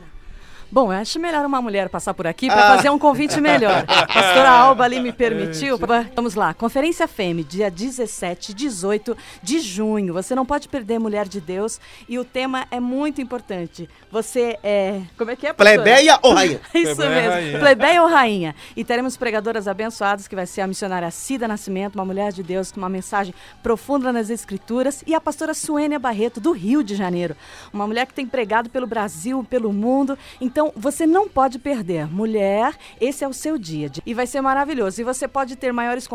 Bom, 0.70 0.92
eu 0.92 0.98
acho 0.98 1.18
melhor 1.20 1.46
uma 1.46 1.62
mulher 1.62 1.88
passar 1.88 2.12
por 2.12 2.26
aqui 2.26 2.48
para 2.48 2.72
Ah. 2.72 2.76
fazer 2.76 2.90
um 2.90 2.98
convite 2.98 3.40
melhor. 3.40 3.84
A 3.86 4.06
pastora 4.06 4.50
Alba 4.50 4.84
ali 4.84 4.98
me 5.00 5.12
permitiu. 5.12 5.78
Vamos 6.14 6.34
lá, 6.34 6.52
Conferência 6.54 7.06
FEME, 7.06 7.44
dia 7.44 7.70
17 7.70 8.50
e 8.50 8.54
18 8.54 9.16
de 9.42 9.60
junho. 9.60 10.12
Você 10.12 10.34
não 10.34 10.44
pode 10.44 10.68
perder 10.68 10.98
Mulher 10.98 11.28
de 11.28 11.40
Deus 11.40 11.80
e 12.08 12.18
o 12.18 12.24
tema 12.24 12.66
é 12.70 12.80
muito 12.80 13.20
importante. 13.22 13.88
Você 14.10 14.58
é. 14.62 15.02
Como 15.16 15.30
é 15.30 15.36
que 15.36 15.46
é, 15.46 15.52
pastora? 15.52 15.82
Plebeia 15.82 16.18
ou 16.22 16.34
rainha? 16.34 16.60
Isso 16.74 16.96
Plebeia 16.96 17.10
mesmo, 17.14 17.30
rainha. 17.30 17.58
plebeia 17.60 18.02
ou 18.02 18.08
rainha. 18.08 18.54
E 18.76 18.84
teremos 18.84 19.16
pregadoras 19.16 19.68
abençoadas, 19.68 20.26
que 20.26 20.34
vai 20.34 20.46
ser 20.46 20.62
a 20.62 20.66
missionária 20.66 21.10
Cida 21.12 21.46
Nascimento, 21.46 21.94
uma 21.94 22.04
mulher 22.04 22.32
de 22.32 22.42
Deus 22.42 22.72
com 22.72 22.78
uma 22.80 22.88
mensagem 22.88 23.32
profunda 23.62 24.12
nas 24.12 24.30
escrituras, 24.30 25.02
e 25.06 25.14
a 25.14 25.20
pastora 25.20 25.54
Suênia 25.54 25.98
Barreto, 25.98 26.40
do 26.40 26.50
Rio 26.52 26.82
de 26.82 26.94
Janeiro. 26.96 27.36
Uma 27.72 27.86
mulher 27.86 28.06
que 28.06 28.14
tem 28.14 28.26
pregado 28.26 28.68
pelo 28.68 28.86
Brasil, 28.86 29.46
pelo 29.48 29.72
mundo. 29.72 30.18
Então, 30.40 30.55
você 30.76 31.06
não 31.06 31.28
pode 31.28 31.58
perder. 31.58 32.06
Mulher, 32.06 32.74
esse 33.00 33.24
é 33.24 33.28
o 33.28 33.32
seu 33.32 33.58
dia. 33.58 33.90
E 34.04 34.14
vai 34.14 34.26
ser 34.26 34.40
maravilhoso. 34.40 35.00
E 35.00 35.04
você 35.04 35.28
pode 35.28 35.56
ter 35.56 35.72
maiores 35.72 36.08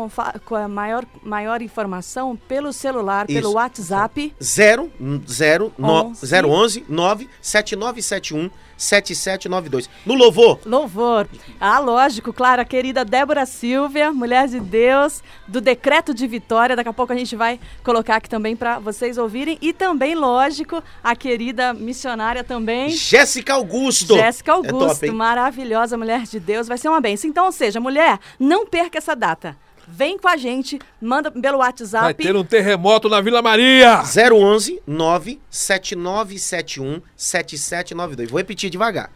maior, 0.68 1.04
maior 1.22 1.62
informação 1.62 2.36
pelo 2.36 2.72
celular, 2.72 3.26
Isso. 3.28 3.38
pelo 3.38 3.54
WhatsApp. 3.54 4.34
0 4.42 4.92
0 5.28 5.72
Onze. 5.78 6.34
011 6.34 6.84
97971 6.88 8.50
7792. 8.82 9.88
No 10.04 10.14
louvor, 10.14 10.58
Louvor. 10.66 11.28
Ah, 11.60 11.78
lógico, 11.78 12.32
claro, 12.32 12.62
a 12.62 12.64
querida 12.64 13.04
Débora 13.04 13.46
Silvia, 13.46 14.12
mulher 14.12 14.48
de 14.48 14.58
Deus, 14.60 15.22
do 15.46 15.60
Decreto 15.60 16.12
de 16.12 16.26
Vitória. 16.26 16.74
Daqui 16.74 16.88
a 16.88 16.92
pouco 16.92 17.12
a 17.12 17.16
gente 17.16 17.36
vai 17.36 17.60
colocar 17.84 18.16
aqui 18.16 18.28
também 18.28 18.56
para 18.56 18.78
vocês 18.78 19.18
ouvirem. 19.18 19.58
E 19.60 19.72
também, 19.72 20.14
lógico, 20.14 20.82
a 21.02 21.14
querida 21.14 21.72
missionária 21.72 22.42
também. 22.42 22.90
Jéssica 22.90 23.54
Augusto. 23.54 24.14
Jéssica 24.16 24.52
É 24.52 24.54
Augusto, 24.54 24.94
top, 24.94 25.06
hein? 25.06 25.12
maravilhosa 25.12 25.96
mulher 25.96 26.22
de 26.22 26.40
Deus, 26.40 26.66
vai 26.68 26.78
ser 26.78 26.88
uma 26.88 27.00
benção. 27.00 27.30
Então, 27.30 27.46
ou 27.46 27.52
seja, 27.52 27.80
mulher, 27.80 28.18
não 28.38 28.66
perca 28.66 28.98
essa 28.98 29.14
data. 29.14 29.56
Vem 29.94 30.16
com 30.16 30.26
a 30.26 30.38
gente, 30.38 30.78
manda 30.98 31.30
pelo 31.30 31.58
WhatsApp. 31.58 32.04
Vai 32.04 32.14
ter 32.14 32.34
um 32.34 32.42
terremoto 32.42 33.10
na 33.10 33.20
Vila 33.20 33.42
Maria. 33.42 34.02
011 34.02 34.80
97971 34.86 37.02
7792. 37.14 38.30
Vou 38.30 38.38
repetir 38.38 38.70
devagar. 38.70 39.12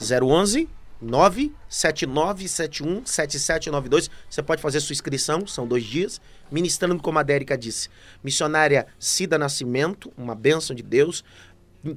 011 0.00 0.68
97971 1.00 3.06
7792. 3.06 4.10
Você 4.28 4.42
pode 4.42 4.60
fazer 4.60 4.80
sua 4.80 4.94
inscrição, 4.94 5.46
são 5.46 5.64
dois 5.64 5.84
dias. 5.84 6.20
Ministrando, 6.50 7.00
como 7.00 7.20
a 7.20 7.22
Dérica 7.22 7.56
disse. 7.56 7.88
Missionária 8.24 8.88
Cida 8.98 9.38
Nascimento, 9.38 10.12
uma 10.18 10.34
bênção 10.34 10.74
de 10.74 10.82
Deus. 10.82 11.22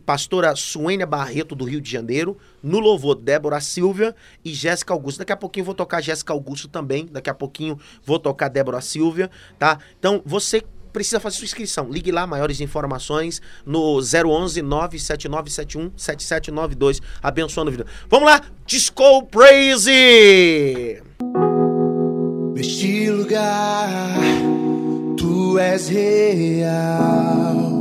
Pastora 0.06 0.56
Suênia 0.56 1.06
Barreto, 1.06 1.56
do 1.56 1.66
Rio 1.66 1.82
de 1.82 1.90
Janeiro. 1.92 2.38
No 2.62 2.80
louvor, 2.80 3.16
Débora 3.16 3.60
Silvia 3.60 4.16
e 4.44 4.54
Jéssica 4.54 4.94
Augusto. 4.94 5.20
Daqui 5.20 5.34
a 5.34 5.38
pouquinho 5.38 5.66
vou 5.66 5.76
tocar 5.76 6.02
Jéssica 6.02 6.34
Augusto 6.34 6.68
também. 6.68 7.06
Daqui 7.06 7.30
a 7.30 7.34
pouquinho 7.34 7.78
vou 8.06 8.20
tocar 8.20 8.50
Débora 8.50 8.82
Silvia, 8.82 9.30
tá? 9.60 9.80
Então, 10.00 10.22
você 10.26 10.64
precisa 10.94 11.20
fazer 11.20 11.38
sua 11.38 11.46
inscrição. 11.46 11.90
Ligue 11.90 12.12
lá, 12.12 12.26
maiores 12.28 12.62
informações 12.62 13.42
no 13.66 14.00
011 14.00 14.62
97971 14.62 15.92
7792. 15.98 17.02
Abençoando 17.22 17.70
a 17.70 17.72
vida. 17.72 17.86
Vamos 18.08 18.30
lá, 18.30 18.42
Disco 18.66 19.26
Praise! 19.26 21.02
Neste 22.54 23.10
lugar, 23.10 24.20
tu 25.18 25.58
és 25.58 25.90
real. 25.90 27.73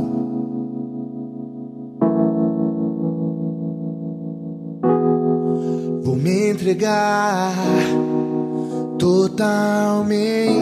Me 6.23 6.51
entregar 6.51 7.53
totalmente. 8.97 10.53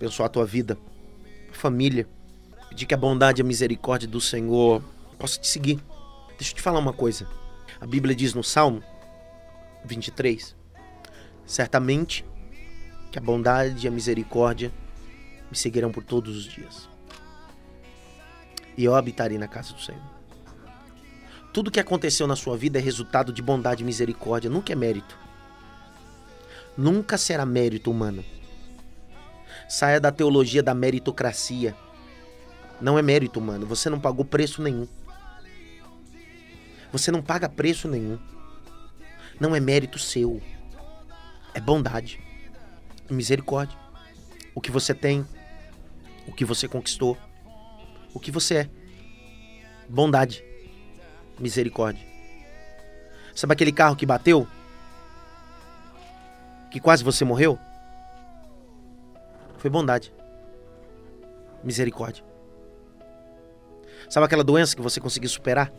Abençoar 0.00 0.28
a 0.28 0.30
tua 0.30 0.46
vida, 0.46 0.78
família. 1.52 2.08
Pedir 2.70 2.86
que 2.86 2.94
a 2.94 2.96
bondade 2.96 3.42
e 3.42 3.42
a 3.42 3.46
misericórdia 3.46 4.08
do 4.08 4.18
Senhor 4.18 4.82
possa 5.18 5.38
te 5.38 5.46
seguir. 5.46 5.78
Deixa 6.38 6.52
eu 6.52 6.56
te 6.56 6.62
falar 6.62 6.78
uma 6.78 6.94
coisa. 6.94 7.28
A 7.78 7.86
Bíblia 7.86 8.16
diz 8.16 8.32
no 8.32 8.42
Salmo 8.42 8.82
23: 9.84 10.56
Certamente 11.44 12.24
que 13.12 13.18
a 13.18 13.20
bondade 13.20 13.84
e 13.84 13.88
a 13.88 13.90
misericórdia 13.90 14.72
me 15.50 15.56
seguirão 15.56 15.92
por 15.92 16.02
todos 16.02 16.34
os 16.34 16.44
dias. 16.44 16.88
E 18.78 18.82
eu 18.82 18.94
habitarei 18.94 19.36
na 19.36 19.48
casa 19.48 19.74
do 19.74 19.82
Senhor. 19.82 20.00
Tudo 21.52 21.70
que 21.70 21.78
aconteceu 21.78 22.26
na 22.26 22.36
sua 22.36 22.56
vida 22.56 22.78
é 22.78 22.82
resultado 22.82 23.34
de 23.34 23.42
bondade 23.42 23.82
e 23.82 23.86
misericórdia, 23.86 24.48
nunca 24.48 24.72
é 24.72 24.76
mérito. 24.76 25.18
Nunca 26.74 27.18
será 27.18 27.44
mérito 27.44 27.90
humano. 27.90 28.24
Saia 29.70 30.00
da 30.00 30.10
teologia 30.10 30.64
da 30.64 30.74
meritocracia. 30.74 31.76
Não 32.80 32.98
é 32.98 33.02
mérito 33.02 33.38
humano, 33.38 33.64
você 33.64 33.88
não 33.88 34.00
pagou 34.00 34.24
preço 34.24 34.60
nenhum. 34.60 34.88
Você 36.90 37.12
não 37.12 37.22
paga 37.22 37.48
preço 37.48 37.86
nenhum. 37.86 38.18
Não 39.38 39.54
é 39.54 39.60
mérito 39.60 39.96
seu. 39.96 40.42
É 41.54 41.60
bondade. 41.60 42.20
Misericórdia. 43.08 43.78
O 44.56 44.60
que 44.60 44.72
você 44.72 44.92
tem, 44.92 45.24
o 46.26 46.32
que 46.32 46.44
você 46.44 46.66
conquistou, 46.66 47.16
o 48.12 48.18
que 48.18 48.32
você 48.32 48.54
é. 48.56 48.70
Bondade. 49.88 50.42
Misericórdia. 51.38 52.04
Sabe 53.36 53.52
aquele 53.52 53.70
carro 53.70 53.94
que 53.94 54.04
bateu? 54.04 54.48
Que 56.72 56.80
quase 56.80 57.04
você 57.04 57.24
morreu? 57.24 57.56
Foi 59.60 59.68
bondade. 59.68 60.10
Misericórdia. 61.62 62.24
Sabe 64.08 64.24
aquela 64.24 64.42
doença 64.42 64.74
que 64.74 64.80
você 64.80 64.98
conseguiu 64.98 65.28
superar? 65.28 65.70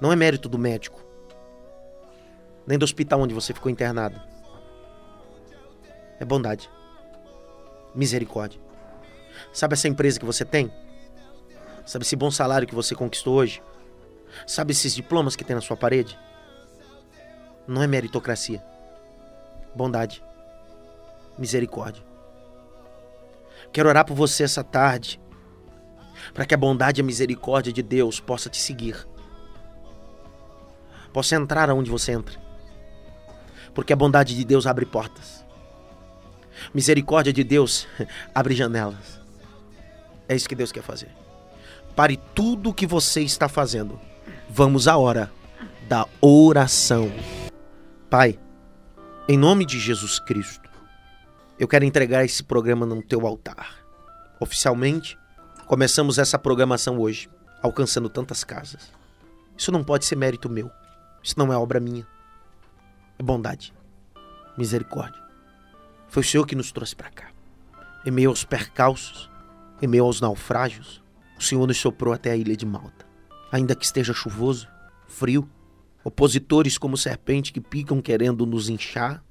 Não 0.00 0.10
é 0.10 0.16
mérito 0.16 0.48
do 0.48 0.56
médico, 0.56 1.04
nem 2.66 2.78
do 2.78 2.84
hospital 2.84 3.20
onde 3.20 3.34
você 3.34 3.52
ficou 3.52 3.70
internado. 3.70 4.18
É 6.18 6.24
bondade. 6.24 6.70
Misericórdia. 7.94 8.58
Sabe 9.52 9.74
essa 9.74 9.88
empresa 9.88 10.18
que 10.18 10.24
você 10.24 10.42
tem? 10.42 10.72
Sabe 11.84 12.02
esse 12.02 12.16
bom 12.16 12.30
salário 12.30 12.66
que 12.66 12.74
você 12.74 12.94
conquistou 12.94 13.34
hoje? 13.34 13.62
Sabe 14.46 14.72
esses 14.72 14.94
diplomas 14.94 15.36
que 15.36 15.44
tem 15.44 15.54
na 15.54 15.60
sua 15.60 15.76
parede? 15.76 16.18
Não 17.68 17.82
é 17.82 17.86
meritocracia. 17.86 18.64
Bondade. 19.74 20.29
Misericórdia. 21.40 22.04
Quero 23.72 23.88
orar 23.88 24.04
por 24.04 24.14
você 24.14 24.44
essa 24.44 24.62
tarde, 24.62 25.20
para 26.32 26.44
que 26.44 26.54
a 26.54 26.58
bondade 26.58 27.00
e 27.00 27.02
a 27.02 27.04
misericórdia 27.04 27.72
de 27.72 27.82
Deus 27.82 28.20
possa 28.20 28.48
te 28.48 28.58
seguir 28.58 29.08
possa 31.12 31.36
entrar 31.36 31.68
aonde 31.70 31.90
você 31.90 32.12
entra. 32.12 32.38
Porque 33.74 33.92
a 33.92 33.96
bondade 33.96 34.34
de 34.34 34.44
Deus 34.44 34.66
abre 34.66 34.86
portas. 34.86 35.44
Misericórdia 36.74 37.32
de 37.32 37.44
Deus 37.44 37.86
abre 38.34 38.54
janelas. 38.54 39.20
É 40.28 40.34
isso 40.34 40.48
que 40.48 40.54
Deus 40.54 40.72
quer 40.72 40.82
fazer. 40.82 41.08
Pare 41.96 42.18
tudo 42.34 42.70
o 42.70 42.74
que 42.74 42.86
você 42.86 43.22
está 43.22 43.48
fazendo. 43.48 44.00
Vamos 44.48 44.86
à 44.88 44.96
hora 44.96 45.30
da 45.88 46.06
oração. 46.20 47.10
Pai, 48.08 48.38
em 49.28 49.36
nome 49.36 49.64
de 49.64 49.78
Jesus 49.78 50.18
Cristo, 50.18 50.59
eu 51.60 51.68
quero 51.68 51.84
entregar 51.84 52.24
esse 52.24 52.42
programa 52.42 52.86
no 52.86 53.02
teu 53.02 53.26
altar. 53.26 53.84
Oficialmente, 54.40 55.18
começamos 55.66 56.16
essa 56.16 56.38
programação 56.38 56.98
hoje, 56.98 57.28
alcançando 57.62 58.08
tantas 58.08 58.42
casas. 58.42 58.90
Isso 59.58 59.70
não 59.70 59.84
pode 59.84 60.06
ser 60.06 60.16
mérito 60.16 60.48
meu. 60.48 60.70
Isso 61.22 61.38
não 61.38 61.52
é 61.52 61.56
obra 61.58 61.78
minha. 61.78 62.08
É 63.18 63.22
bondade, 63.22 63.74
misericórdia. 64.56 65.22
Foi 66.08 66.22
o 66.22 66.24
Senhor 66.24 66.46
que 66.46 66.56
nos 66.56 66.72
trouxe 66.72 66.96
para 66.96 67.10
cá. 67.10 67.30
Em 68.06 68.10
meio 68.10 68.30
aos 68.30 68.42
percalços, 68.42 69.30
em 69.82 69.86
meio 69.86 70.04
aos 70.04 70.18
naufrágios, 70.18 71.04
o 71.38 71.42
Senhor 71.42 71.66
nos 71.66 71.76
soprou 71.76 72.14
até 72.14 72.30
a 72.30 72.36
ilha 72.36 72.56
de 72.56 72.64
Malta. 72.64 73.04
Ainda 73.52 73.76
que 73.76 73.84
esteja 73.84 74.14
chuvoso, 74.14 74.66
frio, 75.06 75.46
opositores 76.02 76.78
como 76.78 76.96
serpente 76.96 77.52
que 77.52 77.60
picam 77.60 78.00
querendo 78.00 78.46
nos 78.46 78.70
inchar, 78.70 79.22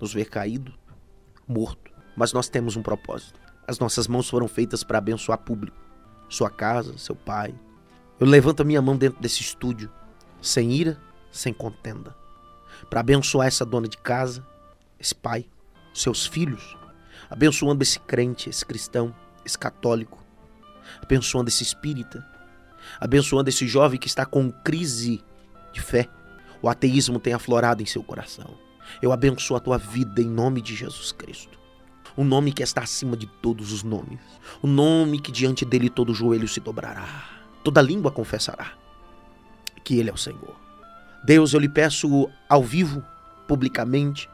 nos 0.00 0.14
ver 0.14 0.26
caído, 0.26 0.72
morto. 1.46 1.90
Mas 2.16 2.32
nós 2.32 2.48
temos 2.48 2.76
um 2.76 2.82
propósito. 2.82 3.38
As 3.66 3.78
nossas 3.78 4.06
mãos 4.06 4.28
foram 4.28 4.48
feitas 4.48 4.84
para 4.84 4.98
abençoar 4.98 5.38
público, 5.38 5.76
sua 6.28 6.48
casa, 6.48 6.96
seu 6.96 7.14
pai. 7.14 7.54
Eu 8.18 8.26
levanto 8.26 8.60
a 8.60 8.64
minha 8.64 8.80
mão 8.80 8.96
dentro 8.96 9.20
desse 9.20 9.42
estúdio, 9.42 9.90
sem 10.40 10.72
ira, 10.72 10.98
sem 11.30 11.52
contenda, 11.52 12.16
para 12.88 13.00
abençoar 13.00 13.48
essa 13.48 13.64
dona 13.64 13.88
de 13.88 13.98
casa, 13.98 14.46
esse 14.98 15.14
pai, 15.14 15.46
seus 15.92 16.26
filhos, 16.26 16.76
abençoando 17.28 17.82
esse 17.82 17.98
crente, 18.00 18.48
esse 18.48 18.64
cristão, 18.64 19.14
esse 19.44 19.58
católico, 19.58 20.24
abençoando 21.02 21.48
esse 21.48 21.62
espírita, 21.62 22.24
abençoando 23.00 23.48
esse 23.48 23.66
jovem 23.66 23.98
que 23.98 24.06
está 24.06 24.24
com 24.24 24.50
crise 24.50 25.22
de 25.72 25.80
fé. 25.80 26.08
O 26.62 26.68
ateísmo 26.68 27.18
tem 27.18 27.34
aflorado 27.34 27.82
em 27.82 27.86
seu 27.86 28.02
coração. 28.02 28.65
Eu 29.00 29.12
abençoo 29.12 29.56
a 29.56 29.60
tua 29.60 29.78
vida 29.78 30.20
em 30.20 30.28
nome 30.28 30.60
de 30.60 30.74
Jesus 30.74 31.12
Cristo. 31.12 31.58
O 32.16 32.24
nome 32.24 32.52
que 32.52 32.62
está 32.62 32.82
acima 32.82 33.16
de 33.16 33.26
todos 33.26 33.72
os 33.72 33.82
nomes. 33.82 34.20
O 34.62 34.66
nome 34.66 35.20
que 35.20 35.30
diante 35.30 35.64
dele 35.64 35.90
todo 35.90 36.14
joelho 36.14 36.48
se 36.48 36.60
dobrará. 36.60 37.06
Toda 37.62 37.82
língua 37.82 38.10
confessará 38.10 38.72
que 39.84 39.98
ele 39.98 40.10
é 40.10 40.12
o 40.12 40.16
Senhor. 40.16 40.56
Deus, 41.24 41.52
eu 41.52 41.60
lhe 41.60 41.68
peço 41.68 42.28
ao 42.48 42.62
vivo, 42.62 43.04
publicamente, 43.46 44.28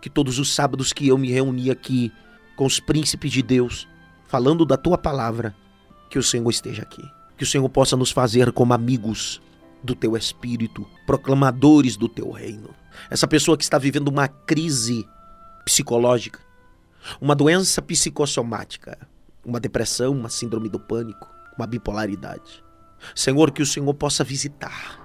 que 0.00 0.08
todos 0.08 0.38
os 0.38 0.54
sábados 0.54 0.92
que 0.92 1.08
eu 1.08 1.18
me 1.18 1.30
reuni 1.30 1.70
aqui 1.70 2.12
com 2.56 2.64
os 2.64 2.78
príncipes 2.78 3.32
de 3.32 3.42
Deus, 3.42 3.88
falando 4.26 4.64
da 4.64 4.76
tua 4.76 4.96
palavra, 4.96 5.54
que 6.08 6.18
o 6.18 6.22
Senhor 6.22 6.48
esteja 6.48 6.82
aqui. 6.82 7.02
Que 7.36 7.44
o 7.44 7.46
Senhor 7.46 7.68
possa 7.68 7.96
nos 7.96 8.10
fazer 8.10 8.52
como 8.52 8.72
amigos 8.72 9.42
do 9.84 9.94
teu 9.94 10.16
espírito, 10.16 10.86
proclamadores 11.06 11.96
do 11.96 12.08
teu 12.08 12.30
reino. 12.30 12.70
Essa 13.10 13.28
pessoa 13.28 13.56
que 13.56 13.62
está 13.62 13.78
vivendo 13.78 14.08
uma 14.08 14.26
crise 14.26 15.06
psicológica, 15.64 16.40
uma 17.20 17.34
doença 17.34 17.82
psicossomática, 17.82 18.98
uma 19.44 19.60
depressão, 19.60 20.12
uma 20.12 20.28
síndrome 20.28 20.68
do 20.68 20.80
pânico, 20.80 21.28
uma 21.56 21.66
bipolaridade. 21.66 22.64
Senhor, 23.14 23.50
que 23.52 23.62
o 23.62 23.66
Senhor 23.66 23.92
possa 23.94 24.24
visitar 24.24 25.04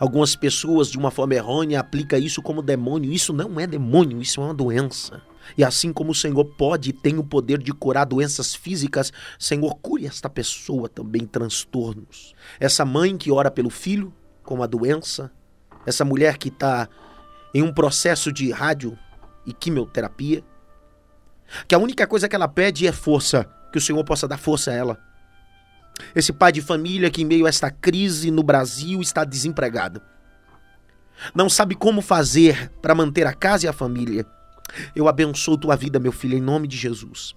Algumas 0.00 0.34
pessoas, 0.34 0.90
de 0.90 0.98
uma 0.98 1.10
forma 1.10 1.34
errônea, 1.34 1.80
aplicam 1.80 2.18
isso 2.18 2.42
como 2.42 2.62
demônio. 2.62 3.12
Isso 3.12 3.32
não 3.32 3.60
é 3.60 3.66
demônio, 3.66 4.20
isso 4.20 4.40
é 4.40 4.44
uma 4.44 4.54
doença. 4.54 5.22
E 5.56 5.64
assim 5.64 5.92
como 5.92 6.12
o 6.12 6.14
Senhor 6.14 6.44
pode 6.44 6.90
e 6.90 6.92
tem 6.92 7.18
o 7.18 7.24
poder 7.24 7.58
de 7.58 7.72
curar 7.72 8.04
doenças 8.04 8.54
físicas, 8.54 9.12
Senhor, 9.38 9.74
cure 9.76 10.06
esta 10.06 10.28
pessoa 10.28 10.88
também 10.88 11.26
transtornos. 11.26 12.34
Essa 12.58 12.84
mãe 12.84 13.16
que 13.16 13.30
ora 13.30 13.50
pelo 13.50 13.70
filho 13.70 14.12
com 14.42 14.62
a 14.62 14.66
doença, 14.66 15.30
essa 15.86 16.04
mulher 16.04 16.38
que 16.38 16.48
está 16.48 16.88
em 17.52 17.62
um 17.62 17.72
processo 17.72 18.32
de 18.32 18.50
rádio 18.50 18.98
e 19.46 19.52
quimioterapia, 19.52 20.42
que 21.68 21.74
a 21.74 21.78
única 21.78 22.06
coisa 22.06 22.28
que 22.28 22.34
ela 22.34 22.48
pede 22.48 22.86
é 22.86 22.92
força, 22.92 23.44
que 23.70 23.78
o 23.78 23.80
Senhor 23.80 24.02
possa 24.04 24.26
dar 24.26 24.38
força 24.38 24.70
a 24.70 24.74
ela 24.74 25.14
esse 26.14 26.32
pai 26.32 26.52
de 26.52 26.60
família 26.60 27.10
que, 27.10 27.22
em 27.22 27.24
meio 27.24 27.46
a 27.46 27.48
esta 27.48 27.70
crise 27.70 28.30
no 28.30 28.42
Brasil, 28.42 29.00
está 29.00 29.24
desempregado. 29.24 30.00
Não 31.34 31.48
sabe 31.48 31.74
como 31.74 32.02
fazer 32.02 32.70
para 32.82 32.94
manter 32.94 33.26
a 33.26 33.32
casa 33.32 33.66
e 33.66 33.68
a 33.68 33.72
família. 33.72 34.26
Eu 34.94 35.08
abençoo 35.08 35.58
tua 35.58 35.76
vida, 35.76 35.98
meu 35.98 36.12
filho, 36.12 36.36
em 36.36 36.40
nome 36.40 36.66
de 36.66 36.76
Jesus. 36.76 37.34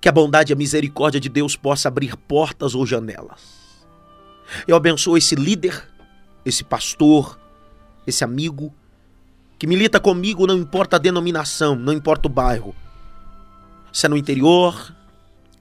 Que 0.00 0.08
a 0.08 0.12
bondade 0.12 0.52
e 0.52 0.54
a 0.54 0.56
misericórdia 0.56 1.20
de 1.20 1.28
Deus 1.28 1.56
possa 1.56 1.88
abrir 1.88 2.16
portas 2.16 2.74
ou 2.74 2.86
janelas. 2.86 3.40
Eu 4.66 4.76
abençoo 4.76 5.16
esse 5.16 5.34
líder, 5.34 5.88
esse 6.44 6.64
pastor, 6.64 7.38
esse 8.06 8.24
amigo 8.24 8.74
que 9.60 9.66
milita 9.66 10.00
comigo, 10.00 10.46
não 10.46 10.56
importa 10.56 10.96
a 10.96 10.98
denominação, 10.98 11.76
não 11.76 11.92
importa 11.92 12.26
o 12.26 12.30
bairro. 12.30 12.74
Se 13.92 14.06
é 14.06 14.08
no 14.08 14.16
interior, 14.16 14.96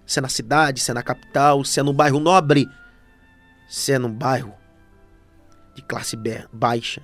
se 0.05 0.19
é 0.19 0.21
na 0.21 0.29
cidade, 0.29 0.79
se 0.79 0.89
é 0.89 0.93
na 0.93 1.03
capital, 1.03 1.65
se 1.65 1.81
é 1.81 1.83
no 1.83 1.91
bairro 1.91 2.17
nobre, 2.17 2.65
se 3.67 3.91
é 3.91 3.99
num 3.99 4.11
bairro 4.11 4.53
de 5.75 5.81
classe 5.81 6.17
baixa. 6.53 7.01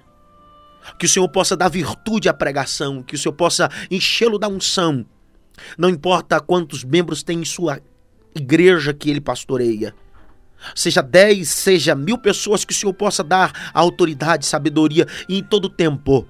Que 0.98 1.06
o 1.06 1.10
Senhor 1.10 1.28
possa 1.30 1.56
dar 1.58 1.70
virtude 1.70 2.30
à 2.30 2.34
pregação, 2.34 3.02
que 3.02 3.16
o 3.16 3.18
Senhor 3.18 3.34
possa 3.34 3.70
enchê-lo 3.90 4.38
da 4.38 4.48
unção. 4.48 5.06
Não 5.78 5.90
importa 5.90 6.40
quantos 6.40 6.84
membros 6.84 7.24
tem 7.24 7.40
em 7.40 7.46
sua 7.46 7.80
igreja 8.36 8.94
que 8.94 9.10
ele 9.10 9.22
pastoreia. 9.22 9.96
Seja 10.74 11.02
dez, 11.02 11.50
seja 11.50 11.96
mil 11.96 12.18
pessoas, 12.18 12.66
que 12.66 12.74
o 12.74 12.76
Senhor 12.76 12.94
possa 12.94 13.24
dar 13.24 13.72
autoridade, 13.74 14.46
sabedoria 14.46 15.06
e 15.30 15.38
em 15.38 15.44
todo 15.44 15.70
tempo 15.70 16.28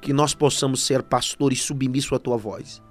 que 0.00 0.12
nós 0.12 0.34
possamos 0.34 0.84
ser 0.84 1.02
pastores 1.02 1.62
submissos 1.62 2.12
à 2.12 2.18
tua 2.18 2.36
voz, 2.36 2.82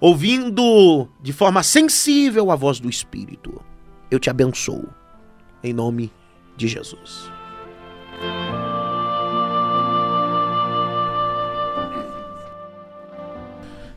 ouvindo 0.00 1.08
de 1.20 1.32
forma 1.32 1.62
sensível 1.62 2.50
a 2.50 2.56
voz 2.56 2.80
do 2.80 2.88
Espírito. 2.88 3.62
Eu 4.10 4.18
te 4.18 4.30
abençoo, 4.30 4.88
em 5.62 5.72
nome 5.72 6.10
de 6.56 6.68
Jesus. 6.68 7.30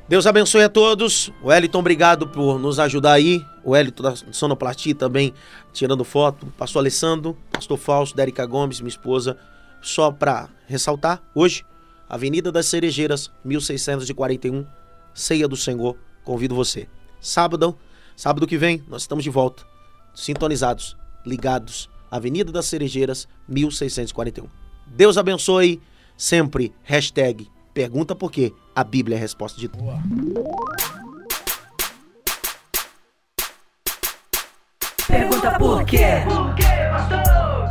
Deus 0.07 0.27
abençoe 0.27 0.61
a 0.61 0.69
todos. 0.69 1.31
Wellington, 1.43 1.79
obrigado 1.79 2.27
por 2.27 2.59
nos 2.59 2.77
ajudar 2.77 3.13
aí. 3.13 3.43
O 3.63 3.71
Wellington 3.71 4.03
da 4.03 4.15
Sonoplastia 4.15 4.93
também 4.93 5.33
tirando 5.73 6.03
foto. 6.03 6.45
Pastor 6.57 6.81
Alessandro, 6.81 7.35
Pastor 7.51 7.75
Fausto, 7.75 8.15
Dérica 8.15 8.45
Gomes, 8.45 8.79
minha 8.79 8.89
esposa. 8.89 9.35
Só 9.81 10.11
para 10.11 10.47
ressaltar, 10.67 11.23
hoje, 11.33 11.65
Avenida 12.07 12.51
das 12.51 12.67
Cerejeiras, 12.67 13.31
1641, 13.43 14.63
Ceia 15.11 15.47
do 15.47 15.57
Senhor. 15.57 15.97
Convido 16.23 16.53
você. 16.53 16.87
Sábado, 17.19 17.75
sábado 18.15 18.45
que 18.45 18.59
vem, 18.59 18.83
nós 18.87 19.01
estamos 19.01 19.23
de 19.23 19.31
volta. 19.31 19.63
Sintonizados, 20.13 20.95
ligados. 21.25 21.89
Avenida 22.11 22.51
das 22.51 22.67
Cerejeiras, 22.67 23.27
1641. 23.47 24.47
Deus 24.85 25.17
abençoe 25.17 25.81
sempre. 26.15 26.71
Hashtag 26.83 27.49
pergunta 27.73 28.15
por 28.15 28.31
quê. 28.31 28.53
A 28.75 28.83
Bíblia 28.83 29.15
é 29.15 29.19
a 29.19 29.21
resposta 29.21 29.57
de 29.57 29.69
tudo. 29.69 29.97
Pergunta 35.07 35.51
por 35.57 35.85
quê? 35.85 36.07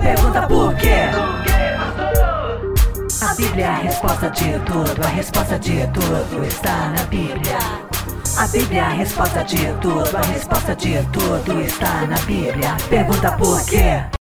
Pergunta 0.01 0.47
por 0.49 0.75
quê? 0.77 1.11
A 3.21 3.35
Bíblia 3.35 3.65
é 3.65 3.69
a 3.69 3.79
resposta 3.81 4.31
de 4.31 4.59
tudo, 4.61 5.05
a 5.05 5.09
resposta 5.09 5.59
de 5.59 5.87
tudo 5.89 6.45
está 6.47 6.89
na 6.89 7.03
Bíblia. 7.05 7.59
A 8.39 8.47
Bíblia 8.49 8.81
é 8.81 8.85
a 8.85 8.89
resposta 8.89 9.45
de 9.45 9.73
tudo, 9.83 10.17
a 10.17 10.23
resposta 10.23 10.75
de 10.75 11.03
tudo 11.13 11.61
está 11.61 12.07
na 12.07 12.17
Bíblia. 12.21 12.77
Pergunta 12.89 13.37
por 13.37 13.63
quê? 13.67 14.05